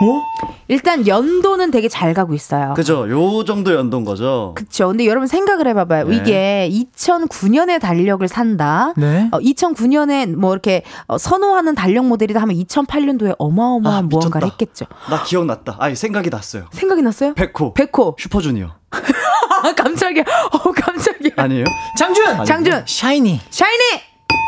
어? 0.03 0.21
일단 0.67 1.05
연도는 1.07 1.71
되게 1.71 1.87
잘 1.89 2.13
가고 2.13 2.33
있어요. 2.33 2.73
그죠. 2.75 3.09
요 3.09 3.43
정도 3.45 3.73
연도인 3.75 4.05
거죠. 4.05 4.53
그쵸. 4.55 4.87
근데 4.89 5.05
여러분 5.05 5.27
생각을 5.27 5.67
해봐봐요. 5.67 6.07
네. 6.07 6.15
이게 6.15 6.69
2009년에 6.95 7.79
달력을 7.81 8.25
산다. 8.27 8.93
네. 8.97 9.29
어, 9.31 9.39
2009년에 9.39 10.35
뭐 10.35 10.51
이렇게 10.53 10.83
어, 11.07 11.17
선호하는 11.17 11.75
달력 11.75 12.05
모델이다 12.05 12.41
하면 12.41 12.55
2008년도에 12.57 13.35
어마어마한 13.37 13.97
아, 14.05 14.07
무언가를. 14.07 14.47
했겠죠. 14.49 14.85
나 15.09 15.23
기억났다. 15.23 15.75
아니 15.79 15.95
생각이 15.95 16.29
났어요. 16.29 16.65
생각이 16.71 17.01
났어요? 17.01 17.33
백호. 17.33 17.73
백호. 17.73 18.15
슈퍼주니어. 18.19 18.75
아, 18.91 19.73
깜짝이야. 19.75 20.23
어, 20.51 20.71
깜짝이야. 20.71 21.31
아니에요? 21.37 21.65
장준! 21.97 22.45
장준, 22.45 22.83
샤이니. 22.85 23.39
샤이니! 23.49 23.83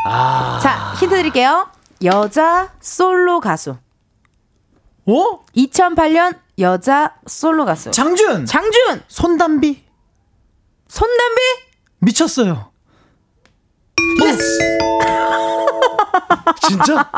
아. 0.08 0.60
자, 0.62 0.94
힌트 1.00 1.16
드릴게요. 1.16 1.68
여자 2.04 2.70
솔로 2.82 3.40
가수. 3.40 3.76
어? 5.08 5.40
2008년 5.56 6.38
여자 6.60 7.14
솔로 7.28 7.66
가수. 7.66 7.92
장준! 7.92 8.46
장준! 8.46 9.04
손담비. 9.08 9.84
손담비? 10.88 11.42
미쳤어요. 12.00 12.72
진짜? 16.62 17.10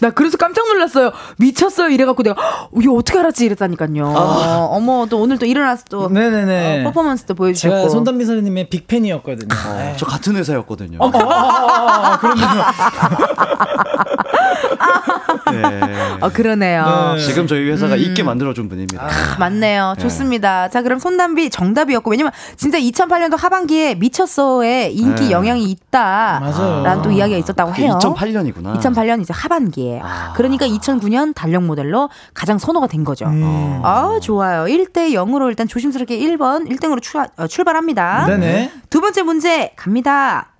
나 0.00 0.10
그래서 0.10 0.36
깜짝 0.36 0.66
놀랐어요. 0.66 1.12
미쳤어요. 1.38 1.88
이래갖고 1.88 2.22
내가, 2.22 2.40
헉, 2.40 2.70
이거 2.82 2.94
어떻게 2.94 3.18
알았지? 3.18 3.44
이랬다니까요. 3.46 4.04
어, 4.06 4.68
어머, 4.72 5.06
또 5.08 5.20
오늘 5.20 5.38
또 5.38 5.46
일어나서 5.46 5.84
또 5.88 6.08
네네네. 6.08 6.80
어, 6.80 6.84
퍼포먼스도 6.84 7.34
보여주셨고. 7.34 7.76
제가 7.76 7.88
손담비 7.88 8.24
선생님의 8.24 8.68
빅팬이었거든요. 8.68 9.54
어, 9.54 9.74
네. 9.78 9.94
저 9.96 10.04
같은 10.06 10.36
회사였거든요. 10.36 10.98
아, 11.00 12.18
그럼요. 12.20 12.42
네. 15.50 15.80
어, 16.20 16.28
그러네요. 16.28 17.16
지금 17.18 17.46
저희 17.46 17.68
회사가 17.70 17.94
음. 17.94 17.98
있게 18.00 18.22
만들어준 18.22 18.68
분입니다. 18.68 19.08
맞네요. 19.38 19.94
네. 19.96 20.02
좋습니다. 20.02 20.68
자, 20.68 20.82
그럼 20.82 20.98
손담비 20.98 21.50
정답이었고, 21.50 22.10
왜냐면 22.10 22.32
진짜 22.56 22.78
2008년도 22.78 23.36
하반기에 23.38 23.94
미쳤어의 23.96 24.94
인기 24.94 25.24
네. 25.24 25.30
영향이 25.30 25.64
있다. 25.64 26.40
맞아요. 26.40 26.84
라는 26.84 27.02
또 27.02 27.10
이야기가 27.10 27.38
있었다고 27.38 27.74
해요. 27.74 27.98
2008년이구나. 28.00 28.78
2008년 28.78 29.20
이제 29.20 29.32
하반기에. 29.32 30.00
그러니까 30.36 30.66
2009년 30.66 31.34
달력 31.34 31.64
모델로 31.64 32.10
가장 32.34 32.58
선호가 32.58 32.86
된 32.86 33.04
거죠. 33.04 33.26
음. 33.26 33.80
아, 33.82 34.18
좋아요. 34.22 34.64
1대 34.64 35.12
0으로 35.12 35.48
일단 35.48 35.66
조심스럽게 35.68 36.18
1번, 36.18 36.68
1등으로 36.68 37.00
출, 37.02 37.20
어, 37.36 37.46
출발합니다. 37.46 38.26
네네. 38.26 38.72
두 38.90 39.00
번째 39.00 39.22
문제 39.22 39.72
갑니다. 39.76 40.51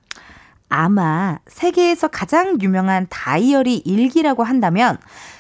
아마 0.75 1.39
세계에서 1.49 2.09
가장 2.09 2.59
유명한 2.63 3.07
다이어리 3.11 3.77
일기라고 3.85 4.43
한다면 4.43 4.97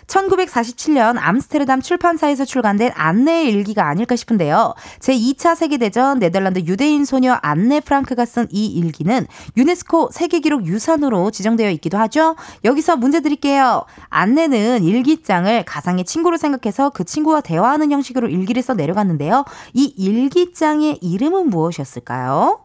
1947년 0.06 1.16
암스테르담 1.18 1.80
출판사에서 1.80 2.44
출간된 2.44 2.92
안내 2.94 3.44
일기가 3.44 3.88
아닐까 3.88 4.14
싶은데요. 4.14 4.74
제2차 4.98 5.56
세계대전 5.56 6.18
네덜란드 6.18 6.59
유대인 6.66 7.06
소녀 7.06 7.38
안네 7.40 7.80
프랑크가 7.80 8.26
쓴 8.26 8.46
이 8.50 8.66
일기는 8.66 9.26
유네스코 9.56 10.10
세계기록 10.12 10.66
유산으로 10.66 11.30
지정되어 11.30 11.70
있기도 11.70 11.96
하죠. 11.96 12.36
여기서 12.64 12.96
문제 12.96 13.20
드릴게요. 13.20 13.84
안내는 14.10 14.84
일기장을 14.84 15.64
가상의 15.64 16.04
친구로 16.04 16.36
생각해서 16.36 16.90
그 16.90 17.04
친구와 17.04 17.40
대화하는 17.40 17.90
형식으로 17.90 18.28
일기를 18.28 18.60
써 18.60 18.74
내려갔는데요. 18.74 19.46
이 19.72 19.94
일기장의 19.96 20.98
이름은 21.00 21.48
무엇이었을까요? 21.48 22.64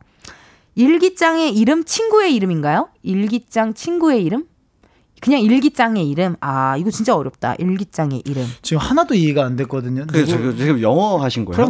일기장의 0.81 1.57
이름 1.57 1.83
친구의 1.83 2.35
이름인가요? 2.35 2.89
일기장 3.01 3.73
친구의 3.73 4.23
이름? 4.23 4.45
그냥 5.19 5.41
일기장의 5.41 6.07
이름. 6.07 6.35
아, 6.39 6.77
이거 6.77 6.91
진짜 6.91 7.15
어렵다. 7.15 7.55
일기장의 7.57 8.21
이름. 8.25 8.45
지금 8.61 8.79
하나도 8.79 9.15
이해가 9.15 9.43
안 9.43 9.55
됐거든요. 9.55 10.05
그, 10.07 10.19
누구- 10.19 10.25
지금, 10.27 10.55
지금 10.57 10.81
영어 10.83 11.17
하신 11.17 11.45
거예요? 11.45 11.67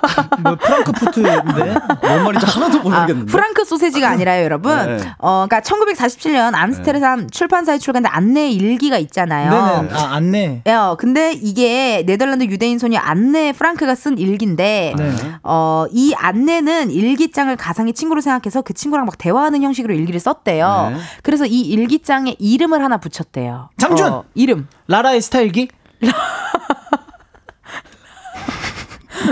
뭐 0.42 0.56
프랑크푸트인데 0.56 1.74
뭔 2.02 2.24
말인지 2.24 2.46
하나도 2.46 2.78
아, 2.78 2.82
모르겠는데. 2.82 3.30
프랑크 3.32 3.64
소세지가 3.64 4.08
아니라요, 4.08 4.44
여러분. 4.44 4.74
네. 4.96 4.98
어, 5.18 5.46
그러니까 5.48 5.60
1947년 5.60 6.54
암스테르담 6.54 7.30
출판사에 7.30 7.78
출간된 7.78 8.10
안내 8.12 8.50
일기가 8.50 8.98
있잖아요. 8.98 9.82
네네. 9.82 9.94
아 9.94 10.14
안내. 10.14 10.62
어, 10.66 10.96
근데 10.98 11.32
이게 11.32 12.02
네덜란드 12.06 12.44
유대인 12.44 12.78
소녀 12.78 12.98
안네 12.98 13.52
프랑크가 13.52 13.94
쓴 13.94 14.18
일기인데, 14.18 14.94
네. 14.96 15.12
어, 15.42 15.86
이 15.90 16.14
안내는 16.16 16.90
일기장을 16.90 17.54
가상의 17.56 17.92
친구로 17.92 18.20
생각해서 18.20 18.62
그 18.62 18.72
친구랑 18.74 19.06
막 19.06 19.18
대화하는 19.18 19.62
형식으로 19.62 19.94
일기를 19.94 20.20
썼대요. 20.20 20.92
네. 20.94 21.00
그래서 21.22 21.46
이 21.46 21.60
일기장에 21.60 22.36
이름을 22.38 22.82
하나 22.82 22.96
붙였대요. 22.98 23.70
장준! 23.76 24.06
어, 24.12 24.24
이름. 24.34 24.66
라라의 24.88 25.20
스타일기? 25.20 25.68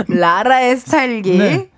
라라의 0.07 0.77
스타일기. 0.77 1.37
네. 1.37 1.69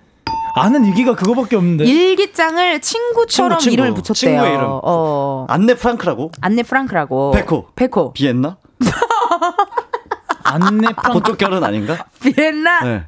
아는 0.54 0.84
일기가 0.84 1.14
그거밖에 1.14 1.56
없는데. 1.56 1.84
일기장을 1.84 2.80
친구처럼 2.80 3.58
친구, 3.58 3.62
친구. 3.62 3.72
이름을 3.74 3.90
붙였대요. 3.94 4.14
친구의 4.14 4.52
이름. 4.54 4.66
어. 4.82 5.46
안내 5.48 5.74
프랑크라고? 5.74 6.30
안네 6.40 6.62
프랑크라고. 6.64 7.30
베코. 7.32 7.68
베코. 7.74 8.12
비엔나? 8.12 8.56
안내 10.44 10.88
프랑크. 10.92 11.12
그쪽 11.20 11.38
결은 11.38 11.62
아닌가? 11.64 12.04
비엔나. 12.20 12.84
네. 12.84 13.04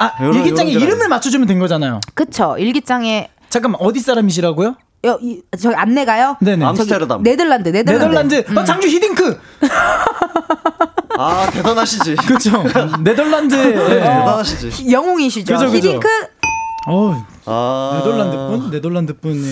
아 0.00 0.10
요런- 0.20 0.36
일기장에 0.36 0.72
요런 0.74 0.86
이름을 0.88 1.08
맞춰주면 1.08 1.46
된 1.46 1.58
거잖아요. 1.58 2.00
그쵸. 2.14 2.56
일기장에 2.58 3.30
잠깐만 3.48 3.80
어디 3.80 4.00
사람이시라고요? 4.00 4.74
여, 5.04 5.18
이, 5.22 5.40
저기 5.60 5.74
안내가요? 5.76 6.36
네네. 6.40 6.64
암스테르담. 6.64 7.22
네덜란드, 7.22 7.68
네덜란드. 7.68 8.04
네덜란드. 8.04 8.44
음. 8.50 8.58
어, 8.58 8.64
장주 8.64 8.88
히딩크. 8.88 9.40
아, 11.18 11.48
대단하시지. 11.52 12.16
그렇죠. 12.16 12.62
네덜란드. 13.00 13.54
어. 13.56 13.90
예. 13.90 14.00
대단하시지. 14.00 14.90
영웅이시죠. 14.92 15.54
그죠, 15.54 15.66
그죠. 15.70 15.76
히딩크 15.88 16.08
어, 16.88 17.24
아. 17.46 18.00
네덜란드 18.02 18.36
분? 18.36 18.70
네덜란드 18.70 19.12
분의 19.18 19.42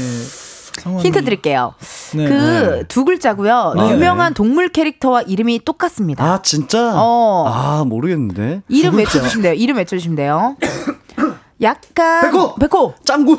성함이 0.82 1.04
힌트 1.04 1.24
드릴게요. 1.24 1.74
네. 2.14 2.26
그두 2.28 3.04
글자고요. 3.04 3.74
네. 3.76 3.90
유명한 3.92 4.34
동물 4.34 4.68
캐릭터와 4.68 5.22
이름이 5.22 5.60
똑같습니다. 5.64 6.24
아, 6.24 6.42
진짜? 6.42 6.92
어. 6.94 7.44
아, 7.48 7.84
모르겠는데. 7.84 8.62
이름. 8.68 8.96
외쳐주시면 8.96 9.42
돼요. 9.42 9.52
이름 9.54 9.76
외쳐주시면 9.76 10.16
돼요. 10.16 10.56
약간 11.62 12.20
백호! 12.22 12.54
백호 12.56 12.94
짱구! 13.04 13.38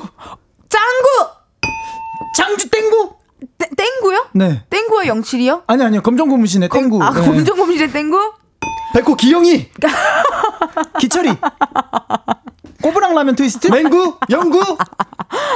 짱구 0.69 1.36
장준 2.37 2.69
땡구? 2.69 3.13
땡- 3.57 3.69
땡구요? 3.75 4.27
네. 4.33 4.63
땡구와 4.69 5.07
영칠이요? 5.07 5.63
아니 5.65 5.83
아니요. 5.83 6.01
검정고무신의 6.03 6.69
땡구. 6.69 7.03
아 7.03 7.11
네. 7.11 7.21
검정고무신의 7.25 7.91
땡구? 7.91 8.33
백호 8.93 9.15
기영이! 9.15 9.69
기철이. 10.99 11.31
꼬부랑 12.83 13.15
라면 13.15 13.35
트위스트? 13.35 13.67
맹구! 13.69 14.17
영구! 14.29 14.77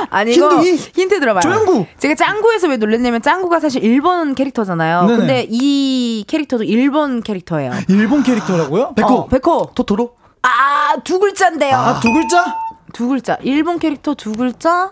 아니 0.09 0.31
흰둥이? 0.33 0.71
힌트 0.75 1.19
들어봐요. 1.19 1.41
조영구! 1.41 1.85
제가 1.99 2.15
짱구에서 2.15 2.67
왜 2.67 2.77
놀랐냐면 2.77 3.21
짱구가 3.21 3.59
사실 3.59 3.83
일본 3.83 4.33
캐릭터잖아요. 4.35 5.05
네네. 5.05 5.17
근데 5.17 5.47
이 5.49 6.25
캐릭터도 6.27 6.63
일본 6.63 7.21
캐릭터예요. 7.21 7.71
일본 7.89 8.23
캐릭터라고요? 8.23 8.93
백호! 8.95 9.13
어, 9.13 9.27
백호. 9.27 9.71
토토로? 9.75 10.15
아, 10.41 10.95
두 11.03 11.19
글자인데요. 11.19 11.75
아, 11.75 11.99
두 11.99 12.11
글자? 12.11 12.57
두 12.93 13.07
글자. 13.07 13.37
일본 13.43 13.77
캐릭터 13.79 14.15
두 14.15 14.35
글자? 14.35 14.91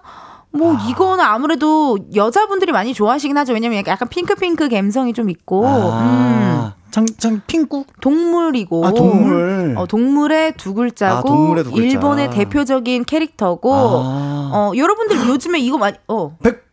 뭐 0.51 0.76
이거는 0.89 1.23
아무래도 1.23 1.97
여자분들이 2.15 2.71
많이 2.71 2.93
좋아하시긴 2.93 3.38
하죠. 3.38 3.53
왜냐면 3.53 3.84
약간 3.85 4.07
핑크핑크 4.07 4.67
감성이 4.69 5.13
좀 5.13 5.30
있고 5.30 5.63
음, 5.65 6.71
장, 6.89 7.05
장, 7.17 7.41
핑구? 7.45 7.85
동물이고 8.01 8.85
아, 8.85 8.91
동물. 8.91 9.76
어, 9.77 9.85
동물의 9.85 10.53
두 10.57 10.73
글자고 10.73 11.17
아, 11.17 11.21
동물의 11.21 11.63
두 11.65 11.71
글자. 11.71 11.85
일본의 11.85 12.30
대표적인 12.31 13.05
캐릭터고 13.05 13.73
아. 13.73 14.51
어, 14.53 14.71
여러분들 14.76 15.27
요즘에 15.27 15.59
이거 15.59 15.77
많이 15.77 15.97
어 16.07 16.35
백, 16.41 16.63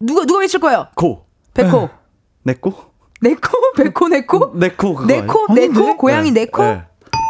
누가 0.00 0.24
누가 0.26 0.40
외칠 0.40 0.58
거예요? 0.60 0.88
고. 0.96 1.26
백호. 1.54 1.88
네코? 2.42 2.72
네코? 3.20 3.50
백호 3.76 4.08
네코? 4.08 4.52
네코 4.54 4.94
그거. 4.94 5.06
네코? 5.06 5.46
아닌데? 5.48 5.68
네코? 5.68 5.96
고양이 5.96 6.30
네. 6.32 6.40
네코? 6.40 6.62
네. 6.62 6.82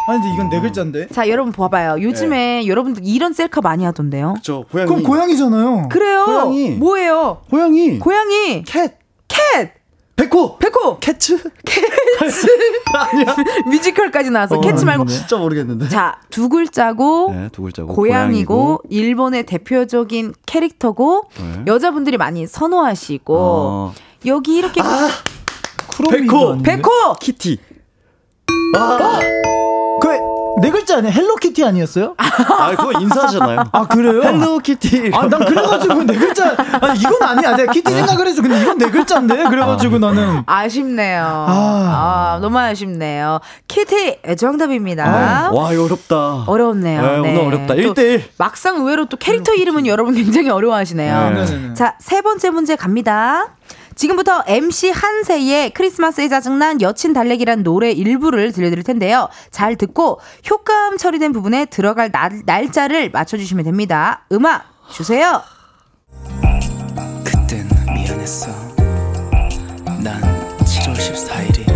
아니, 0.08 0.20
근데 0.20 0.34
이건 0.34 0.48
네 0.50 0.60
글자인데. 0.60 1.08
자, 1.08 1.28
여러분 1.28 1.52
봐봐요. 1.52 2.00
요즘에 2.00 2.66
여러분들 2.66 3.02
이런 3.04 3.32
셀카 3.32 3.60
많이 3.60 3.84
하던데요. 3.84 4.34
저 4.42 4.64
고양이. 4.70 4.88
그럼 4.88 5.02
고양이잖아요. 5.02 5.88
그래요. 5.90 6.24
고양이. 6.26 6.70
뭐예요? 6.70 7.38
고양이. 7.50 7.98
고양이. 7.98 8.62
Cat. 8.64 8.98
Cat. 9.28 9.72
백호. 10.16 10.56
백호. 10.58 10.98
Cats. 11.00 11.36
아니야. 12.94 13.36
뮤지컬까지 13.66 14.30
나왔어. 14.30 14.56
어, 14.56 14.60
Cats 14.60 14.84
말고. 14.84 15.04
진짜 15.06 15.36
모르겠는데. 15.36 15.88
자, 15.88 16.20
두 16.30 16.48
글자고 16.48 17.32
네, 17.34 17.48
두 17.52 17.62
글자고. 17.62 17.94
고양이고 17.94 18.80
일본의 18.88 19.44
대표적인 19.44 20.32
캐릭터고 20.46 21.24
네. 21.38 21.62
여자분들이 21.66 22.16
많이 22.16 22.46
선호하시고 22.46 23.36
어. 23.38 23.94
여기 24.24 24.56
이렇게 24.56 24.80
쿠로미도 25.90 26.32
백호. 26.32 26.50
아닌데? 26.52 26.76
백호. 26.76 27.14
키티. 27.20 27.58
그 30.00 30.42
네 30.42 30.70
글자 30.70 30.96
아니야? 30.98 31.10
헬로키티 31.12 31.64
아니었어요? 31.64 32.14
아, 32.16 32.70
그거 32.76 32.92
인사잖아요. 32.98 33.64
아, 33.72 33.86
그래요? 33.86 34.22
헬로 34.22 34.58
키티. 34.58 35.10
아, 35.12 35.26
난 35.28 35.44
그래가지고 35.44 36.04
네 36.04 36.14
글자. 36.16 36.56
아니, 36.80 36.98
이건 36.98 37.22
아니야. 37.22 37.56
내가 37.56 37.72
키티 37.72 37.92
생각을 37.92 38.26
했어. 38.26 38.40
근데 38.40 38.62
이건 38.62 38.78
네 38.78 38.90
글자인데? 38.90 39.44
그래가지고 39.44 39.98
나는. 39.98 40.42
아쉽네요. 40.46 41.22
아. 41.22 42.36
아, 42.36 42.38
너무 42.40 42.58
아쉽네요. 42.58 43.40
키티 43.68 44.18
정답입니다. 44.38 45.04
아, 45.04 45.50
와, 45.52 45.72
이거 45.72 45.84
어렵다. 45.84 46.44
어렵네요. 46.46 47.02
네, 47.02 47.08
네. 47.20 47.38
오늘 47.38 47.40
어렵다. 47.58 47.74
또 47.74 47.80
1대1. 47.94 48.22
막상 48.38 48.76
의외로 48.76 49.04
또 49.06 49.18
캐릭터 49.18 49.52
이름은 49.52 49.86
여러분 49.86 50.14
굉장히 50.14 50.48
어려워하시네요. 50.48 51.30
네. 51.30 51.44
네네네. 51.44 51.74
자, 51.74 51.96
세 52.00 52.22
번째 52.22 52.50
문제 52.50 52.76
갑니다. 52.76 53.48
지금부터 53.96 54.44
MC 54.46 54.90
한세의 54.90 55.70
크리스마스에 55.70 56.28
짜증난 56.28 56.80
여친 56.82 57.12
달래기란 57.12 57.62
노래 57.62 57.90
일부를 57.90 58.52
들려드릴 58.52 58.84
텐데요. 58.84 59.28
잘 59.50 59.76
듣고 59.76 60.20
효과음 60.48 60.98
처리된 60.98 61.32
부분에 61.32 61.64
들어갈 61.64 62.12
날, 62.12 62.42
날짜를 62.44 63.10
맞춰주시면 63.10 63.64
됩니다. 63.64 64.26
음악 64.32 64.64
주세요. 64.92 65.42
그땐 67.24 67.68
미안했어. 67.94 68.48
난 70.04 70.20
7월 70.58 70.94
14일이 70.94 71.66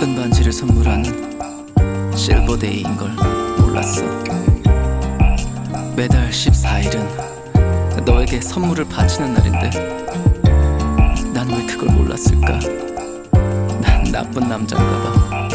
은반지를 0.00 0.52
선물하는 0.52 2.14
실버데이인 2.14 2.96
걸 2.96 3.10
몰랐어. 3.58 4.04
매달 5.96 6.28
14일은 6.30 8.04
너에게 8.04 8.40
선물을 8.40 8.84
바치는 8.84 9.32
날인데 9.32 10.25
몰랐을까? 12.16 12.58
난 13.80 14.04
나쁜 14.10 14.48
남자인가 14.48 15.02
봐. 15.02 15.48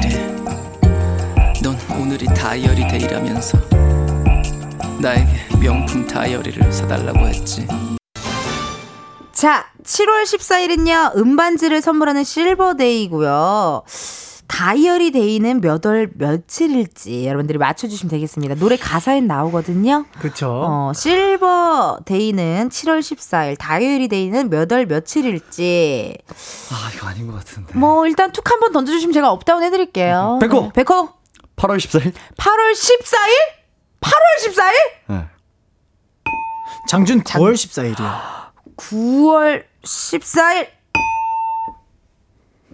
그래. 0.00 0.34
넌 1.62 1.76
오늘이 2.00 2.26
다이어리 2.26 2.86
데이라면서 2.86 3.58
나에게 5.00 5.58
명품 5.60 6.06
다이어리를 6.06 6.72
사달라고 6.72 7.26
했지. 7.26 7.66
자, 9.32 9.66
7월 9.82 10.22
14일은요, 10.22 11.16
은반지를 11.16 11.82
선물하는 11.82 12.24
실버데이고요. 12.24 13.82
다이어리 14.46 15.10
데이는 15.10 15.60
몇 15.60 15.84
월 15.86 16.10
며칠일지 16.14 17.26
여러분들이 17.26 17.58
맞춰주시면 17.58 18.10
되겠습니다. 18.10 18.54
노래 18.56 18.76
가사에 18.76 19.20
나오거든요. 19.20 20.04
그쵸. 20.20 20.48
어, 20.66 20.92
실버 20.94 22.00
데이는 22.04 22.68
7월 22.68 23.00
14일, 23.00 23.58
다이어리 23.58 24.08
데이는 24.08 24.50
몇 24.50 24.70
월 24.72 24.86
며칠일지. 24.86 26.16
아 26.70 26.90
이거 26.94 27.06
아닌 27.08 27.26
것 27.26 27.34
같은데. 27.34 27.76
뭐, 27.78 28.06
일단 28.06 28.32
툭 28.32 28.50
한번 28.50 28.72
던져주시면 28.72 29.12
제가 29.12 29.30
up 29.30 29.41
down 29.41 29.62
해드릴게요. 29.62 30.38
백호! 30.40 30.60
네. 30.60 30.70
백호! 30.74 31.08
8월 31.56 31.76
14일. 31.78 32.12
8월 32.36 32.72
14일? 32.72 33.30
8월 34.00 34.12
14일? 34.42 34.72
네. 35.08 35.24
장준 36.88 37.22
9월 37.22 37.54
14일이요. 37.54 38.20
9월 38.76 39.64
14일. 39.82 40.68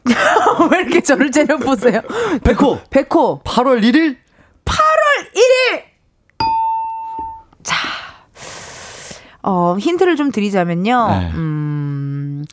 왜 0.71 0.81
이렇게 0.81 1.01
저를 1.03 1.31
째려보세요? 1.31 2.01
백호. 2.45 2.81
백호. 2.91 3.43
8월 3.45 3.83
1일. 3.83 4.17
8월 4.65 5.33
1일! 5.35 5.83
자, 7.63 7.77
어, 9.43 9.77
힌트를 9.79 10.17
좀 10.17 10.31
드리자면요. 10.31 11.09
네. 11.09 11.31
음, 11.35 12.45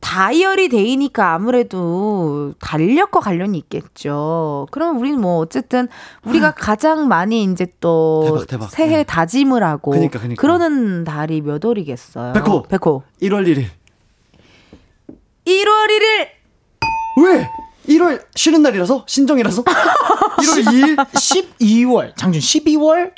다이어리 0.00 0.68
데이니까 0.68 1.32
아무래도 1.34 2.54
달력과 2.60 3.20
관련이 3.20 3.58
있겠죠. 3.58 4.66
그럼 4.70 4.98
우리는 4.98 5.20
뭐 5.20 5.38
어쨌든 5.38 5.88
우리가 6.24 6.52
가장 6.52 7.08
많이 7.08 7.42
이제 7.42 7.66
또 7.80 8.22
음. 8.22 8.26
대박, 8.26 8.46
대박. 8.46 8.70
새해 8.70 8.96
네. 8.98 9.04
다짐을 9.04 9.62
하고 9.64 9.90
그니까, 9.90 10.20
그니까. 10.20 10.40
그러는 10.40 11.04
달이 11.04 11.40
몇 11.40 11.64
월이겠어요? 11.64 12.34
백호. 12.34 12.62
백호. 12.64 13.02
1월 13.22 13.46
1일. 13.48 13.64
1월 15.46 15.88
1일 15.90 16.28
왜? 17.16 17.50
1월 17.88 18.24
쉬는 18.34 18.62
날이라서 18.62 19.04
신정이라서 19.06 19.62
1월 19.62 20.64
2일 20.64 20.96
12월. 20.96 22.16
장준 22.16 22.40
12월 22.40 23.12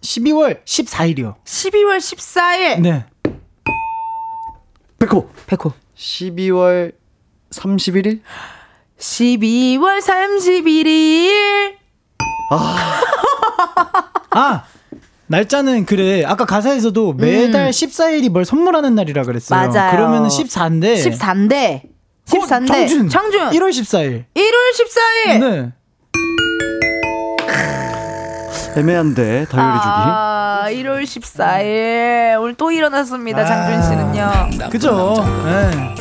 12월 0.00 0.64
14일이요. 0.64 1.34
12월 1.44 1.98
14일 1.98 2.80
네. 2.80 3.04
백호 4.98 5.28
백호 5.46 5.72
12월 5.96 6.92
31일 7.50 8.20
12월 8.98 10.00
31일 10.00 11.74
아 14.30 14.64
날짜는 15.26 15.84
그래. 15.84 16.24
아까 16.24 16.46
가사에서도 16.46 17.12
매달 17.12 17.70
14일이 17.70 18.30
뭘 18.30 18.44
선물하는 18.46 18.94
날이라 18.94 19.24
그랬어요. 19.24 19.60
음. 19.68 19.72
맞아요. 19.72 19.90
그러면은 19.90 20.28
14인데. 20.28 20.94
14인데 20.96 21.82
14인데 22.28 22.66
장준. 22.68 23.08
장준 23.08 23.50
1월 23.50 23.70
14일. 23.70 24.24
1월 24.34 24.54
14일 24.76 25.40
네. 25.40 25.72
애매한데 28.76 29.46
다이어리 29.50 29.78
주기 29.78 29.88
아, 29.90 30.64
1월 30.68 31.02
14일 31.02 32.40
오늘 32.40 32.54
또 32.54 32.70
일어났습니다. 32.70 33.44
장준 33.44 33.82
씨는요. 33.82 34.70
그죠. 34.70 35.14
남자인가? 35.16 35.50
네. 35.50 35.94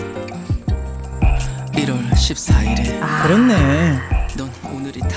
1월 1.85 2.11
14일에 2.11 2.99
아. 3.01 3.23
그렇네. 3.23 4.16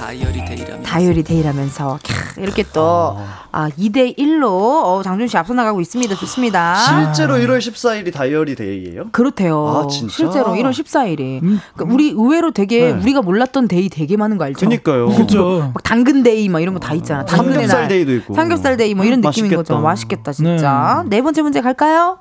다이어리 0.01 0.45
데이라면서 0.47 0.83
다이어리 0.91 1.23
데이라면서 1.23 1.99
캬, 2.03 2.43
이렇게 2.43 2.65
또 2.73 3.19
아, 3.53 3.69
2대 3.79 4.17
1로 4.17 4.45
어, 4.47 5.03
장준 5.05 5.29
씨 5.29 5.37
앞서 5.37 5.53
나가고 5.53 5.81
있습니다. 5.81 6.15
좋습니다. 6.15 6.75
실제로 6.77 7.35
1월 7.35 7.59
14일이 7.59 8.13
다이어리 8.13 8.55
데이예요? 8.55 9.09
그렇대요. 9.13 9.69
아, 9.69 9.87
진짜? 9.89 10.15
실제로 10.15 10.47
1월 10.55 10.71
14일이. 10.71 11.41
그러니까 11.41 11.95
우리 11.95 12.09
의외로 12.11 12.51
되게 12.53 12.93
네. 12.93 13.01
우리가 13.01 13.21
몰랐던 13.23 13.69
데이 13.69 13.89
되게 13.91 14.17
많은 14.17 14.39
거 14.39 14.45
알죠? 14.45 14.61
그니까요 14.67 15.09
그죠. 15.09 15.71
막 15.75 15.83
당근 15.83 16.23
데이 16.23 16.49
막 16.49 16.61
이런 16.61 16.75
거 16.75 16.81
다 16.81 16.95
있잖아. 16.95 17.25
당근의 17.27 17.53
삼겹살 17.69 17.81
날. 17.83 17.89
데이도 17.89 18.15
있고 18.15 18.35
삼겹살 18.35 18.77
데이 18.79 18.95
뭐 18.95 19.05
이런 19.05 19.21
느낌인 19.21 19.51
맛있겠다. 19.51 19.57
거죠. 19.57 19.81
맛있겠다 19.81 20.33
진짜. 20.33 21.05
네. 21.09 21.21
번째 21.21 21.43
문제 21.43 21.61
갈까요? 21.61 22.19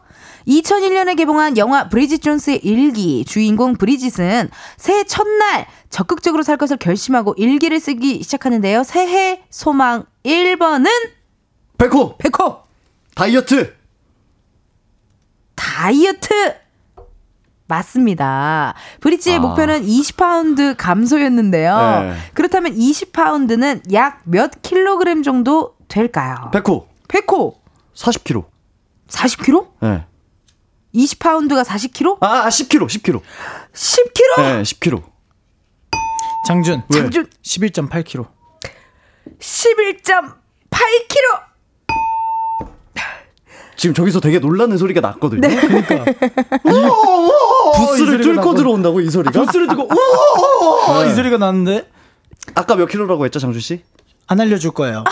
2001년에 0.50 1.16
개봉한 1.16 1.58
영화 1.58 1.88
브리짓 1.90 2.22
존스의 2.24 2.60
일기 2.64 3.24
주인공 3.24 3.76
브리짓은 3.76 4.50
새해 4.78 5.04
첫날 5.04 5.68
적극적으로 5.90 6.42
살 6.44 6.58
것을 6.58 6.78
결심하고 6.78 7.36
일기를 7.38 7.80
쓰기 7.80 8.24
시작하는데요. 8.24 8.84
새해 8.84 9.44
소망 9.50 10.06
1번은 10.24 10.88
백호 11.78 12.18
백호 12.18 12.64
다이어트 13.16 13.76
다이어트 15.56 16.56
맞습니다. 17.68 18.74
브리짓의 19.02 19.38
아. 19.38 19.40
목표는 19.42 19.86
20파운드 19.86 20.74
감소였는데요. 20.76 21.78
네. 21.78 22.14
그렇다면 22.34 22.76
20파운드는 22.76 23.94
약 23.94 24.22
몇 24.24 24.52
킬로그램 24.64 25.22
정도 25.22 25.76
될까요? 25.88 26.50
백호 26.52 26.88
백호 27.08 27.60
40kg 27.94 28.46
40kg? 29.08 29.68
네. 29.82 30.06
20파운드가 30.96 31.64
40kg? 31.66 32.18
아, 32.22 32.46
아 32.46 32.50
10kg 32.50 32.88
10kg 32.88 33.22
10kg? 33.74 34.38
네 34.38 34.62
10kg 34.64 35.04
장준. 36.48 36.84
왜? 36.90 37.00
장준 37.02 37.28
11.8kg. 37.44 38.28
11.8kg. 39.40 41.50
지금 43.76 43.94
저기서 43.94 44.20
되게 44.20 44.40
놀라는 44.40 44.78
소리가 44.78 45.00
났거든요 45.00 45.40
그러니까 45.48 46.04
부스를 47.78 48.20
뚫고. 48.20 48.54
들어온다고 48.56 49.00
이 49.00 49.10
소리가 49.10 49.32
부스를 49.40 49.68
두고 49.68 49.88
우와! 50.90 51.06
이 51.06 51.16
소리가 51.16 51.38
나는데 51.38 51.90
아까 52.56 52.76
몇 52.76 52.88
킬로라고 52.88 53.24
했죠 53.24 53.40
장준 53.40 53.62
씨? 53.62 53.82
안 54.28 54.42
알려줄 54.42 54.72
거예요. 54.72 55.06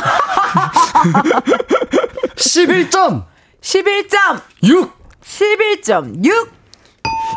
11점 2.36 3.24
11점 3.62 4.42
6 4.64 4.97
11.6. 5.28 6.50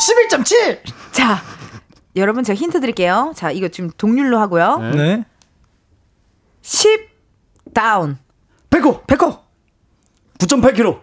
11.7. 0.00 0.80
자, 1.12 1.42
여러분 2.16 2.42
제가 2.44 2.56
힌트 2.56 2.80
드릴게요. 2.80 3.32
자, 3.36 3.50
이거 3.50 3.68
지금 3.68 3.90
동률로 3.96 4.38
하고요. 4.38 4.78
네. 4.94 5.24
10 6.62 7.10
다운. 7.74 8.16
백호 8.70 9.02
백호 9.06 9.38
9.8kg 10.38 11.00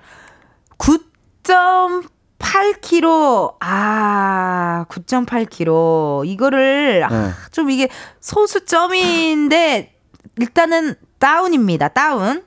9.8kg. 0.78 3.56
아, 3.60 4.86
9.8kg. 4.90 6.26
이거를 6.26 7.04
아, 7.04 7.10
네. 7.10 7.32
좀 7.52 7.70
이게 7.70 7.90
소수점인데 8.22 9.94
일단은 10.38 10.96
다운입니다. 11.20 11.90
다운. 11.90 12.46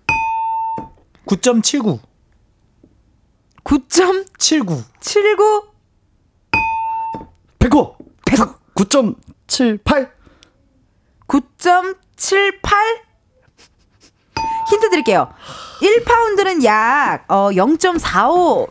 9.79. 1.26 2.00
9.79. 3.64 4.84
79. 5.00 5.70
백호 7.58 7.96
9.78 8.74 10.10
9.78? 11.28 13.00
힌트 14.70 14.90
드릴게요. 14.90 15.32
1파운드는 15.80 16.64
약, 16.64 17.24
어, 17.28 17.50
0.45 17.50 18.68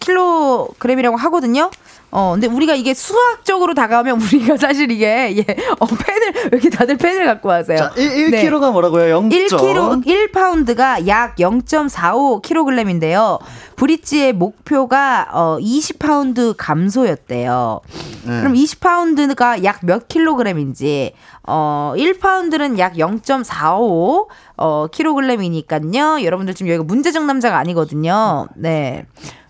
킬로그램이라고 0.00 1.16
하거든요. 1.16 1.70
어, 2.16 2.30
근데 2.30 2.46
우리가 2.46 2.76
이게 2.76 2.94
수학적으로 2.94 3.74
다가오면 3.74 4.20
우리가 4.22 4.56
사실 4.56 4.88
이게, 4.92 5.34
예, 5.36 5.40
어, 5.80 5.86
펜을, 5.86 6.32
왜 6.34 6.48
이렇게 6.52 6.70
다들 6.70 6.96
펜을 6.96 7.26
갖고 7.26 7.50
하세요? 7.50 7.76
자, 7.76 7.92
1, 7.96 8.30
네. 8.30 8.48
1kg가 8.48 8.70
뭐라고요? 8.70 9.10
0. 9.10 9.30
1kg, 9.30 10.06
1파운드가 10.06 11.08
약 11.08 11.34
0.45kg인데요. 11.34 13.40
브릿지의 13.74 14.32
목표가 14.32 15.26
어 15.32 15.58
20파운드 15.60 16.54
감소였대요. 16.56 17.80
네. 18.26 18.40
그럼 18.40 18.54
20파운드가 18.54 19.64
약 19.64 19.80
몇 19.82 20.06
킬로그램인지 20.06 21.14
어 21.48 21.94
1파운드는 21.96 22.78
약 22.78 22.92
0.45 22.94 24.28
어 24.56 24.86
킬로그램이니까요. 24.86 26.22
여러분들 26.22 26.54
지금 26.54 26.70
여기가 26.70 26.84
문제적 26.84 27.24
남자가 27.24 27.58
아니거든요. 27.58 28.46
네. 28.54 29.06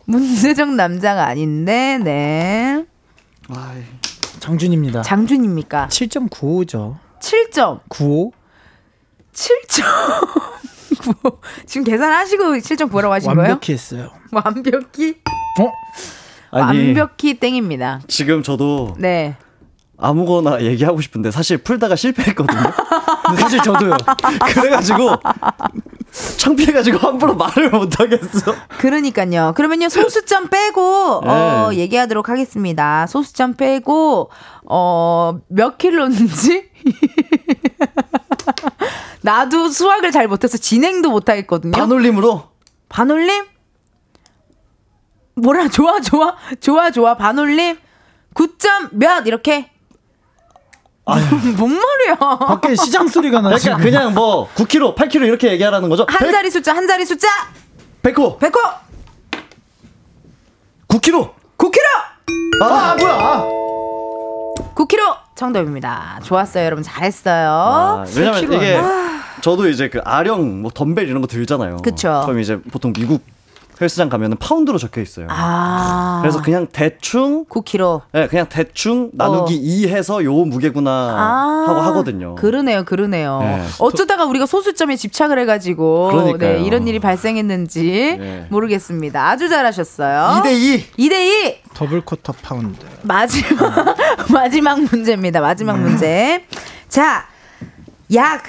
문제적 0.06 0.74
남자가 0.74 1.26
아닌데 1.26 1.98
네. 2.02 2.84
장준입니다. 4.40 5.02
장준입니까? 5.02 5.88
7.95죠. 5.88 6.98
7점. 7.20 7.80
95. 7.88 8.32
7.95. 9.32 11.38
지금 11.66 11.84
계산하시고 11.84 12.44
7.9라고 12.44 13.10
하신 13.10 13.34
거예요? 13.34 13.50
완벽히 13.50 13.72
했어요. 13.72 14.10
완벽히? 14.30 15.16
어? 15.60 15.70
아니 16.50 16.86
완벽히 16.86 17.38
땡입니다. 17.40 18.00
지금 18.06 18.42
저도 18.42 18.94
네. 18.98 19.36
아무거나 20.04 20.62
얘기하고 20.62 21.00
싶은데 21.00 21.30
사실 21.30 21.58
풀다가 21.58 21.96
실패했거든요. 21.96 22.62
근데 23.26 23.40
사실 23.40 23.62
저도요. 23.62 23.96
그래가지고 24.52 25.16
창피해가지고 26.36 26.98
함부로 26.98 27.34
말을 27.34 27.70
못하겠어. 27.70 28.54
그러니까요. 28.78 29.54
그러면요 29.56 29.88
소수점 29.88 30.48
빼고 30.48 31.22
어, 31.24 31.68
네. 31.70 31.78
얘기하도록 31.78 32.28
하겠습니다. 32.28 33.06
소수점 33.06 33.54
빼고 33.54 34.30
어, 34.66 35.38
몇 35.48 35.78
킬로인지 35.78 36.70
나도 39.22 39.70
수학을 39.70 40.12
잘 40.12 40.28
못해서 40.28 40.58
진행도 40.58 41.10
못하겠거든요. 41.10 41.72
반올림으로 41.72 42.42
반올림? 42.90 43.46
뭐라 45.36 45.68
좋아 45.68 45.98
좋아 46.00 46.36
좋아 46.60 46.92
좋아 46.92 47.16
반올림 47.16 47.76
9점 48.34 48.90
몇 48.92 49.26
이렇게 49.26 49.73
뭔 51.58 51.78
말이야? 51.78 52.16
밖에 52.38 52.74
시장 52.74 53.06
소리가 53.08 53.40
나. 53.40 53.50
그러니까 53.50 53.76
그냥 53.76 54.14
뭐 54.14 54.48
9kg, 54.54 54.96
8kg 54.96 55.26
이렇게 55.26 55.52
얘기하라는 55.52 55.88
거죠. 55.88 56.06
한 56.08 56.30
자리 56.30 56.50
숫자 56.50 56.74
한 56.74 56.86
자리 56.86 57.04
숫자 57.04 57.28
100호, 58.02 58.38
100호 58.38 58.58
9kg. 60.88 61.30
9kg 61.58 61.78
아 62.62 62.96
뭐야? 62.98 63.44
9kg 64.74 65.16
정답입니다. 65.34 66.20
좋았어요, 66.22 66.64
여러분 66.64 66.82
잘했어요. 66.82 67.48
아, 67.50 68.04
왜냐면 68.16 68.40
9kg. 68.40 68.54
이게 68.54 68.76
아, 68.76 69.20
저도 69.40 69.68
이제 69.68 69.88
그 69.88 70.00
아령, 70.04 70.62
뭐 70.62 70.70
덤벨 70.72 71.08
이런 71.08 71.20
거 71.20 71.26
들잖아요. 71.26 71.78
그쵸. 71.78 72.22
그럼 72.24 72.40
이제 72.40 72.58
보통 72.72 72.92
미국 72.92 73.22
헬스장 73.80 74.08
가면은 74.08 74.36
파운드로 74.36 74.78
적혀 74.78 75.00
있어요. 75.00 75.26
아. 75.30 76.20
그래서 76.22 76.40
그냥 76.42 76.66
대충 76.72 77.44
9kg. 77.46 78.02
네, 78.12 78.28
그냥 78.28 78.46
대충 78.48 79.10
나누기 79.14 79.54
어. 79.54 79.58
2 79.60 79.88
해서 79.88 80.22
요 80.24 80.32
무게구나 80.32 80.90
아, 80.90 81.64
하고 81.68 81.80
하거든요. 81.80 82.34
그러네요, 82.36 82.84
그러네요. 82.84 83.40
네. 83.40 83.64
어쩌다가 83.78 84.24
우리가 84.24 84.46
소수점에 84.46 84.96
집착을 84.96 85.38
해가지고 85.40 86.08
그러니까요. 86.10 86.58
네, 86.58 86.62
이런 86.64 86.86
일이 86.86 86.98
발생했는지 87.00 88.16
네. 88.18 88.46
모르겠습니다. 88.50 89.28
아주 89.28 89.48
잘하셨어요. 89.48 90.42
2대 90.42 90.52
2. 90.52 91.08
2대 91.08 91.12
2 91.12 91.62
더블 91.74 92.00
쿼터 92.02 92.32
파운드. 92.42 92.78
마지막 93.02 93.96
마지막 94.32 94.80
문제입니다. 94.80 95.40
마지막 95.40 95.78
문제. 95.80 96.44
자, 96.88 97.26
약 98.14 98.44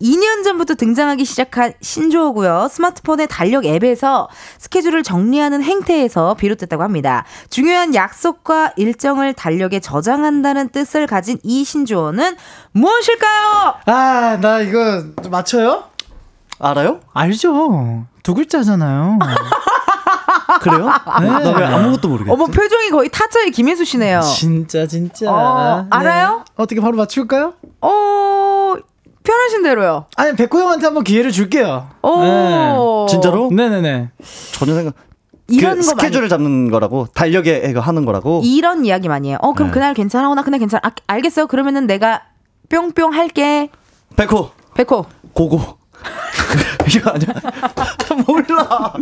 2년 0.00 0.44
전부터 0.44 0.74
등장하기 0.74 1.24
시작한 1.24 1.72
신조어고요. 1.80 2.68
스마트폰의 2.70 3.28
달력 3.28 3.64
앱에서 3.64 4.28
스케줄을 4.58 5.02
정리하는 5.02 5.62
행태에서 5.62 6.34
비롯됐다고 6.34 6.82
합니다. 6.82 7.24
중요한 7.50 7.94
약속과 7.94 8.72
일정을 8.76 9.32
달력에 9.32 9.80
저장한다는 9.80 10.68
뜻을 10.68 11.06
가진 11.06 11.38
이 11.42 11.64
신조어는 11.64 12.36
무엇일까요? 12.72 13.74
아, 13.86 14.38
나 14.40 14.60
이거 14.60 15.02
맞춰요? 15.30 15.84
알아요? 16.58 17.00
알죠. 17.14 18.04
두 18.22 18.34
글자잖아요. 18.34 19.18
그래요? 20.60 20.90
네. 21.20 21.26
나왜 21.28 21.64
아무것도 21.66 22.08
모르겠지? 22.08 22.30
어머 22.32 22.46
표정이 22.46 22.90
거의 22.90 23.08
타짜의 23.10 23.50
김혜수 23.50 23.84
씨네요. 23.84 24.20
진짜 24.22 24.86
진짜. 24.86 25.30
어, 25.30 25.86
알아요? 25.90 26.44
어떻게 26.56 26.80
바로 26.80 26.96
맞출까요? 26.96 27.54
어 27.82 28.74
편하신 29.26 29.62
대로요. 29.62 30.06
아니 30.16 30.34
백호 30.36 30.58
형한테 30.60 30.86
한번 30.86 31.04
기회를 31.04 31.32
줄게요. 31.32 31.88
오 32.02 32.22
네. 32.22 33.12
진짜로? 33.12 33.50
네네네. 33.50 34.10
전혀 34.52 34.74
생각. 34.74 34.94
이런 35.48 35.72
그 35.72 35.76
거 35.78 35.82
스케줄을 35.82 36.28
잡는 36.28 36.70
거라고 36.70 37.06
달력에 37.14 37.66
이거 37.68 37.80
하는 37.80 38.04
거라고. 38.04 38.42
이런 38.44 38.84
이야기 38.84 39.08
많이 39.08 39.28
해요. 39.30 39.38
어 39.42 39.52
그럼 39.52 39.68
네. 39.68 39.74
그날 39.74 39.94
괜찮아? 39.94 40.30
어, 40.30 40.34
나 40.34 40.42
그날 40.42 40.58
괜찮아. 40.60 40.80
아, 40.84 40.90
알겠어요. 41.06 41.46
그러면은 41.46 41.86
내가 41.86 42.22
뿅뿅 42.68 43.12
할게. 43.14 43.68
백호 44.16 44.50
백호. 44.74 45.06
고고. 45.32 45.60
이거 46.94 47.10
아니야? 47.10 47.28
몰라. 48.26 48.92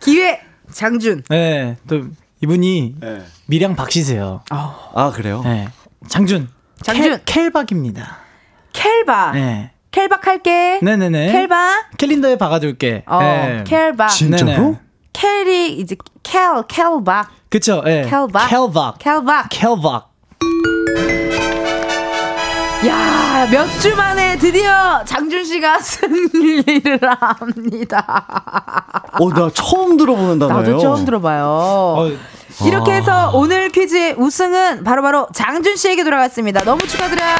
기회 0.00 0.40
장준. 0.72 1.22
네. 1.28 1.76
또 1.88 2.02
이분이 2.40 2.96
네. 3.00 3.22
미량 3.46 3.76
박씨세요. 3.76 4.42
아 4.50 5.12
그래요? 5.14 5.42
네. 5.44 5.68
장준. 6.08 6.48
장준. 6.82 7.04
켈, 7.04 7.24
켈박입니다. 7.24 8.18
켈바. 8.72 9.32
네. 9.32 9.70
켈박 9.90 10.26
할게. 10.26 10.80
네네네. 10.82 11.32
켈바. 11.32 11.84
캘린더에 11.98 12.38
박아둘게. 12.38 13.04
어 13.06 13.18
네. 13.20 13.64
켈박. 13.66 14.08
진짜로? 14.08 14.76
켈이 15.12 15.72
이제 15.78 15.96
켈 16.22 16.62
켈박. 16.68 17.28
그쵸. 17.50 17.82
예. 17.86 18.06
켈박. 18.08 18.48
켈박. 18.48 18.98
켈박. 18.98 19.48
켈박. 19.50 20.11
야, 23.32 23.46
몇주 23.50 23.96
만에 23.96 24.36
드디어 24.36 25.02
장준 25.06 25.44
씨가 25.44 25.78
승리를 25.80 27.00
합니다. 27.02 28.24
어, 29.18 29.28
나 29.30 29.50
처음 29.54 29.96
들어보는 29.96 30.38
단어예요. 30.38 30.60
나도 30.62 30.78
처음 30.78 31.04
들어봐요. 31.06 31.44
어, 31.46 32.10
이렇게 32.66 32.92
해서 32.92 33.30
오늘 33.32 33.70
퀴즈의 33.70 34.16
우승은 34.18 34.84
바로바로 34.84 35.28
장준 35.32 35.76
씨에게 35.76 36.04
돌아갔습니다. 36.04 36.62
너무 36.64 36.86
축하드려요. 36.86 37.36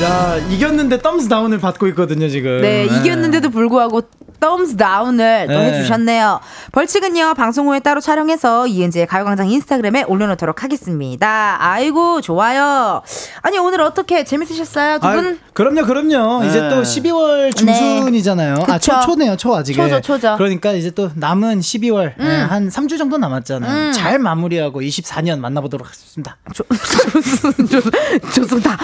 자, 0.00 0.36
이겼는데 0.50 0.98
덤스 1.00 1.28
다운을 1.28 1.58
받고 1.58 1.86
있거든요, 1.88 2.28
지금. 2.28 2.60
네, 2.60 2.84
이겼는데도 2.84 3.48
불구하고 3.48 4.02
thumbs 4.44 4.76
down을 4.76 5.46
또 5.46 5.54
네. 5.54 5.72
해주셨네요. 5.72 6.40
벌칙은요, 6.72 7.32
방송 7.34 7.68
후에 7.68 7.80
따로 7.80 8.00
촬영해서 8.02 8.66
이은지의 8.66 9.06
가요광장 9.06 9.48
인스타그램에 9.48 10.02
올려놓도록 10.02 10.62
하겠습니다. 10.62 11.56
아이고, 11.58 12.20
좋아요. 12.20 13.00
아니, 13.40 13.56
오늘 13.58 13.80
어떻게 13.80 14.24
재밌으셨어요? 14.24 14.98
두 14.98 15.06
아, 15.06 15.12
분? 15.12 15.38
그럼요, 15.54 15.84
그럼요. 15.86 16.44
이제 16.44 16.60
네. 16.60 16.68
또 16.68 16.82
12월 16.82 17.56
중순이잖아요. 17.56 18.56
아. 18.68 18.78
초, 18.78 19.00
초네요, 19.00 19.36
초 19.36 19.54
아직에. 19.54 19.80
초죠, 19.80 20.00
초죠. 20.00 20.34
그러니까 20.36 20.72
이제 20.72 20.90
또 20.90 21.10
남은 21.14 21.60
12월 21.60 22.18
음. 22.18 22.24
네, 22.24 22.42
한 22.42 22.68
3주 22.68 22.98
정도 22.98 23.16
남았잖아요. 23.16 23.70
음. 23.88 23.92
잘 23.92 24.18
마무리하고 24.18 24.80
24년 24.80 25.38
만나보도록 25.38 25.86
하겠습니다. 25.86 26.36
좋습니다. 28.34 28.76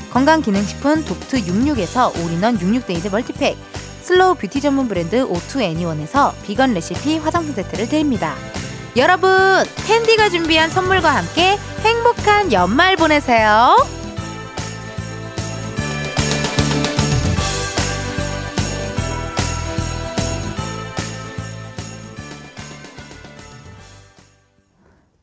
건강기능식품 0.11 1.05
독트 1.05 1.41
66에서 1.45 2.13
올인원 2.23 2.57
66데이즈 2.59 3.11
멀티팩, 3.11 3.57
슬로우 4.03 4.35
뷰티 4.35 4.61
전문 4.61 4.87
브랜드 4.87 5.23
오투 5.23 5.61
애니원에서 5.61 6.33
비건 6.43 6.73
레시피 6.73 7.17
화장품 7.17 7.53
세트를 7.53 7.87
드립니다. 7.87 8.35
여러분, 8.97 9.29
캔디가 9.87 10.29
준비한 10.29 10.69
선물과 10.69 11.15
함께 11.15 11.57
행복한 11.83 12.51
연말 12.51 12.97
보내세요. 12.97 14.00